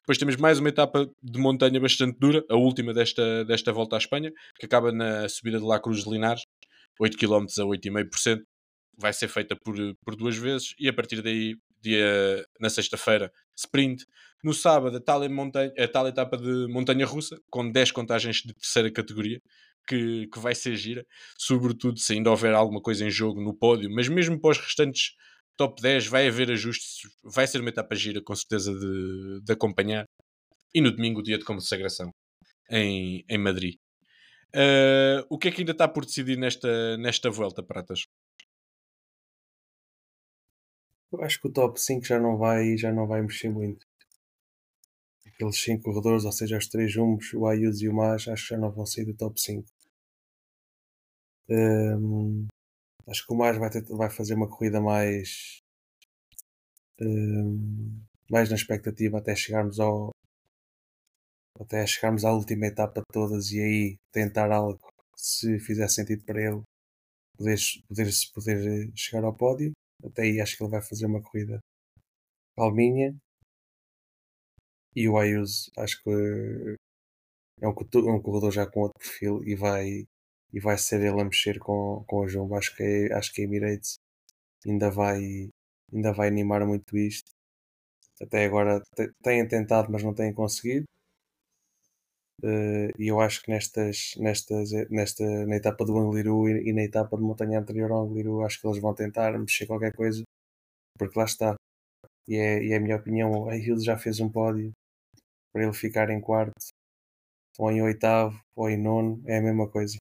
Depois 0.00 0.18
temos 0.18 0.36
mais 0.36 0.58
uma 0.58 0.68
etapa 0.68 1.10
de 1.22 1.38
montanha 1.38 1.80
bastante 1.80 2.18
dura, 2.18 2.44
a 2.50 2.56
última 2.56 2.92
desta, 2.92 3.44
desta 3.44 3.72
volta 3.72 3.96
à 3.96 3.98
Espanha, 3.98 4.32
que 4.58 4.66
acaba 4.66 4.92
na 4.92 5.28
subida 5.28 5.58
de 5.58 5.64
La 5.64 5.80
Cruz 5.80 6.04
de 6.04 6.10
Linares, 6.10 6.42
8 7.00 7.16
km 7.16 7.46
a 7.58 7.64
8,5%. 7.64 8.42
Vai 8.96 9.12
ser 9.12 9.28
feita 9.28 9.54
por, 9.56 9.76
por 10.04 10.16
duas 10.16 10.36
vezes 10.36 10.74
e 10.78 10.88
a 10.88 10.92
partir 10.92 11.22
daí, 11.22 11.56
dia, 11.82 12.44
na 12.60 12.70
sexta-feira, 12.70 13.30
sprint. 13.56 14.04
No 14.42 14.54
sábado, 14.54 14.96
a 14.96 15.00
tal, 15.00 15.28
montanha, 15.28 15.72
a 15.78 15.88
tal 15.88 16.06
etapa 16.06 16.36
de 16.36 16.66
montanha 16.68 17.04
russa, 17.04 17.38
com 17.50 17.70
10 17.70 17.90
contagens 17.92 18.36
de 18.36 18.54
terceira 18.54 18.90
categoria, 18.90 19.40
que, 19.86 20.26
que 20.26 20.38
vai 20.38 20.54
ser 20.54 20.76
gira, 20.76 21.06
sobretudo 21.38 21.98
se 21.98 22.12
ainda 22.14 22.30
houver 22.30 22.54
alguma 22.54 22.80
coisa 22.80 23.04
em 23.04 23.10
jogo 23.10 23.40
no 23.40 23.54
pódio, 23.54 23.88
mas 23.90 24.08
mesmo 24.08 24.40
para 24.40 24.50
os 24.50 24.58
restantes 24.58 25.12
top 25.56 25.80
10 25.80 26.06
vai 26.08 26.28
haver 26.28 26.50
ajustes, 26.50 27.08
vai 27.24 27.46
ser 27.46 27.60
uma 27.60 27.70
etapa 27.70 27.94
gira 27.94 28.20
com 28.22 28.34
certeza 28.34 28.74
de, 28.74 29.40
de 29.42 29.52
acompanhar. 29.52 30.04
E 30.74 30.80
no 30.80 30.90
domingo, 30.90 31.22
dia 31.22 31.38
de 31.38 31.44
consagração 31.44 32.10
em, 32.70 33.24
em 33.28 33.38
Madrid. 33.38 33.76
Uh, 34.54 35.24
o 35.30 35.38
que 35.38 35.48
é 35.48 35.50
que 35.50 35.60
ainda 35.60 35.72
está 35.72 35.88
por 35.88 36.04
decidir 36.04 36.36
nesta, 36.36 36.96
nesta 36.98 37.30
volta, 37.30 37.62
Pratas? 37.62 38.04
Acho 41.20 41.40
que 41.40 41.48
o 41.48 41.52
top 41.52 41.80
5 41.80 42.04
já 42.04 42.18
não 42.18 42.36
vai, 42.36 42.76
já 42.76 42.92
não 42.92 43.06
vai 43.06 43.22
mexer 43.22 43.48
muito. 43.50 43.86
Aqueles 45.26 45.62
5 45.62 45.84
corredores, 45.84 46.24
ou 46.24 46.32
seja, 46.32 46.56
os 46.58 46.66
3 46.68 46.90
jumbos, 46.92 47.32
o 47.34 47.46
Ayuso 47.46 47.84
e 47.84 47.88
o 47.88 47.94
Mas, 47.94 48.26
acho 48.28 48.48
que 48.48 48.54
já 48.54 48.58
não 48.58 48.70
vão 48.72 48.86
sair 48.86 49.04
do 49.04 49.14
top 49.14 49.40
5. 49.40 49.66
Um, 51.48 52.46
acho 53.08 53.26
que 53.26 53.32
o 53.32 53.36
Mas 53.36 53.56
vai, 53.58 53.70
ter, 53.70 53.84
vai 53.84 54.10
fazer 54.10 54.34
uma 54.34 54.48
corrida 54.48 54.80
mais. 54.80 55.62
Um, 57.00 58.00
mais 58.30 58.48
na 58.50 58.56
expectativa 58.56 59.18
até 59.18 59.34
chegarmos 59.36 59.78
ao. 59.80 60.10
até 61.60 61.86
chegarmos 61.86 62.24
à 62.24 62.32
última 62.32 62.66
etapa 62.66 63.00
de 63.00 63.06
todas 63.12 63.50
e 63.52 63.60
aí 63.60 63.98
tentar 64.12 64.50
algo 64.52 64.78
se 65.16 65.58
fizer 65.60 65.88
sentido 65.88 66.24
para 66.24 66.40
ele 66.42 66.62
poder, 67.36 67.58
poder, 67.88 68.10
poder 68.34 68.92
chegar 68.94 69.24
ao 69.24 69.34
pódio. 69.34 69.72
Até 70.04 70.22
aí 70.22 70.40
acho 70.40 70.56
que 70.56 70.62
ele 70.64 70.70
vai 70.70 70.82
fazer 70.82 71.06
uma 71.06 71.22
corrida 71.22 71.60
calminha. 72.56 73.16
E 75.00 75.08
o 75.08 75.16
Ayuso 75.16 75.70
acho 75.78 76.02
que 76.02 76.10
é 77.60 77.68
um, 77.68 77.72
um 78.16 78.22
corredor 78.22 78.50
já 78.52 78.66
com 78.66 78.80
outro 78.80 78.98
perfil 78.98 79.42
e 79.44 79.54
vai 79.54 80.06
e 80.52 80.60
vai 80.60 80.78
ser 80.78 81.00
ele 81.02 81.20
a 81.20 81.24
mexer 81.24 81.58
com, 81.58 82.02
com 82.06 82.18
o 82.20 82.28
Jumbo. 82.28 82.54
Acho 82.56 82.74
que, 82.76 82.82
é, 82.82 83.12
acho 83.14 83.32
que 83.32 83.42
a 83.42 83.44
Emirates 83.44 83.98
ainda 84.66 84.90
vai, 84.90 85.50
ainda 85.92 86.12
vai 86.12 86.28
animar 86.28 86.66
muito 86.66 86.96
isto. 86.98 87.30
Até 88.22 88.46
agora 88.46 88.82
têm 89.22 89.46
tentado, 89.48 89.90
mas 89.92 90.02
não 90.04 90.14
têm 90.14 90.32
conseguido. 90.34 90.86
Uh, 92.42 92.92
e 92.98 93.08
eu 93.08 93.18
acho 93.20 93.42
que 93.42 93.50
nestas, 93.50 94.12
nestas, 94.18 94.70
nesta, 94.90 95.24
na 95.46 95.56
etapa 95.56 95.84
do 95.86 95.98
Angliru 95.98 96.48
e, 96.48 96.68
e, 96.68 96.72
na 96.72 96.82
etapa 96.82 97.16
de 97.16 97.22
montanha 97.22 97.58
anterior 97.58 97.90
ao 97.90 98.04
Angliru, 98.04 98.42
acho 98.42 98.60
que 98.60 98.66
eles 98.66 98.80
vão 98.80 98.94
tentar 98.94 99.38
mexer 99.38 99.66
qualquer 99.66 99.94
coisa, 99.94 100.22
porque 100.98 101.18
lá 101.18 101.24
está. 101.24 101.54
E 102.28 102.36
é, 102.36 102.62
e 102.62 102.72
é 102.72 102.76
a 102.76 102.80
minha 102.80 102.96
opinião, 102.96 103.30
o 103.30 103.52
Hills 103.52 103.84
já 103.84 103.96
fez 103.96 104.20
um 104.20 104.28
pódio 104.28 104.72
para 105.52 105.62
ele 105.62 105.72
ficar 105.72 106.10
em 106.10 106.20
quarto, 106.20 106.52
ou 107.58 107.70
em 107.70 107.80
oitavo, 107.80 108.38
ou 108.54 108.68
em 108.68 108.76
nono, 108.76 109.22
é 109.26 109.38
a 109.38 109.42
mesma 109.42 109.68
coisa. 109.68 109.96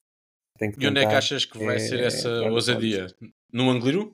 Tem 0.57 0.71
que 0.71 0.83
e 0.83 0.87
onde 0.87 0.99
é 0.99 1.07
que 1.07 1.15
achas 1.15 1.45
que 1.45 1.57
vai 1.57 1.77
é, 1.77 1.79
ser 1.79 1.99
essa 2.01 2.27
é, 2.27 2.51
ousadia? 2.51 3.07
No 3.51 3.69
Angliru? 3.69 4.13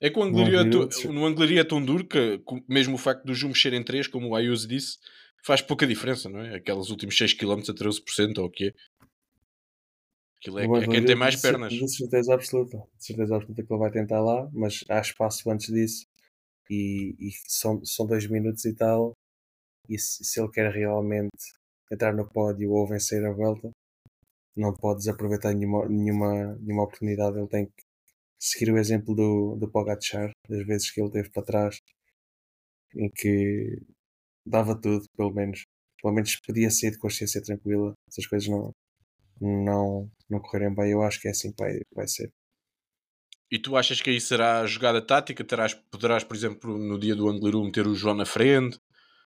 É 0.00 0.10
que 0.10 0.18
o 0.18 0.22
Angliru, 0.22 0.58
é 0.58 0.64
no 1.12 1.24
Angliru 1.24 1.60
é 1.60 1.64
tão 1.64 1.84
duro 1.84 2.04
que 2.04 2.42
mesmo 2.68 2.96
o 2.96 2.98
facto 2.98 3.24
do 3.24 3.34
Ju 3.34 3.46
mexer 3.46 3.72
em 3.72 3.84
3, 3.84 4.08
como 4.08 4.30
o 4.30 4.34
Ayuso 4.34 4.66
disse, 4.66 4.98
faz 5.42 5.60
pouca 5.60 5.86
diferença, 5.86 6.28
não 6.28 6.40
é? 6.40 6.56
Aqueles 6.56 6.88
últimos 6.88 7.16
6 7.16 7.34
km 7.34 7.60
a 7.68 7.74
13% 7.74 8.38
ou 8.38 8.46
o 8.46 8.50
quê? 8.50 8.74
Aquilo 10.38 10.58
é, 10.58 10.64
é 10.64 10.88
quem 10.88 11.04
tem 11.04 11.14
mais 11.14 11.40
pernas. 11.40 11.72
De 11.72 11.88
certeza 11.88 12.34
absoluta. 12.34 12.78
De 12.96 13.04
certeza 13.04 13.36
absoluta 13.36 13.62
que 13.62 13.72
ele 13.72 13.80
vai 13.80 13.90
tentar 13.90 14.20
lá, 14.20 14.48
mas 14.52 14.84
há 14.88 15.00
espaço 15.00 15.48
antes 15.50 15.72
disso. 15.72 16.06
E, 16.70 17.14
e 17.18 17.30
são, 17.46 17.84
são 17.84 18.06
dois 18.06 18.26
minutos 18.26 18.64
e 18.64 18.74
tal. 18.74 19.12
E 19.88 19.98
se, 19.98 20.24
se 20.24 20.40
ele 20.40 20.50
quer 20.50 20.70
realmente 20.72 21.30
entrar 21.92 22.14
no 22.14 22.28
pódio 22.28 22.70
ou 22.72 22.88
vencer 22.88 23.24
a 23.24 23.32
volta, 23.32 23.70
não 24.56 24.72
pode 24.74 25.00
desaproveitar 25.00 25.54
nenhuma, 25.54 25.88
nenhuma, 25.88 26.54
nenhuma 26.56 26.84
oportunidade. 26.84 27.38
Ele 27.38 27.48
tem 27.48 27.66
que 27.66 27.84
seguir 28.38 28.72
o 28.72 28.78
exemplo 28.78 29.14
do, 29.14 29.56
do 29.56 29.70
Pogacar, 29.70 30.30
das 30.48 30.66
vezes 30.66 30.90
que 30.90 31.00
ele 31.00 31.10
teve 31.10 31.30
para 31.30 31.44
trás, 31.44 31.78
em 32.96 33.08
que 33.08 33.80
dava 34.46 34.78
tudo, 34.80 35.04
pelo 35.16 35.32
menos. 35.32 35.64
Pelo 36.02 36.14
menos 36.14 36.36
podia 36.44 36.70
sair 36.70 36.90
de 36.90 36.98
consciência 36.98 37.42
tranquila, 37.42 37.94
se 38.10 38.20
as 38.20 38.26
coisas 38.26 38.48
não, 38.48 38.72
não, 39.40 40.10
não 40.28 40.40
correrem 40.40 40.74
bem. 40.74 40.90
Eu 40.92 41.02
acho 41.02 41.20
que 41.20 41.28
é 41.28 41.30
assim 41.30 41.52
que 41.52 41.62
vai, 41.62 41.78
vai 41.94 42.08
ser. 42.08 42.30
E 43.50 43.58
tu 43.58 43.76
achas 43.76 44.00
que 44.00 44.10
aí 44.10 44.20
será 44.20 44.60
a 44.60 44.66
jogada 44.66 45.04
tática? 45.04 45.44
Terás, 45.44 45.74
poderás, 45.74 46.24
por 46.24 46.34
exemplo, 46.34 46.78
no 46.78 46.98
dia 46.98 47.14
do 47.14 47.28
Angliru 47.28 47.62
meter 47.62 47.86
o 47.86 47.94
João 47.94 48.16
na 48.16 48.24
frente? 48.24 48.78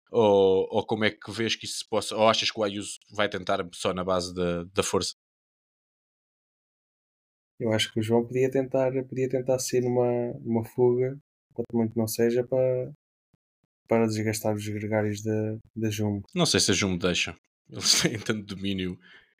Ou, 0.09 0.67
ou 0.71 0.85
como 0.85 1.03
é 1.03 1.11
que 1.11 1.31
vês 1.31 1.55
que 1.55 1.65
isso 1.65 1.79
se 1.79 1.89
possa. 1.89 2.15
Ou 2.15 2.29
achas 2.29 2.49
que 2.49 2.59
o 2.59 2.63
Ayuso 2.63 2.97
vai 3.13 3.27
tentar 3.27 3.67
só 3.73 3.93
na 3.93 4.03
base 4.03 4.33
da, 4.33 4.63
da 4.73 4.83
força? 4.83 5.13
Eu 7.59 7.71
acho 7.73 7.91
que 7.91 7.99
o 7.99 8.03
João 8.03 8.25
podia 8.25 8.49
tentar, 8.49 8.91
podia 9.07 9.29
tentar 9.29 9.59
ser 9.59 9.81
numa, 9.81 10.33
numa 10.41 10.63
fuga, 10.65 11.17
quanto 11.53 11.75
muito 11.75 11.97
não 11.97 12.07
seja, 12.07 12.45
para, 12.45 12.93
para 13.87 14.07
desgastar 14.07 14.55
os 14.55 14.67
gregários 14.67 15.21
da, 15.21 15.57
da 15.75 15.89
Jumbo. 15.89 16.27
Não 16.33 16.45
sei 16.45 16.59
se 16.59 16.71
a 16.71 16.73
Jumbo 16.73 16.97
deixa. 16.97 17.35
Eles 17.69 18.01
têm 18.01 18.19
tanto 18.19 18.55
domínio. 18.55 18.97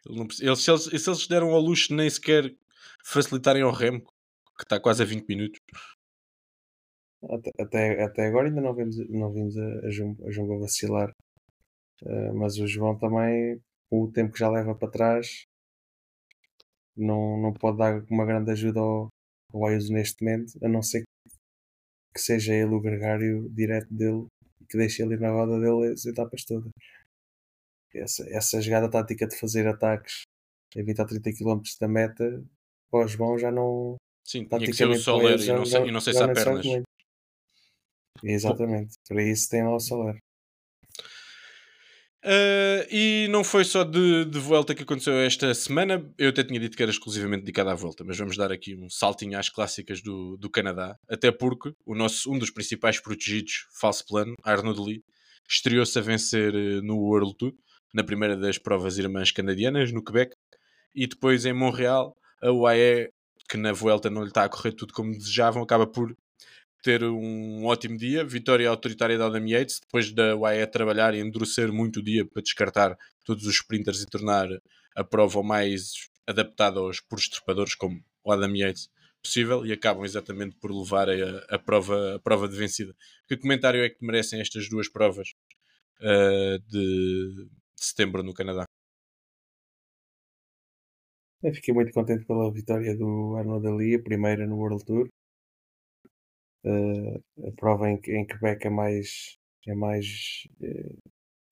Eles, 0.08 0.62
se, 0.62 0.72
eles, 0.72 0.84
se 0.84 1.10
eles 1.10 1.28
deram 1.28 1.50
ao 1.52 1.62
luxo 1.62 1.93
nem 1.93 2.10
sequer 2.10 2.54
facilitarem 3.04 3.64
ao 3.64 3.72
Remo, 3.72 4.02
que 4.02 4.64
está 4.64 4.80
quase 4.80 5.02
a 5.02 5.06
20 5.06 5.28
minutos, 5.28 5.60
até, 7.30 7.52
até, 7.60 8.04
até 8.04 8.28
agora 8.28 8.48
ainda 8.48 8.62
não 8.62 8.74
vimos, 8.74 8.98
não 9.10 9.32
vimos 9.32 9.58
a, 9.58 9.88
a, 9.88 9.89
Jumbo, 9.89 10.28
a 10.28 10.32
Jumbo 10.32 10.60
vacilar. 10.60 11.12
Uh, 12.04 12.34
mas 12.36 12.58
o 12.58 12.68
João 12.68 12.98
também, 12.98 13.60
o 13.89 14.12
tempo 14.12 14.34
que 14.34 14.39
já 14.39 14.50
leva 14.50 14.76
para 14.76 14.91
trás, 14.91 15.46
não, 16.96 17.41
não 17.41 17.54
pode 17.54 17.78
dar 17.78 18.04
uma 18.10 18.26
grande 18.26 18.52
ajuda 18.52 18.80
ao, 18.80 19.10
ao 19.54 19.66
Ayuso 19.66 19.93
neste 19.93 20.24
momento, 20.24 20.54
a 20.64 20.68
não 20.68 20.82
ser 20.82 21.04
que 22.14 22.22
seja 22.22 22.54
ele 22.54 22.74
o 22.74 22.82
gregário 22.82 23.50
direto 23.50 23.93
dele 23.93 24.28
que 24.70 24.78
deixe 24.78 25.01
ele 25.01 25.16
ir 25.16 25.20
na 25.20 25.32
roda 25.32 25.59
dele 25.59 25.93
as 25.93 26.05
etapas 26.05 26.43
todas. 26.43 26.72
Essa, 27.93 28.28
essa 28.30 28.61
jogada 28.61 28.89
tática 28.89 29.26
de 29.26 29.38
fazer 29.38 29.68
ataques 29.68 30.24
a 30.76 30.84
20 30.84 31.01
a 31.01 31.05
30 31.05 31.32
km 31.32 31.61
da 31.80 31.88
meta, 31.88 32.43
para 32.91 33.05
o 33.05 33.07
João 33.07 33.38
já 33.38 33.51
não. 33.51 33.95
Sim, 34.24 34.45
tinha 34.45 34.59
que 34.59 34.74
ser 34.74 34.89
o 34.89 34.95
Soler 34.95 35.39
e, 35.39 35.47
não 35.47 35.66
sei, 35.66 35.88
e 35.88 35.91
não 35.91 36.01
sei 36.01 36.13
se 36.13 36.24
há 36.24 36.34
pernas. 36.34 36.66
Exatamente, 38.24 38.95
para 39.07 39.24
isso 39.24 39.49
tem 39.49 39.63
lá 39.63 39.76
o 39.76 39.80
salário. 39.80 40.20
Uh, 42.26 42.82
e 42.90 43.28
não 43.30 43.44
foi 43.44 43.64
só 43.64 43.84
de, 43.84 44.26
de 44.26 44.40
volta 44.40 44.74
que 44.74 44.82
aconteceu 44.82 45.14
esta 45.14 45.54
semana. 45.54 46.04
Eu 46.18 46.30
até 46.30 46.44
tinha 46.44 46.60
dito 46.60 46.76
que 46.76 46.82
era 46.82 46.92
exclusivamente 46.92 47.42
dedicado 47.42 47.70
à 47.70 47.76
volta, 47.76 48.04
mas 48.04 48.18
vamos 48.18 48.36
dar 48.36 48.52
aqui 48.52 48.76
um 48.76 48.90
saltinho 48.90 49.38
às 49.38 49.48
clássicas 49.48 50.02
do, 50.02 50.36
do 50.38 50.50
Canadá. 50.50 50.98
Até 51.08 51.32
porque 51.32 51.72
o 51.86 51.94
nosso, 51.94 52.32
um 52.34 52.40
dos 52.40 52.50
principais 52.50 53.00
protegidos, 53.00 53.68
falso 53.80 54.04
plano, 54.08 54.34
Arnaud 54.44 54.82
Lee, 54.82 55.04
estreou-se 55.48 56.00
a 56.00 56.02
vencer 56.02 56.56
eh, 56.56 56.82
no 56.82 56.98
World 56.98 57.36
Tour, 57.38 57.54
na 57.94 58.04
primeira 58.04 58.36
das 58.36 58.58
provas 58.58 58.98
irmãs 58.98 59.32
canadianas, 59.32 59.92
no 59.92 60.04
Quebec, 60.04 60.36
e 60.96 61.06
depois 61.06 61.46
em 61.46 61.54
Montreal, 61.54 62.18
a 62.42 62.52
UAE, 62.52 63.10
que 63.48 63.58
na 63.58 63.72
Vuelta 63.72 64.10
não 64.10 64.24
lhe 64.24 64.30
está 64.30 64.46
a 64.46 64.50
correr 64.50 64.72
tudo 64.72 64.94
como 64.94 65.12
desejavam, 65.12 65.62
acaba 65.62 65.86
por 65.86 66.12
ter 66.86 67.04
um 67.04 67.66
ótimo 67.66 67.98
dia, 67.98 68.24
vitória 68.24 68.70
autoritária 68.70 69.18
da 69.18 69.26
Adam 69.26 69.48
Yates, 69.48 69.80
depois 69.80 70.12
da 70.12 70.36
UAE 70.36 70.68
trabalhar 70.68 71.16
e 71.16 71.20
endurecer 71.20 71.74
muito 71.74 72.00
o 72.00 72.04
dia 72.04 72.24
para 72.24 72.44
descartar 72.44 72.96
todos 73.24 73.48
os 73.48 73.56
sprinters 73.56 74.04
e 74.04 74.06
tornar 74.06 74.48
a 74.96 75.04
prova 75.04 75.42
mais 75.42 76.12
adaptada 76.28 76.80
aos 76.80 77.00
puros 77.00 77.28
trepadores, 77.28 77.74
como 77.74 78.00
o 78.24 78.32
Adam 78.32 78.56
Yates 78.56 78.88
possível, 79.20 79.66
e 79.66 79.74
acabam 79.74 80.06
exatamente 80.06 80.58
por 80.58 80.72
levar 80.72 81.10
a, 81.10 81.56
a, 81.56 81.58
prova, 81.58 82.18
a 82.18 82.20
prova 82.20 82.48
de 82.48 82.56
vencida. 82.56 82.96
Que 83.28 83.36
comentário 83.36 83.84
é 83.84 83.90
que 83.90 84.06
merecem 84.06 84.40
estas 84.40 84.70
duas 84.70 84.88
provas 84.88 85.34
uh, 86.02 86.60
de, 86.70 87.48
de 87.48 87.50
setembro 87.76 88.22
no 88.22 88.32
Canadá? 88.32 88.64
Eu 91.42 91.52
fiquei 91.52 91.74
muito 91.74 91.92
contente 91.92 92.26
pela 92.26 92.54
vitória 92.54 92.96
do 92.96 93.36
Arnaud 93.38 93.68
Ali, 93.68 93.96
a 93.96 94.04
primeira 94.04 94.46
no 94.46 94.58
World 94.58 94.86
Tour. 94.86 95.10
Uh, 96.66 97.24
a 97.47 97.51
prova 97.55 97.89
em, 97.89 97.99
em 98.07 98.26
Quebec 98.26 98.66
é 98.66 98.70
mais 98.72 99.38
é 99.68 99.76
mais 99.76 100.47
eh, 100.61 100.95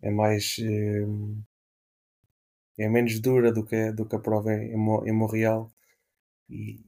é 0.01 0.11
mais 0.11 0.55
eh, 0.59 1.05
é 2.77 2.87
menos 2.89 3.19
dura 3.19 3.51
do 3.51 3.63
que 3.65 3.91
do 3.91 4.07
que 4.07 4.15
a 4.15 4.19
prova 4.19 4.53
em, 4.53 4.71
em 4.73 5.13
Montreal. 5.13 5.71
E, 6.49 6.79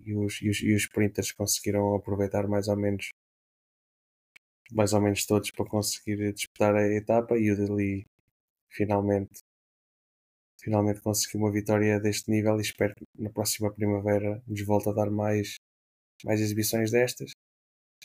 e, 0.00 0.14
os, 0.14 0.40
e, 0.42 0.50
os, 0.50 0.60
e 0.62 0.74
os 0.74 0.82
sprinters 0.82 1.32
conseguiram 1.32 1.94
aproveitar 1.94 2.48
mais 2.48 2.68
ou 2.68 2.76
menos 2.76 3.10
mais 4.72 4.92
ou 4.92 5.00
menos 5.00 5.24
todos 5.26 5.50
para 5.50 5.66
conseguir 5.68 6.32
disputar 6.32 6.74
a 6.74 6.86
etapa 6.88 7.36
e 7.38 7.50
o 7.50 7.56
Dali 7.56 8.06
finalmente 8.70 9.42
finalmente 10.62 11.00
conseguiu 11.02 11.40
uma 11.40 11.52
vitória 11.52 12.00
deste 12.00 12.30
nível 12.30 12.56
e 12.58 12.62
espero 12.62 12.94
que 12.94 13.04
na 13.18 13.30
próxima 13.30 13.72
primavera 13.72 14.42
nos 14.46 14.64
volte 14.64 14.88
a 14.88 14.92
dar 14.92 15.10
mais 15.10 15.56
mais 16.24 16.40
exibições 16.40 16.90
destas 16.92 17.31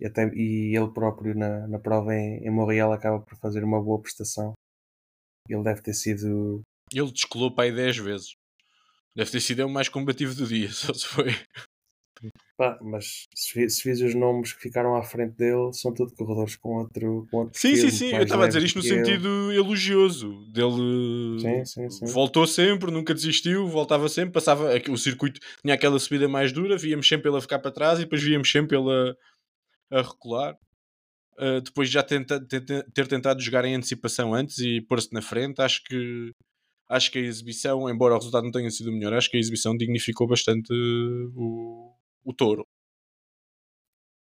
e, 0.02 0.06
até, 0.06 0.30
e 0.34 0.76
ele 0.76 0.92
próprio 0.92 1.36
na, 1.36 1.68
na 1.68 1.80
prova 1.80 2.14
em, 2.14 2.46
em 2.46 2.50
Montreal 2.50 2.92
acaba 2.92 3.20
por 3.20 3.38
fazer 3.38 3.64
uma 3.64 3.82
boa 3.82 4.02
prestação. 4.02 4.54
Ele 5.50 5.64
deve 5.64 5.82
ter 5.82 5.94
sido. 5.94 6.62
Ele 6.94 7.12
descolou 7.12 7.54
para 7.54 7.66
aí 7.66 7.76
10 7.76 7.98
vezes. 7.98 8.36
Deve 9.16 9.32
ter 9.32 9.40
sido 9.40 9.66
o 9.66 9.70
mais 9.70 9.90
combativo 9.90 10.36
do 10.36 10.46
dia, 10.46 10.70
só 10.72 10.94
se 10.94 11.08
foi. 11.08 11.34
Pá, 12.58 12.78
mas 12.82 13.28
se, 13.36 13.70
se 13.70 13.84
fiz 13.84 14.02
os 14.02 14.16
nomes 14.16 14.52
que 14.52 14.62
ficaram 14.62 14.96
à 14.96 15.04
frente 15.04 15.36
dele, 15.36 15.72
são 15.74 15.94
tudo 15.94 16.14
corredores 16.16 16.56
com 16.56 16.78
outro. 16.78 17.28
Com 17.30 17.38
outro 17.38 17.60
sim, 17.60 17.76
sim, 17.76 17.92
sim. 17.92 18.16
Eu 18.16 18.24
estava 18.24 18.46
a 18.46 18.48
dizer 18.48 18.64
isto 18.64 18.78
no 18.78 18.84
sentido 18.84 19.52
ele. 19.52 19.60
elogioso. 19.60 20.46
Dele 20.52 21.40
sim, 21.40 21.66
sim, 21.66 21.90
sim. 21.90 22.06
voltou 22.08 22.48
sempre, 22.48 22.92
nunca 22.92 23.14
desistiu, 23.14 23.68
voltava 23.68 24.10
sempre, 24.10 24.34
passava. 24.34 24.72
O 24.90 24.98
circuito 24.98 25.40
tinha 25.62 25.76
aquela 25.76 26.00
subida 26.00 26.28
mais 26.28 26.52
dura, 26.52 26.78
víamos 26.78 27.08
sempre 27.08 27.30
ele 27.30 27.38
a 27.38 27.42
ficar 27.42 27.60
para 27.60 27.72
trás 27.72 28.00
e 28.00 28.04
depois 28.04 28.24
víamos 28.24 28.52
sempre 28.52 28.76
ele 28.76 28.92
a 28.92 29.16
a 29.92 30.02
recular. 30.02 30.58
Uh, 31.40 31.62
depois 31.62 31.88
de 31.88 31.94
já 31.94 32.04
tenta, 32.04 32.44
tenta, 32.46 32.84
ter 32.92 33.08
tentado 33.08 33.40
jogar 33.42 33.64
em 33.66 33.76
antecipação 33.76 34.34
antes 34.34 34.58
e 34.60 34.82
pôr-se 34.82 35.14
na 35.14 35.22
frente, 35.22 35.62
acho 35.62 35.84
que 35.84 36.32
acho 36.90 37.12
que 37.12 37.20
a 37.20 37.22
exibição, 37.22 37.90
embora 37.90 38.16
o 38.16 38.18
resultado 38.18 38.46
não 38.46 38.52
tenha 38.52 38.72
sido 38.72 38.92
melhor, 38.92 39.14
acho 39.14 39.30
que 39.30 39.38
a 39.38 39.40
exibição 39.40 39.76
dignificou 39.76 40.28
bastante 40.28 40.74
o, 41.36 41.94
o 42.24 42.34
touro. 42.34 42.66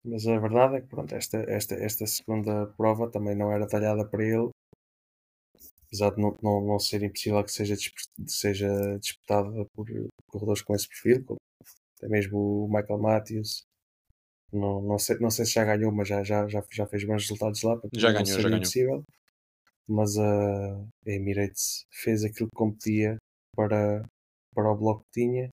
Mas 0.03 0.25
a 0.25 0.39
verdade 0.39 0.77
é 0.77 0.81
que 0.81 0.87
pronto, 0.87 1.13
esta, 1.13 1.37
esta, 1.49 1.75
esta 1.75 2.05
segunda 2.07 2.67
prova 2.77 3.09
também 3.11 3.35
não 3.35 3.51
era 3.51 3.67
talhada 3.67 4.05
para 4.07 4.23
ele, 4.23 4.49
apesar 5.85 6.11
de 6.11 6.21
não, 6.21 6.37
não, 6.41 6.65
não 6.65 6.79
ser 6.79 7.03
impossível 7.03 7.43
que 7.43 7.51
seja, 7.51 7.75
seja 8.25 8.69
disputada 8.99 9.65
por 9.73 9.87
corredores 10.27 10.61
com 10.61 10.75
esse 10.75 10.87
perfil, 10.87 11.25
como 11.25 11.37
até 11.97 12.07
mesmo 12.07 12.65
o 12.65 12.67
Michael 12.67 12.99
Matthews 12.99 13.66
não, 14.51 14.81
não, 14.81 14.97
sei, 14.97 15.17
não 15.19 15.29
sei 15.29 15.45
se 15.45 15.53
já 15.53 15.65
ganhou, 15.65 15.91
mas 15.91 16.07
já, 16.07 16.23
já, 16.23 16.47
já, 16.47 16.63
já 16.71 16.87
fez 16.87 17.03
bons 17.03 17.23
resultados 17.23 17.61
lá. 17.63 17.79
Já 17.93 18.11
ganhou, 18.11 18.39
já 18.39 18.49
ganhou. 18.49 19.03
Mas 19.87 20.17
a 20.17 20.85
Emirates 21.05 21.85
fez 21.91 22.23
aquilo 22.23 22.49
que 22.49 22.57
competia 22.57 23.17
para, 23.55 24.01
para 24.53 24.71
o 24.71 24.77
bloco 24.77 25.03
que 25.05 25.21
tinha. 25.21 25.49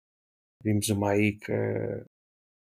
Vimos 0.63 0.89
o 0.89 0.97
Maíca 0.97 2.05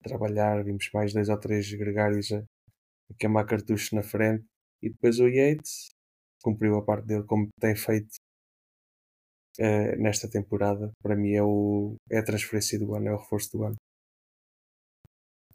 trabalhar, 0.04 0.64
vimos 0.64 0.90
mais 0.94 1.14
dois 1.14 1.30
ou 1.30 1.40
três 1.40 1.72
gregários 1.74 2.32
a, 2.32 2.40
a 2.40 3.14
queimar 3.20 3.46
cartuchos 3.46 3.92
na 3.92 4.04
frente. 4.04 4.46
E 4.82 4.90
depois 4.90 5.20
o 5.20 5.28
Yates 5.28 5.90
cumpriu 6.44 6.78
a 6.78 6.86
parte 6.86 7.08
dele 7.08 7.24
como 7.24 7.48
tem 7.60 7.76
feito 7.76 8.16
uh, 9.60 10.02
nesta 10.02 10.30
temporada. 10.30 10.92
Para 11.02 11.16
mim 11.16 11.34
é, 11.34 11.44
o, 11.44 11.96
é 12.10 12.20
a 12.20 12.26
transferência 12.26 12.78
do 12.80 12.94
ano, 12.96 13.08
é 13.08 13.14
o 13.14 13.18
reforço 13.18 13.52
do 13.58 13.64
ano 13.64 13.76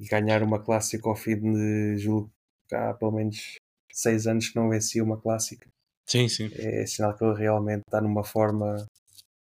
e 0.02 0.08
ganhar 0.08 0.42
uma 0.42 0.58
clássica 0.58 1.08
ao 1.08 1.14
fim 1.14 1.36
de 1.36 1.96
julho 1.96 2.28
há 2.72 2.92
pelo 2.94 3.12
menos 3.12 3.54
seis 3.92 4.26
anos 4.26 4.48
que 4.48 4.56
não 4.56 4.68
vencia 4.68 5.04
uma 5.04 5.20
clássica. 5.20 5.68
Sim, 6.06 6.28
sim. 6.28 6.50
É 6.54 6.84
sinal 6.86 7.16
que 7.16 7.24
ele 7.24 7.38
realmente 7.38 7.82
está 7.86 8.00
numa 8.00 8.24
forma, 8.24 8.84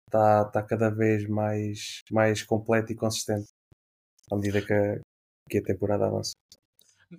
está, 0.07 0.43
está 0.43 0.63
cada 0.63 0.91
vez 0.91 1.29
mais, 1.29 2.01
mais 2.11 2.43
completo 2.43 2.93
e 2.93 2.97
consistente 2.97 3.47
à 4.31 4.37
medida 4.37 4.61
que 4.61 4.73
a, 4.73 5.01
que 5.49 5.59
a 5.59 5.63
temporada 5.63 6.07
avança. 6.07 6.33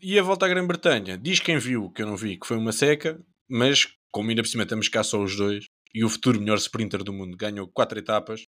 E 0.02 0.20
a 0.20 0.24
volta 0.24 0.46
à 0.46 0.50
Grã-Bretanha? 0.50 1.18
Diz 1.18 1.40
quem 1.40 1.58
viu, 1.58 1.90
que 1.92 2.02
eu 2.02 2.08
não 2.08 2.18
vi, 2.18 2.38
que 2.38 2.46
foi 2.46 2.58
uma 2.58 2.72
seca, 2.72 3.20
mas 3.50 3.88
como 4.12 4.30
ainda 4.30 4.42
por 4.44 4.50
cima 4.50 4.64
estamos 4.64 4.90
cá 4.90 5.04
só 5.04 5.22
os 5.22 5.36
dois, 5.36 5.66
e 5.94 6.04
o 6.04 6.10
futuro 6.10 6.40
melhor 6.40 6.58
sprinter 6.58 7.04
do 7.04 7.14
mundo 7.14 7.38
ganhou 7.38 7.68
quatro 7.68 7.98
etapas, 7.98 8.46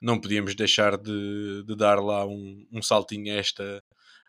não 0.00 0.20
podíamos 0.20 0.54
deixar 0.56 0.96
de, 0.96 1.62
de 1.64 1.76
dar 1.76 2.00
lá 2.00 2.26
um, 2.26 2.66
um 2.72 2.82
saltinho 2.82 3.32
a 3.32 3.36
esta, 3.36 3.80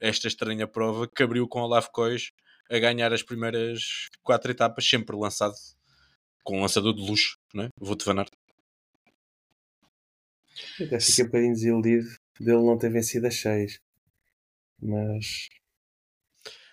esta 0.02 0.28
estranha 0.28 0.68
prova 0.68 1.08
que 1.08 1.24
abriu 1.24 1.48
com 1.48 1.62
Olaf 1.62 1.88
Kois 1.92 2.32
a 2.70 2.80
ganhar 2.80 3.14
as 3.14 3.24
primeiras 3.24 4.10
quatro 4.22 4.52
etapas, 4.52 4.88
sempre 4.88 5.16
lançado 5.16 5.54
com 6.44 6.58
um 6.58 6.62
lançador 6.62 6.94
de 6.94 7.02
luxo, 7.02 7.38
não 7.54 7.66
é? 7.66 7.70
Vou-te 7.80 8.06
vanar. 8.06 8.28
Até 10.80 11.00
fiquei 11.00 11.24
um 11.24 11.28
bocadinho 11.28 11.54
desiludido 11.54 12.08
dele 12.40 12.64
não 12.64 12.78
ter 12.78 12.90
vencido 12.90 13.28
as 13.28 13.36
seis. 13.36 13.80
Mas. 14.82 15.50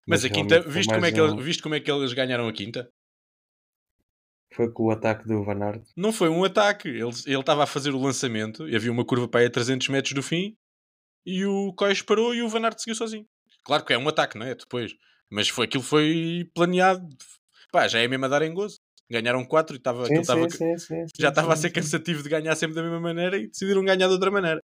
Mas, 0.07 0.23
mas 0.23 0.25
a 0.25 0.31
quinta, 0.31 0.61
viste 0.61 0.93
como, 0.93 1.07
é 1.07 1.13
que 1.13 1.21
um... 1.21 1.29
ele, 1.29 1.43
viste 1.43 1.63
como 1.63 1.75
é 1.75 1.81
que 1.81 1.91
eles 1.91 2.13
ganharam 2.13 2.49
a 2.49 2.53
quinta? 2.53 2.91
Foi 4.53 4.71
com 4.73 4.87
o 4.87 4.91
ataque 4.91 5.29
do 5.29 5.45
Van 5.45 5.63
Aert. 5.63 5.85
Não 5.97 6.13
foi 6.13 6.29
um 6.29 6.43
ataque. 6.43 6.89
Ele 6.89 7.11
estava 7.27 7.63
a 7.63 7.67
fazer 7.67 7.91
o 7.91 8.01
lançamento 8.01 8.69
e 8.69 8.75
havia 8.75 8.91
uma 8.91 9.05
curva 9.05 9.29
para 9.29 9.41
aí 9.41 9.47
a 9.47 9.51
300 9.51 9.89
metros 9.89 10.13
do 10.13 10.23
fim 10.23 10.57
e 11.25 11.45
o 11.45 11.73
Cois 11.75 12.03
parou 12.03 12.35
e 12.35 12.43
o 12.43 12.49
Van 12.49 12.63
Aert 12.63 12.79
seguiu 12.79 12.95
sozinho. 12.95 13.27
Claro 13.65 13.85
que 13.85 13.93
é 13.93 13.99
um 13.99 14.09
ataque, 14.09 14.39
não 14.39 14.47
é? 14.47 14.55
Depois. 14.55 14.95
Mas 15.31 15.49
foi, 15.49 15.67
aquilo 15.67 15.83
foi 15.83 16.51
planeado. 16.55 17.07
Pá, 17.71 17.87
já 17.87 18.01
é 18.01 18.09
mesmo 18.09 18.25
a 18.25 18.29
dar 18.29 18.43
em 18.43 18.53
gozo. 18.53 18.81
Ganharam 19.09 19.45
4 19.45 19.75
e 19.75 19.79
estava, 19.79 20.07
sim, 20.07 20.23
sim, 20.23 20.49
sim, 20.49 20.79
sim, 20.79 21.07
já 21.19 21.31
estava 21.31 21.53
a 21.53 21.57
ser 21.57 21.71
cansativo 21.71 22.23
de 22.23 22.29
ganhar 22.29 22.55
sempre 22.55 22.77
da 22.77 22.83
mesma 22.83 23.01
maneira 23.01 23.37
e 23.37 23.49
decidiram 23.49 23.85
ganhar 23.85 24.07
de 24.07 24.13
outra 24.13 24.31
maneira. 24.31 24.63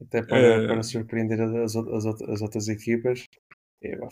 Até 0.00 0.22
para, 0.22 0.62
uh... 0.62 0.66
para 0.68 0.82
surpreender 0.84 1.40
as, 1.40 1.74
as, 1.74 2.06
as 2.06 2.42
outras 2.42 2.68
equipas, 2.68 3.26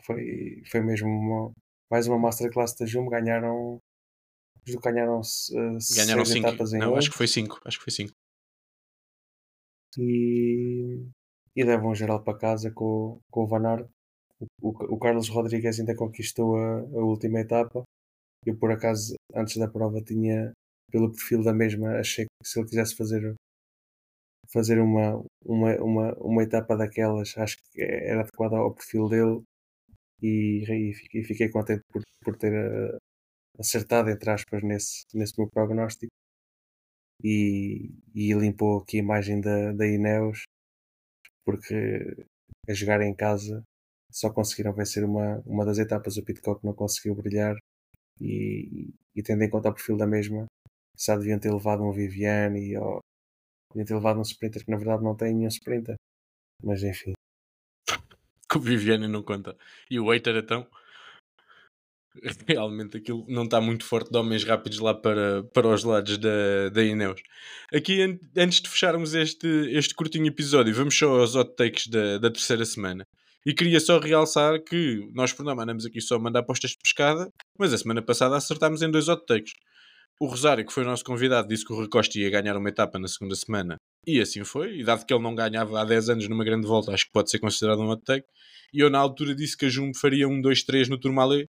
foi, 0.05 0.62
foi 0.68 0.80
mesmo 0.80 1.09
uma, 1.09 1.53
mais 1.88 2.09
uma 2.09 2.18
masterclass 2.18 2.74
da 2.74 2.84
Jumbo. 2.84 3.11
Ganharam, 3.11 3.80
ganharam, 4.82 5.20
uh, 5.20 5.78
ganharam 5.96 6.24
cinco. 6.24 6.48
etapas 6.48 6.72
em 6.72 6.78
Não, 6.78 6.96
acho 6.96 7.11
que 7.11 7.16
foi 7.16 7.28
5. 7.28 7.61
Acho 7.64 7.78
que 7.78 7.84
foi 7.84 7.92
5 7.92 8.12
e, 9.99 11.07
e 11.57 11.64
levam 11.64 11.95
geral 11.95 12.22
para 12.22 12.38
casa 12.38 12.70
com, 12.70 13.20
com 13.30 13.45
o 13.45 13.47
Van 13.47 13.66
Aert. 13.66 13.88
O, 14.62 14.70
o, 14.95 14.99
Carlos 14.99 15.28
Rodrigues 15.28 15.78
ainda 15.78 15.95
conquistou 15.95 16.57
a, 16.57 16.80
a 16.80 17.05
última 17.05 17.41
etapa. 17.41 17.82
Eu, 18.47 18.57
por 18.57 18.70
acaso, 18.72 19.14
antes 19.34 19.57
da 19.59 19.68
prova, 19.68 20.01
tinha, 20.03 20.53
pelo 20.91 21.11
perfil 21.11 21.43
da 21.43 21.53
mesma, 21.53 21.99
achei 21.99 22.24
que 22.24 22.49
se 22.49 22.59
ele 22.59 22.68
quisesse 22.68 22.97
fazer 22.97 23.34
fazer 24.53 24.80
uma, 24.80 25.22
uma, 25.45 25.76
uma, 25.76 26.14
uma 26.14 26.43
etapa 26.43 26.76
daquelas, 26.76 27.36
acho 27.38 27.57
que 27.72 27.82
era 27.82 28.22
adequada 28.22 28.57
ao 28.57 28.74
perfil 28.74 29.09
dele 29.09 29.43
e, 30.22 30.64
e, 31.14 31.24
fiquei 31.24 31.49
contente 31.49 31.82
por, 31.93 32.03
por 32.22 32.36
ter 32.36 32.53
uh, 32.53 32.97
acertado, 33.59 34.11
entre 34.11 34.30
aspas, 34.30 34.62
nesse, 34.62 35.05
nesse 35.14 35.38
meu 35.38 35.49
prognóstico 35.49 36.11
e, 37.22 37.90
e 38.14 38.32
limpou 38.32 38.78
aqui 38.78 38.98
a 38.98 39.02
imagem 39.02 39.40
da, 39.40 39.72
da 39.72 39.86
Ineos 39.86 40.42
porque 41.44 42.26
a 42.68 42.72
jogar 42.72 43.00
em 43.02 43.14
casa 43.14 43.62
só 44.10 44.30
conseguiram 44.30 44.72
vencer 44.72 45.04
uma, 45.04 45.40
uma 45.46 45.64
das 45.64 45.78
etapas, 45.78 46.16
o 46.16 46.24
Pitcock 46.24 46.64
não 46.64 46.74
conseguiu 46.74 47.14
brilhar 47.14 47.56
e, 48.20 48.92
e 49.14 49.22
tendo 49.22 49.42
em 49.42 49.50
conta 49.50 49.70
o 49.70 49.74
perfil 49.74 49.96
da 49.96 50.06
mesma, 50.06 50.46
já 50.98 51.16
deviam 51.16 51.38
ter 51.38 51.52
levado 51.52 51.82
um 51.82 51.92
Viviane 51.92 52.76
ou 52.76 53.00
deviam 53.70 53.86
ter 53.86 53.94
levado 53.94 54.18
um 54.18 54.22
sprinter 54.22 54.64
que 54.64 54.70
na 54.70 54.76
verdade 54.76 55.02
não 55.02 55.16
tem 55.16 55.34
nenhum 55.34 55.48
sprinter. 55.48 55.96
Mas 56.62 56.82
enfim. 56.82 57.14
Que 58.48 58.58
o 58.58 58.60
Viviane 58.60 59.08
não 59.08 59.22
conta. 59.22 59.56
E 59.90 59.98
o 59.98 60.06
Waiter 60.06 60.36
então? 60.36 60.66
realmente 62.46 62.96
aquilo 62.96 63.24
não 63.28 63.44
está 63.44 63.61
muito 63.61 63.84
forte 63.84 64.11
de 64.11 64.18
homens 64.18 64.44
rápidos 64.44 64.78
lá 64.78 64.94
para, 64.94 65.44
para 65.44 65.68
os 65.68 65.84
lados 65.84 66.18
da, 66.18 66.68
da 66.72 66.82
Ineos. 66.82 67.20
Aqui, 67.72 68.02
an 68.02 68.18
antes 68.36 68.61
de 68.61 68.68
fecharmos 68.68 69.14
este, 69.14 69.46
este 69.70 69.94
curtinho 69.94 70.26
episódio, 70.26 70.74
vamos 70.74 70.96
só 70.96 71.20
aos 71.20 71.34
hot 71.34 71.54
takes 71.56 71.86
da, 71.86 72.18
da 72.18 72.30
terceira 72.30 72.64
semana. 72.64 73.04
E 73.44 73.54
queria 73.54 73.80
só 73.80 73.98
realçar 73.98 74.62
que 74.62 75.08
nós 75.14 75.32
por 75.32 75.44
não 75.44 75.58
andamos 75.58 75.86
aqui 75.86 76.00
só 76.00 76.16
a 76.16 76.18
mandar 76.18 76.42
postas 76.42 76.72
de 76.72 76.78
pescada, 76.82 77.30
mas 77.58 77.72
a 77.72 77.78
semana 77.78 78.02
passada 78.02 78.36
acertámos 78.36 78.82
em 78.82 78.90
dois 78.90 79.08
hot 79.08 79.24
takes. 79.26 79.52
O 80.20 80.26
Rosário, 80.26 80.66
que 80.66 80.72
foi 80.72 80.82
o 80.82 80.86
nosso 80.86 81.02
convidado, 81.02 81.48
disse 81.48 81.64
que 81.64 81.72
o 81.72 81.76
Rui 81.76 81.88
Costa 81.88 82.18
ia 82.18 82.28
ganhar 82.28 82.54
uma 82.54 82.68
etapa 82.68 82.98
na 82.98 83.08
segunda 83.08 83.34
semana. 83.34 83.76
E 84.06 84.20
assim 84.20 84.44
foi. 84.44 84.80
E 84.80 84.84
dado 84.84 85.06
que 85.06 85.14
ele 85.14 85.22
não 85.22 85.34
ganhava 85.34 85.80
há 85.80 85.84
10 85.84 86.11
anos 86.11 86.28
numa 86.28 86.44
grande 86.44 86.66
volta, 86.66 86.92
acho 86.92 87.06
que 87.06 87.12
pode 87.12 87.30
ser 87.30 87.38
considerado 87.38 87.80
um 87.80 87.88
hot 87.88 88.02
take. 88.04 88.26
E 88.72 88.80
eu 88.80 88.90
na 88.90 88.98
altura 88.98 89.34
disse 89.34 89.56
que 89.56 89.64
a 89.64 89.68
Jumbo 89.70 89.96
faria 89.96 90.28
um 90.28 90.42
2-3 90.42 90.88
no 90.88 90.98
Tourmalet. 90.98 91.46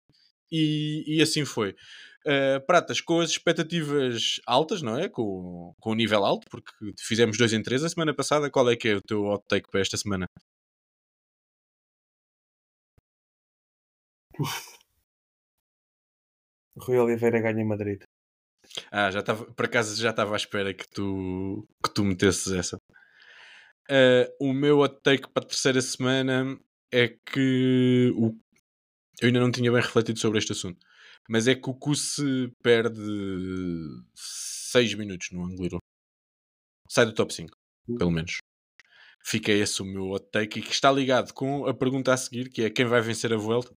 E, 0.51 1.03
e 1.07 1.21
assim 1.21 1.45
foi. 1.45 1.75
Uh, 2.25 2.59
pratas, 2.65 3.01
com 3.01 3.19
as 3.19 3.29
expectativas 3.29 4.39
altas, 4.47 4.81
não 4.81 4.97
é? 4.97 5.07
Com, 5.09 5.73
com 5.79 5.91
o 5.91 5.95
nível 5.95 6.25
alto, 6.25 6.47
porque 6.49 6.71
fizemos 6.99 7.37
2 7.37 7.53
em 7.53 7.61
3 7.63 7.83
a 7.83 7.89
semana 7.89 8.13
passada. 8.15 8.49
Qual 8.49 8.69
é 8.69 8.75
que 8.75 8.89
é 8.89 8.95
o 8.95 9.01
teu 9.01 9.25
hot 9.25 9.43
take 9.47 9.69
para 9.69 9.81
esta 9.81 9.97
semana? 9.97 10.27
Rui 16.77 16.97
Oliveira 16.97 17.39
ganha 17.39 17.61
em 17.61 17.65
Madrid. 17.65 18.01
Ah, 18.91 19.11
já 19.11 19.19
estava, 19.19 19.45
por 19.53 19.65
acaso 19.65 20.01
já 20.01 20.09
estava 20.09 20.33
à 20.33 20.37
espera 20.37 20.73
que 20.73 20.87
tu, 20.89 21.67
que 21.83 21.93
tu 21.93 22.03
metesses 22.03 22.51
essa. 22.51 22.77
Uh, 23.89 24.25
o 24.39 24.53
meu 24.53 24.79
hot 24.79 24.99
take 25.03 25.29
para 25.29 25.43
a 25.43 25.47
terceira 25.47 25.81
semana 25.81 26.59
é 26.91 27.09
que 27.25 28.11
o... 28.15 28.35
eu 29.25 29.29
ainda 29.29 29.39
não 29.39 29.51
tinha 29.51 29.71
bem 29.71 29.81
refletido 29.81 30.19
sobre 30.19 30.37
este 30.37 30.51
assunto, 30.51 30.79
mas 31.27 31.47
é 31.47 31.55
que 31.55 31.69
o 31.69 31.73
Kusse 31.73 32.51
perde 32.61 33.01
6 34.15 34.93
minutos 34.95 35.29
no 35.31 35.43
Angliru. 35.45 35.79
Sai 36.89 37.05
do 37.05 37.13
top 37.13 37.33
5, 37.33 37.51
pelo 37.97 38.11
menos. 38.11 38.37
Fica 39.23 39.51
esse 39.51 39.81
o 39.81 39.85
meu 39.85 40.09
hot 40.09 40.27
take 40.31 40.59
e 40.59 40.61
que 40.61 40.71
está 40.71 40.91
ligado 40.91 41.33
com 41.33 41.65
a 41.65 41.73
pergunta 41.73 42.13
a 42.13 42.17
seguir, 42.17 42.49
que 42.49 42.63
é 42.63 42.69
quem 42.69 42.85
vai 42.85 43.01
vencer 43.01 43.33
a 43.33 43.37
Vuelta. 43.37 43.73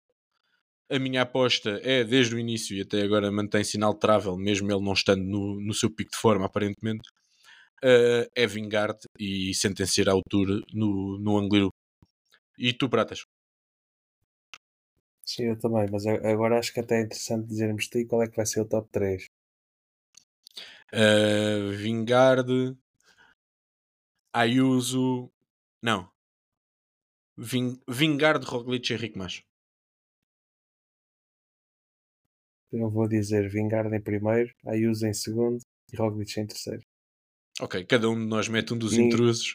A 0.91 0.99
minha 0.99 1.23
aposta 1.23 1.81
é, 1.83 2.03
desde 2.03 2.35
o 2.35 2.39
início 2.39 2.77
e 2.77 2.81
até 2.81 3.03
agora, 3.03 3.31
mantém-se 3.31 3.77
inalterável, 3.77 4.37
mesmo 4.37 4.71
ele 4.73 4.85
não 4.85 4.93
estando 4.93 5.23
no, 5.23 5.61
no 5.61 5.75
seu 5.75 5.91
pico 5.95 6.11
de 6.13 6.19
forma, 6.19 6.47
aparentemente, 6.47 7.09
uh, 7.85 8.29
é 8.35 8.47
Vingard 8.47 8.99
e 9.19 9.55
sentenciar 9.55 10.09
a 10.09 10.13
altura 10.13 10.61
no, 10.73 11.19
no 11.21 11.39
Angliru. 11.39 11.71
E 12.59 12.73
tu, 12.73 12.89
Pratas? 12.89 13.25
Sim, 15.27 15.47
eu 15.47 15.59
também, 15.59 15.89
mas 15.91 16.07
agora 16.07 16.59
acho 16.59 16.73
que 16.73 16.79
até 16.79 17.01
é 17.01 17.03
interessante 17.03 17.49
dizermos 17.49 17.89
ti 17.89 18.05
qual 18.05 18.23
é 18.23 18.29
que 18.29 18.37
vai 18.37 18.47
ser 18.47 18.61
o 18.61 18.65
top 18.65 18.89
3. 18.93 19.27
Uh, 20.95 21.73
Vingard, 21.73 22.79
Ayuso, 24.33 25.33
não. 25.83 26.09
Ving, 27.37 27.81
Vingard, 27.89 28.45
Roglic 28.47 28.93
e 28.93 28.95
Henrique 28.95 29.19
Macho. 29.19 29.43
Eu 32.73 32.89
vou 32.89 33.09
dizer 33.09 33.49
Vingard 33.49 33.93
em 33.95 34.01
primeiro, 34.01 34.55
Ayuso 34.65 35.07
em 35.07 35.13
segundo 35.13 35.59
e 35.93 35.97
Roglic 35.97 36.39
em 36.39 36.47
terceiro. 36.47 36.83
Ok, 37.61 37.85
cada 37.87 38.09
um 38.09 38.15
de 38.15 38.27
nós 38.27 38.49
mete 38.49 38.75
um 38.75 38.79
dos 38.79 38.93
e 38.93 39.01
intrusos. 39.01 39.55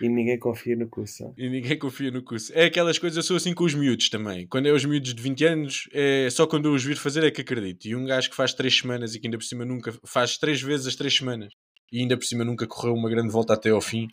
E 0.00 0.08
ninguém 0.08 0.38
confia 0.38 0.74
no 0.76 0.88
curso. 0.88 1.32
E 1.36 1.48
ninguém 1.48 1.78
confia 1.78 2.10
no 2.10 2.22
curso. 2.22 2.52
É 2.54 2.64
aquelas 2.64 2.98
coisas, 2.98 3.16
eu 3.16 3.22
sou 3.22 3.36
assim 3.36 3.54
com 3.54 3.64
os 3.64 3.74
miúdos 3.74 4.08
também. 4.08 4.46
Quando 4.46 4.66
é 4.66 4.72
os 4.72 4.84
miúdos 4.84 5.14
de 5.14 5.22
20 5.22 5.44
anos, 5.44 5.88
é 5.92 6.28
só 6.30 6.46
quando 6.46 6.66
eu 6.66 6.72
os 6.72 6.84
vir 6.84 6.96
fazer 6.96 7.24
é 7.24 7.30
que 7.30 7.40
acredito. 7.40 7.86
E 7.86 7.94
um 7.94 8.04
gajo 8.04 8.30
que 8.30 8.36
faz 8.36 8.52
3 8.54 8.76
semanas 8.76 9.14
e 9.14 9.20
que 9.20 9.26
ainda 9.26 9.38
por 9.38 9.44
cima 9.44 9.64
nunca 9.64 9.92
faz 10.04 10.36
3 10.36 10.60
vezes 10.62 10.86
as 10.86 10.96
3 10.96 11.16
semanas 11.16 11.52
e 11.92 12.00
ainda 12.00 12.16
por 12.16 12.24
cima 12.24 12.44
nunca 12.44 12.66
correu 12.66 12.94
uma 12.94 13.08
grande 13.08 13.32
volta 13.32 13.54
até 13.54 13.70
ao 13.70 13.80
fim. 13.80 14.08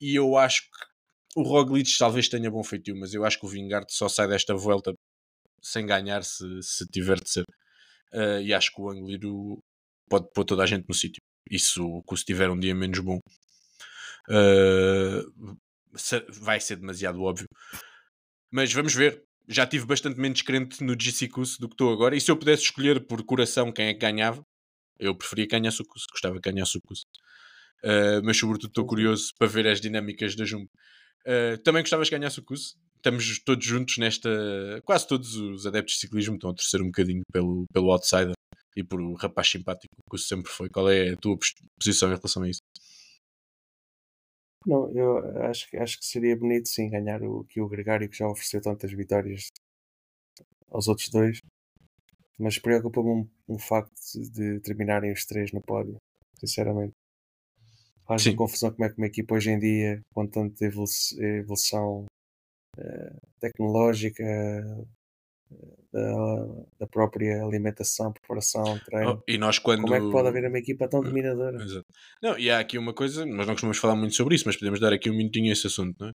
E 0.00 0.14
eu 0.14 0.36
acho 0.36 0.62
que 0.62 1.40
o 1.40 1.42
Roglic 1.42 1.90
talvez 1.98 2.28
tenha 2.28 2.50
bom 2.50 2.62
feitio, 2.62 2.96
mas 2.96 3.14
eu 3.14 3.24
acho 3.24 3.38
que 3.38 3.46
o 3.46 3.48
Vingard 3.48 3.86
só 3.90 4.08
sai 4.08 4.28
desta 4.28 4.54
volta 4.54 4.92
sem 5.62 5.86
ganhar 5.86 6.22
se, 6.24 6.44
se 6.62 6.86
tiver 6.86 7.20
de 7.20 7.30
ser. 7.30 7.44
Uh, 8.12 8.40
e 8.42 8.54
acho 8.54 8.72
que 8.74 8.80
o 8.80 8.90
Angliru 8.90 9.58
pode 10.08 10.28
pôr 10.32 10.44
toda 10.44 10.62
a 10.62 10.66
gente 10.66 10.86
no 10.88 10.94
sítio. 10.94 11.20
Isso, 11.50 12.02
se 12.16 12.24
tiver 12.24 12.50
um 12.50 12.58
dia 12.58 12.74
menos 12.74 13.00
bom, 13.00 13.18
uh, 14.28 15.56
vai 16.40 16.60
ser 16.60 16.76
demasiado 16.76 17.22
óbvio. 17.22 17.46
Mas 18.50 18.72
vamos 18.72 18.94
ver. 18.94 19.22
Já 19.50 19.66
tive 19.66 19.86
bastante 19.86 20.20
menos 20.20 20.42
crente 20.42 20.84
no 20.84 20.94
GC 20.98 21.28
Cus 21.28 21.56
do 21.58 21.68
que 21.68 21.74
estou 21.74 21.90
agora. 21.90 22.14
E 22.14 22.20
se 22.20 22.30
eu 22.30 22.36
pudesse 22.36 22.64
escolher 22.64 23.06
por 23.06 23.24
coração 23.24 23.72
quem 23.72 23.86
é 23.86 23.94
que 23.94 24.00
ganhava, 24.00 24.42
eu 24.98 25.14
preferia 25.16 25.46
que 25.46 25.58
ganhasse 25.58 25.80
o. 25.80 25.84
Gostava 26.10 26.38
que 26.40 26.50
ganhasse 26.50 26.76
o 26.76 26.80
Cus. 26.82 27.00
Uh, 27.82 28.20
mas 28.24 28.36
sobretudo 28.36 28.68
estou 28.68 28.86
curioso 28.86 29.30
para 29.38 29.48
ver 29.48 29.66
as 29.66 29.80
dinâmicas 29.80 30.36
da 30.36 30.44
Jumbo. 30.44 30.68
Uh, 31.26 31.56
também 31.62 31.82
gostavas 31.82 32.08
que 32.08 32.18
ganhasse 32.18 32.40
o 32.40 32.44
estamos 32.98 33.38
todos 33.44 33.64
juntos 33.64 33.96
nesta. 33.98 34.28
Quase 34.84 35.06
todos 35.06 35.34
os 35.36 35.66
adeptos 35.66 35.94
de 35.94 36.00
ciclismo 36.00 36.34
estão 36.34 36.50
a 36.50 36.54
torcer 36.54 36.82
um 36.82 36.86
bocadinho 36.86 37.22
pelo, 37.32 37.64
pelo 37.72 37.90
outsider 37.90 38.34
e 38.76 38.84
por 38.84 39.00
o 39.00 39.14
rapaz 39.14 39.48
simpático 39.48 39.94
que 40.10 40.18
sempre 40.18 40.50
foi. 40.50 40.68
Qual 40.68 40.88
é 40.90 41.10
a 41.10 41.16
tua 41.16 41.36
posição 41.78 42.08
em 42.08 42.16
relação 42.16 42.42
a 42.42 42.48
isso? 42.48 42.60
Não, 44.68 44.88
eu 44.92 45.18
acho, 45.46 45.66
acho 45.78 45.98
que 45.98 46.04
seria 46.06 46.36
bonito 46.36 46.68
sim 46.68 46.88
ganhar 46.90 47.22
o, 47.24 47.42
que 47.44 47.60
o 47.60 47.68
Gregário 47.68 48.08
que 48.08 48.16
já 48.18 48.28
ofereceu 48.28 48.60
tantas 48.60 48.92
vitórias 48.92 49.48
aos 50.70 50.88
outros 50.88 51.08
dois, 51.10 51.40
mas 52.38 52.58
preocupa-me 52.58 53.10
um, 53.10 53.28
um 53.48 53.58
facto 53.58 53.94
de 54.32 54.60
terminarem 54.60 55.12
os 55.12 55.24
três 55.26 55.52
no 55.52 55.62
pódio, 55.62 55.96
sinceramente. 56.40 56.94
Faz-me 58.06 58.34
confusão 58.34 58.72
como 58.72 58.84
é 58.84 58.88
que 58.90 58.96
uma 58.98 59.06
equipa 59.06 59.34
hoje 59.34 59.50
em 59.50 59.58
dia, 59.58 60.00
com 60.14 60.26
tanta 60.26 60.64
evolução 60.64 62.06
eh, 62.78 63.12
tecnológica 63.40 64.24
eh, 64.24 64.84
da, 65.92 66.64
da, 66.80 66.86
própria 66.86 67.42
alimentação, 67.42 68.12
preparação, 68.12 68.78
treino. 68.84 69.18
Oh, 69.18 69.30
e 69.30 69.38
nós 69.38 69.58
quando... 69.58 69.82
Como 69.82 69.94
é 69.94 70.00
que 70.00 70.10
pode 70.10 70.28
haver 70.28 70.48
uma 70.48 70.58
equipa 70.58 70.88
tão 70.88 71.00
dominadora? 71.00 71.62
Exato. 71.62 71.86
Não, 72.22 72.38
e 72.38 72.50
há 72.50 72.58
aqui 72.58 72.76
uma 72.78 72.92
coisa, 72.92 73.24
nós 73.24 73.46
não 73.46 73.54
costumamos 73.54 73.78
falar 73.78 73.96
muito 73.96 74.14
sobre 74.14 74.34
isso, 74.34 74.44
mas 74.46 74.56
podemos 74.56 74.80
dar 74.80 74.92
aqui 74.92 75.10
um 75.10 75.16
minutinho 75.16 75.48
a 75.50 75.52
esse 75.52 75.66
assunto, 75.66 75.96
não 76.00 76.08
é? 76.08 76.12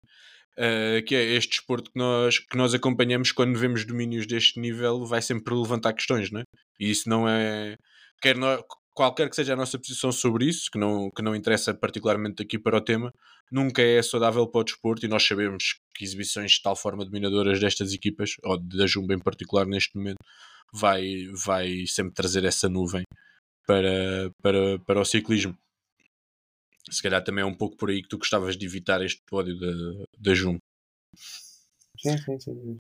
Uh, 0.55 1.03
que 1.05 1.15
é 1.15 1.23
este 1.33 1.57
desporto 1.57 1.91
que 1.91 1.97
nós, 1.97 2.37
que 2.37 2.55
nós 2.55 2.75
acompanhamos 2.75 3.31
quando 3.31 3.57
vemos 3.57 3.85
domínios 3.85 4.27
deste 4.27 4.59
nível 4.59 5.03
vai 5.03 5.19
sempre 5.19 5.55
levantar 5.55 5.93
questões, 5.93 6.29
não 6.31 6.41
é? 6.41 6.43
E 6.79 6.91
isso 6.91 7.09
não 7.09 7.27
é... 7.27 7.75
Quer 8.21 8.37
nós, 8.37 8.61
qualquer 8.93 9.29
que 9.29 9.35
seja 9.35 9.53
a 9.53 9.55
nossa 9.55 9.79
posição 9.79 10.11
sobre 10.11 10.45
isso, 10.45 10.69
que 10.71 10.77
não, 10.77 11.09
que 11.09 11.23
não 11.23 11.35
interessa 11.35 11.73
particularmente 11.73 12.43
aqui 12.43 12.59
para 12.59 12.77
o 12.77 12.81
tema, 12.81 13.11
nunca 13.51 13.81
é 13.81 14.01
saudável 14.01 14.47
para 14.47 14.61
o 14.61 14.63
desporto 14.63 15.05
e 15.05 15.09
nós 15.09 15.25
sabemos 15.25 15.79
que 15.93 16.03
exibições 16.03 16.53
de 16.53 16.61
tal 16.61 16.75
forma 16.75 17.05
dominadoras 17.05 17.59
destas 17.59 17.93
equipas, 17.93 18.35
ou 18.43 18.57
da 18.59 18.87
Jumbo 18.87 19.13
em 19.13 19.19
particular 19.19 19.65
neste 19.65 19.95
momento, 19.97 20.23
vai, 20.73 21.27
vai 21.45 21.85
sempre 21.87 22.13
trazer 22.13 22.43
essa 22.45 22.67
nuvem 22.67 23.03
para, 23.67 24.31
para, 24.41 24.79
para 24.79 25.01
o 25.01 25.05
ciclismo. 25.05 25.57
Se 26.89 27.01
calhar 27.01 27.23
também 27.23 27.43
é 27.43 27.45
um 27.45 27.55
pouco 27.55 27.77
por 27.77 27.89
aí 27.89 28.01
que 28.01 28.09
tu 28.09 28.17
gostavas 28.17 28.57
de 28.57 28.65
evitar 28.65 29.01
este 29.01 29.21
pódio 29.25 29.57
da, 29.57 29.71
da. 30.19 30.33
Sim, 31.99 32.17
sim, 32.17 32.39
sim. 32.39 32.77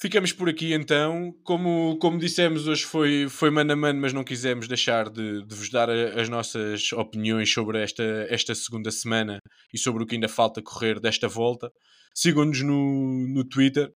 Ficamos 0.00 0.32
por 0.32 0.48
aqui 0.48 0.72
então. 0.72 1.34
Como, 1.42 1.98
como 1.98 2.20
dissemos, 2.20 2.68
hoje 2.68 2.84
foi, 2.84 3.28
foi 3.28 3.50
mano 3.50 3.72
a 3.72 3.76
mano, 3.76 4.00
mas 4.00 4.12
não 4.12 4.22
quisemos 4.22 4.68
deixar 4.68 5.10
de, 5.10 5.44
de 5.44 5.54
vos 5.54 5.70
dar 5.70 5.90
a, 5.90 6.20
as 6.20 6.28
nossas 6.28 6.92
opiniões 6.92 7.52
sobre 7.52 7.82
esta, 7.82 8.04
esta 8.30 8.54
segunda 8.54 8.92
semana 8.92 9.40
e 9.74 9.78
sobre 9.78 10.04
o 10.04 10.06
que 10.06 10.14
ainda 10.14 10.28
falta 10.28 10.62
correr 10.62 11.00
desta 11.00 11.26
volta. 11.26 11.72
Sigam-nos 12.14 12.62
no, 12.62 13.26
no 13.26 13.44
Twitter, 13.44 13.92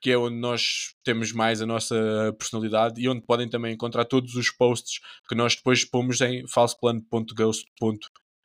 que 0.00 0.10
é 0.10 0.18
onde 0.18 0.36
nós 0.36 0.92
temos 1.04 1.30
mais 1.30 1.62
a 1.62 1.66
nossa 1.66 2.34
personalidade 2.36 3.00
e 3.00 3.08
onde 3.08 3.22
podem 3.22 3.48
também 3.48 3.74
encontrar 3.74 4.04
todos 4.06 4.34
os 4.34 4.50
posts 4.50 4.98
que 5.28 5.36
nós 5.36 5.54
depois 5.54 5.84
pomos 5.84 6.20
em 6.20 6.42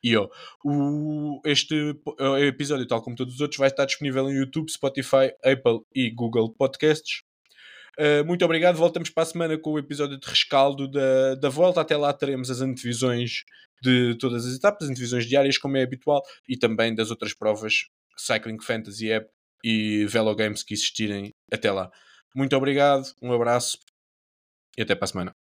io. 0.02 0.30
O, 0.64 1.40
este 1.44 1.94
episódio, 2.46 2.86
tal 2.86 3.02
como 3.02 3.16
todos 3.16 3.34
os 3.34 3.40
outros, 3.40 3.58
vai 3.58 3.68
estar 3.68 3.84
disponível 3.84 4.28
em 4.30 4.36
YouTube, 4.36 4.70
Spotify, 4.70 5.32
Apple 5.44 5.80
e 5.94 6.10
Google 6.10 6.52
Podcasts. 6.52 7.22
Uh, 7.98 8.24
muito 8.24 8.44
obrigado. 8.44 8.76
Voltamos 8.76 9.10
para 9.10 9.24
a 9.24 9.26
semana 9.26 9.58
com 9.58 9.72
o 9.72 9.78
episódio 9.78 10.18
de 10.18 10.26
rescaldo 10.26 10.88
da, 10.88 11.34
da 11.34 11.48
volta. 11.48 11.80
Até 11.80 11.96
lá 11.96 12.12
teremos 12.12 12.50
as 12.50 12.60
antevisões 12.60 13.44
de 13.82 14.16
todas 14.18 14.46
as 14.46 14.56
etapas, 14.56 14.88
antevisões 14.88 15.26
diárias, 15.26 15.58
como 15.58 15.76
é 15.76 15.82
habitual, 15.82 16.22
e 16.48 16.56
também 16.56 16.94
das 16.94 17.10
outras 17.10 17.34
provas 17.34 17.86
Cycling 18.16 18.60
Fantasy 18.60 19.10
App 19.10 19.28
e 19.64 20.06
Velo 20.06 20.34
Games 20.34 20.62
que 20.62 20.74
existirem 20.74 21.34
até 21.52 21.70
lá. 21.70 21.90
Muito 22.34 22.54
obrigado, 22.56 23.04
um 23.20 23.32
abraço 23.32 23.78
e 24.76 24.82
até 24.82 24.94
para 24.94 25.04
a 25.04 25.08
semana. 25.08 25.39